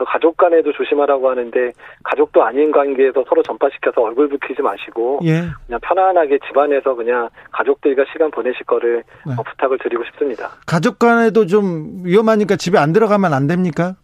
가족 0.06 0.38
간에도 0.38 0.72
조심하라고 0.74 1.30
하는데 1.30 1.72
가족도 2.04 2.44
아닌 2.44 2.72
관계에서 2.72 3.24
서로 3.28 3.42
전파시켜서 3.44 4.02
얼굴 4.02 4.30
붉히지 4.30 4.62
마시고 4.62 5.20
예. 5.24 5.44
그냥 5.66 5.80
편안하게 5.82 6.40
집안에서 6.48 6.94
그냥 6.96 7.30
가족들과 7.52 8.04
시간 8.12 8.30
보내실 8.32 8.66
거를 8.66 9.04
네. 9.26 9.34
어, 9.38 9.44
부탁을 9.44 9.78
드리고 9.80 10.04
싶습니다. 10.06 10.50
가족 10.66 11.00
간에도 11.00 11.46
좀 11.46 12.02
위험하니까 12.04 12.56
집에 12.58 12.78
안 12.78 12.94
들어가면 12.94 13.34
안 13.34 13.48
됩니까? 13.48 13.96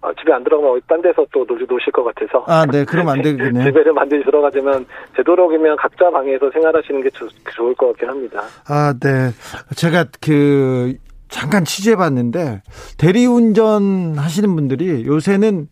어, 0.00 0.12
집에 0.20 0.32
안 0.34 0.44
들어가면 0.44 0.82
딴 0.86 1.00
데서 1.00 1.24
또 1.32 1.46
놀, 1.46 1.58
노실 1.66 1.90
것 1.90 2.04
같아서. 2.04 2.44
아, 2.46 2.66
네. 2.66 2.84
그럼 2.84 3.08
안 3.08 3.20
되겠네요. 3.22 3.64
집에를 3.64 3.92
만들이 3.94 4.22
들어가지만 4.22 4.84
되도록이면 5.16 5.76
각자 5.76 6.10
방에서 6.10 6.50
생활하시는 6.50 7.02
게 7.02 7.08
조, 7.10 7.26
좋을 7.54 7.74
것 7.74 7.86
같긴 7.88 8.10
합니다. 8.10 8.42
아, 8.68 8.92
네. 9.00 9.30
제가 9.76 10.04
그 10.20 10.92
잠깐 11.34 11.64
취재해 11.64 11.96
봤는데 11.96 12.62
대리운전 12.96 14.16
하시는 14.16 14.54
분들이 14.54 15.04
요새는 15.04 15.66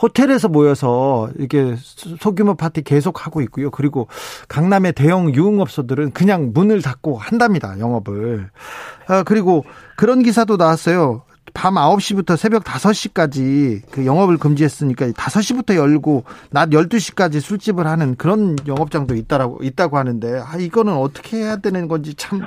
호텔에서 0.00 0.48
모여서 0.48 1.28
이렇게 1.38 1.76
소규모 1.76 2.54
파티 2.54 2.82
계속 2.82 3.26
하고 3.26 3.42
있고요. 3.42 3.70
그리고 3.70 4.08
강남의 4.48 4.94
대형 4.94 5.32
유흥업소들은 5.34 6.12
그냥 6.12 6.52
문을 6.54 6.80
닫고 6.80 7.18
한답니다. 7.18 7.78
영업을. 7.78 8.48
아, 9.06 9.22
그리고 9.22 9.66
그런 9.98 10.22
기사도 10.22 10.56
나왔어요. 10.56 11.24
밤 11.52 11.74
9시부터 11.74 12.38
새벽 12.38 12.64
5시까지 12.64 13.82
그 13.90 14.06
영업을 14.06 14.38
금지했으니까 14.38 15.08
5시부터 15.08 15.76
열고 15.76 16.24
낮 16.50 16.70
12시까지 16.70 17.40
술집을 17.40 17.86
하는 17.86 18.16
그런 18.16 18.56
영업장도 18.66 19.14
있다라고 19.14 19.58
있다고 19.62 19.98
하는데 19.98 20.40
아 20.42 20.56
이거는 20.56 20.94
어떻게 20.94 21.36
해야 21.36 21.56
되는 21.56 21.86
건지 21.88 22.14
참 22.14 22.40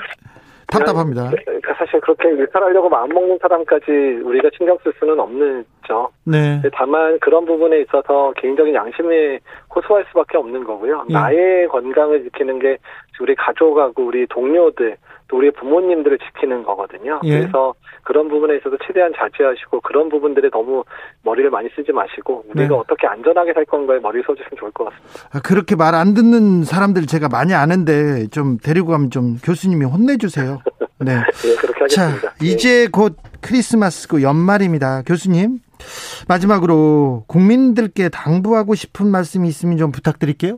답답합니다. 0.68 1.30
그러니까 1.30 1.74
사실 1.78 1.85
그렇게 2.06 2.30
일탈하려고 2.30 2.88
마음 2.88 3.10
먹는 3.10 3.40
사람까지 3.42 3.92
우리가 4.24 4.52
신경 4.56 4.78
쓸 4.84 4.94
수는 5.00 5.20
없는죠. 5.20 6.12
네. 6.24 6.62
다만 6.72 7.18
그런 7.20 7.46
부분에 7.46 7.80
있어서 7.82 8.32
개인적인 8.38 8.76
양심에 8.76 9.40
호소할 9.76 10.06
수밖에 10.10 10.38
없는 10.38 10.64
거고요. 10.66 11.04
예. 11.10 11.14
나의 11.14 11.68
건강을 11.68 12.24
지키는 12.26 12.60
게 12.60 12.78
우리 13.22 13.34
가족하고 13.36 14.06
우리 14.06 14.28
동료들 14.28 14.98
또 15.28 15.38
우리 15.38 15.50
부모님들을 15.50 16.20
지키는 16.20 16.64
거거든요. 16.64 17.20
예. 17.24 17.40
그래서 17.40 17.74
그런 18.04 18.28
부분에 18.30 18.58
있어서 18.58 18.78
최대한 18.86 19.12
자제하시고 19.18 19.82
그런 19.82 20.10
부분들에 20.10 20.52
너무 20.52 20.84
머리를 21.24 21.50
많이 21.50 21.68
쓰지 21.76 21.92
마시고 21.92 22.44
우리가 22.50 22.68
네. 22.68 22.76
어떻게 22.76 23.08
안전하게 23.08 23.54
살 23.54 23.66
건가에 23.66 23.98
머리 24.00 24.22
써주시면 24.22 24.52
좋을 24.60 24.72
것 24.72 24.84
같습니다. 24.86 25.30
아, 25.34 25.42
그렇게 25.42 25.76
말 25.76 25.96
안 25.96 26.14
듣는 26.14 26.64
사람들 26.64 27.06
제가 27.08 27.30
많이 27.30 27.54
아는데 27.54 28.28
좀 28.28 28.58
데리고 28.58 28.88
가면 28.92 29.12
좀 29.12 29.38
교수님이 29.44 29.86
혼내주세요. 29.86 30.60
네. 31.00 31.16
네 31.16 31.22
그렇게 31.60 31.80
하겠습니다. 31.80 32.22
자, 32.22 32.36
예. 32.44 32.46
이제 32.48 32.88
곧 32.92 33.16
크리스마스고 33.42 34.22
연말입니다. 34.22 35.04
교수님 35.04 35.60
마지막으로 36.28 37.24
국민들께 37.28 38.10
당부하고 38.10 38.76
싶은 38.76 39.08
말씀이 39.08 39.48
있으면 39.48 39.78
좀 39.78 39.92
부탁드릴게요. 39.92 40.58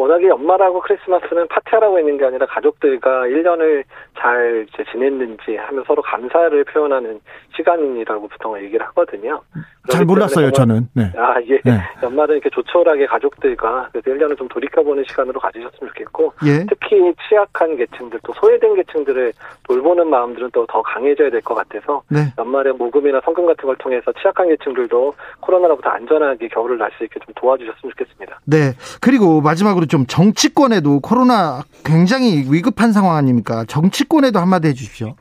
예, 0.00 0.02
워낙에 0.02 0.28
연말하고 0.28 0.80
크리스마스는 0.80 1.46
파티하라고 1.48 1.98
있는 1.98 2.16
게 2.16 2.24
아니라 2.24 2.46
가족들과 2.46 3.26
1년을 3.26 3.84
잘 4.20 4.66
지냈는지 4.92 5.56
하면 5.56 5.84
서로 5.86 6.02
감사를 6.02 6.62
표현하는 6.64 7.20
시간이라고 7.56 8.28
보통 8.28 8.56
얘기를 8.62 8.84
하거든요. 8.88 9.40
잘 9.88 10.04
몰랐어요, 10.04 10.52
저는. 10.52 10.88
네. 10.94 11.10
아, 11.16 11.36
예. 11.48 11.58
네. 11.64 11.80
연말은 12.02 12.36
이렇게 12.36 12.50
조촐하게 12.50 13.06
가족들과 13.06 13.88
그래서 13.92 14.10
1년을 14.10 14.36
좀 14.36 14.46
돌이켜보는 14.48 15.04
시간으로 15.08 15.40
가지셨으면 15.40 15.88
좋겠고, 15.88 16.34
예. 16.46 16.66
특히 16.68 17.12
취약한 17.28 17.76
계층들, 17.76 18.20
또 18.22 18.32
소외된 18.34 18.76
계층들을 18.76 19.32
돌보는 19.66 20.08
마음들은 20.08 20.50
또 20.52 20.66
더 20.70 20.82
강해져야 20.82 21.30
될 21.30 21.40
것 21.40 21.54
같아서, 21.54 22.02
네. 22.08 22.32
연말에 22.38 22.70
모금이나 22.72 23.20
성금 23.24 23.46
같은 23.46 23.66
걸 23.66 23.74
통해서 23.76 24.12
취약한 24.20 24.48
계층들도 24.48 25.14
코로나로부터 25.40 25.88
안전하게 25.88 26.48
겨울을 26.48 26.76
날 26.78 26.90
수 26.98 27.04
있게 27.04 27.18
좀 27.24 27.32
도와주셨으면 27.36 27.92
좋겠습니다. 27.96 28.40
네. 28.44 28.72
그리고 29.00 29.40
마지막으로 29.40 29.86
좀 29.86 30.04
정치권에도 30.06 31.00
코로나 31.00 31.62
굉장히 31.84 32.44
위급한 32.50 32.92
상황 32.92 33.16
아닙니까? 33.16 33.64
정치 33.68 34.06
권에도 34.10 34.38
한마디 34.40 34.68
해주십시오. 34.68 35.14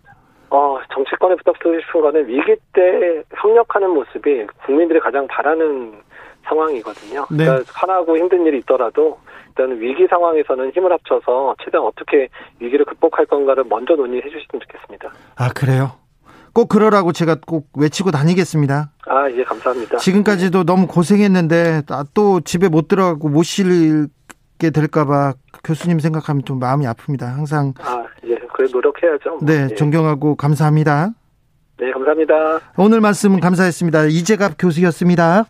어, 0.50 0.80
정치권에 0.94 1.36
부탁드리고 1.36 1.80
싶은 1.82 2.02
거는 2.02 2.28
위기 2.28 2.56
때 2.74 3.24
협력하는 3.38 3.92
모습이 3.92 4.48
국민들이 4.66 5.00
가장 5.00 5.28
바라는 5.28 6.02
상황이거든요. 6.46 7.26
네. 7.30 7.46
그러니까 7.46 7.72
화나고 7.74 8.18
힘든 8.18 8.46
일이 8.46 8.58
있더라도 8.60 9.20
일단 9.50 9.80
위기 9.80 10.08
상황에서는 10.08 10.72
힘을 10.72 10.92
합쳐서 10.92 11.56
최대한 11.64 11.86
어떻게 11.86 12.28
위기를 12.60 12.86
극복할 12.86 13.26
건가를 13.28 13.66
먼저 13.66 13.96
논의해 13.96 14.24
주시면 14.24 14.62
좋겠습니다. 14.62 15.12
아, 15.36 15.50
그래요? 15.50 15.92
꼭 16.54 16.68
그러라고 16.68 17.12
제가 17.12 17.38
꼭 17.46 17.68
외치고 17.78 18.10
다니겠습니다. 18.10 18.92
아, 19.06 19.30
예, 19.30 19.44
감사합니다. 19.44 19.98
지금까지도 19.98 20.64
너무 20.64 20.88
고생했는데 20.88 21.84
또 22.16 22.42
집에 22.42 22.70
못 22.70 22.88
들어가고 22.88 23.30
못 23.30 23.44
실게 24.60 24.70
될까봐 24.72 25.34
교수님 25.64 26.00
생각하면 26.00 26.44
좀 26.44 26.60
마음이 26.60 26.86
아픕니다. 26.86 27.22
항상. 27.22 27.74
아, 27.80 28.04
예, 28.26 28.36
그래 28.54 28.68
노력해야죠. 28.72 29.30
뭐. 29.30 29.40
네, 29.42 29.70
예. 29.72 29.76
존경하고 29.76 30.36
감사합니다. 30.36 31.12
네, 31.80 31.92
감사합니다. 31.92 32.60
오늘 32.78 33.00
말씀 33.00 33.40
감사했습니다. 33.40 34.06
이재갑 34.06 34.56
교수였습니다. 34.60 35.46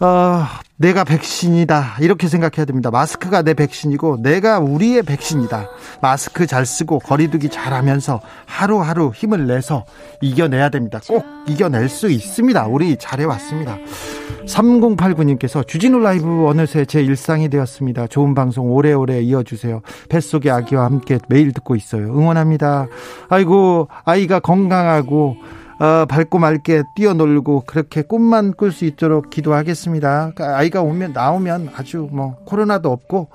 어, 0.00 0.44
내가 0.76 1.04
백신이다. 1.04 1.98
이렇게 2.00 2.26
생각해야 2.26 2.64
됩니다. 2.64 2.90
마스크가 2.90 3.42
내 3.42 3.54
백신이고 3.54 4.20
내가 4.20 4.58
우리의 4.58 5.02
백신이다. 5.04 5.68
마스크 6.00 6.46
잘 6.46 6.66
쓰고 6.66 6.98
거리두기 6.98 7.50
잘 7.50 7.72
하면서 7.72 8.20
하루하루 8.46 9.12
힘을 9.14 9.46
내서 9.46 9.84
이겨내야 10.20 10.70
됩니다. 10.70 10.98
꼭 11.06 11.24
이겨낼 11.46 11.88
수 11.88 12.10
있습니다. 12.10 12.66
우리 12.66 12.96
잘해왔습니다. 12.96 13.78
3089님께서 14.46 15.66
주진우 15.66 16.00
라이브 16.00 16.48
어느새 16.48 16.84
제 16.84 17.00
일상이 17.00 17.48
되었습니다. 17.48 18.08
좋은 18.08 18.34
방송 18.34 18.72
오래오래 18.72 19.20
이어주세요. 19.20 19.82
뱃속의 20.08 20.50
아기와 20.50 20.84
함께 20.84 21.20
매일 21.28 21.52
듣고 21.52 21.76
있어요. 21.76 22.06
응원합니다. 22.06 22.88
아이고, 23.28 23.86
아이가 24.04 24.40
건강하고 24.40 25.36
어, 25.78 26.06
밝고 26.06 26.38
맑게 26.38 26.82
뛰어놀고 26.94 27.64
그렇게 27.66 28.02
꿈만 28.02 28.52
꿀 28.54 28.72
수 28.72 28.84
있도록 28.84 29.30
기도하겠습니다. 29.30 30.32
그러니까 30.34 30.58
아이가 30.58 30.82
오면 30.82 31.12
나오면 31.12 31.70
아주 31.76 32.08
뭐 32.12 32.36
코로나도 32.44 32.90
없고 32.90 33.28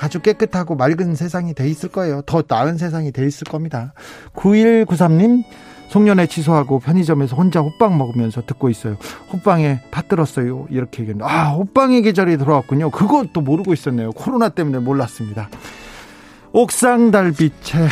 아주 0.00 0.20
깨끗하고 0.20 0.76
맑은 0.76 1.14
세상이 1.14 1.54
돼 1.54 1.68
있을 1.68 1.90
거예요. 1.90 2.22
더 2.22 2.42
나은 2.46 2.78
세상이 2.78 3.12
돼 3.12 3.26
있을 3.26 3.44
겁니다. 3.44 3.92
9193님 4.34 5.44
송년회 5.90 6.28
취소하고 6.28 6.78
편의점에서 6.78 7.34
혼자 7.34 7.60
호빵 7.60 7.98
먹으면서 7.98 8.42
듣고 8.46 8.70
있어요. 8.70 8.96
호빵에 9.32 9.82
팥 9.90 10.08
들었어요. 10.08 10.68
이렇게 10.70 11.02
얘기했는데 11.02 11.24
아 11.30 11.50
호빵의 11.50 12.02
계절이 12.02 12.38
들어왔군요. 12.38 12.90
그것도 12.90 13.40
모르고 13.40 13.72
있었네요. 13.72 14.12
코로나 14.12 14.48
때문에 14.48 14.78
몰랐습니다. 14.78 15.50
옥상 16.52 17.10
달빛에 17.10 17.88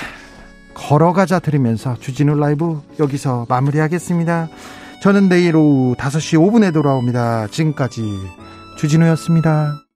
걸어가자 0.79 1.41
들으면서 1.41 1.97
주진우 1.99 2.35
라이브 2.37 2.81
여기서 2.99 3.47
마무리하겠습니다. 3.49 4.49
저는 5.03 5.29
내일 5.29 5.57
오후 5.57 5.95
5시 5.97 6.39
5분에 6.39 6.73
돌아옵니다. 6.73 7.49
지금까지 7.49 8.03
주진우였습니다. 8.79 9.88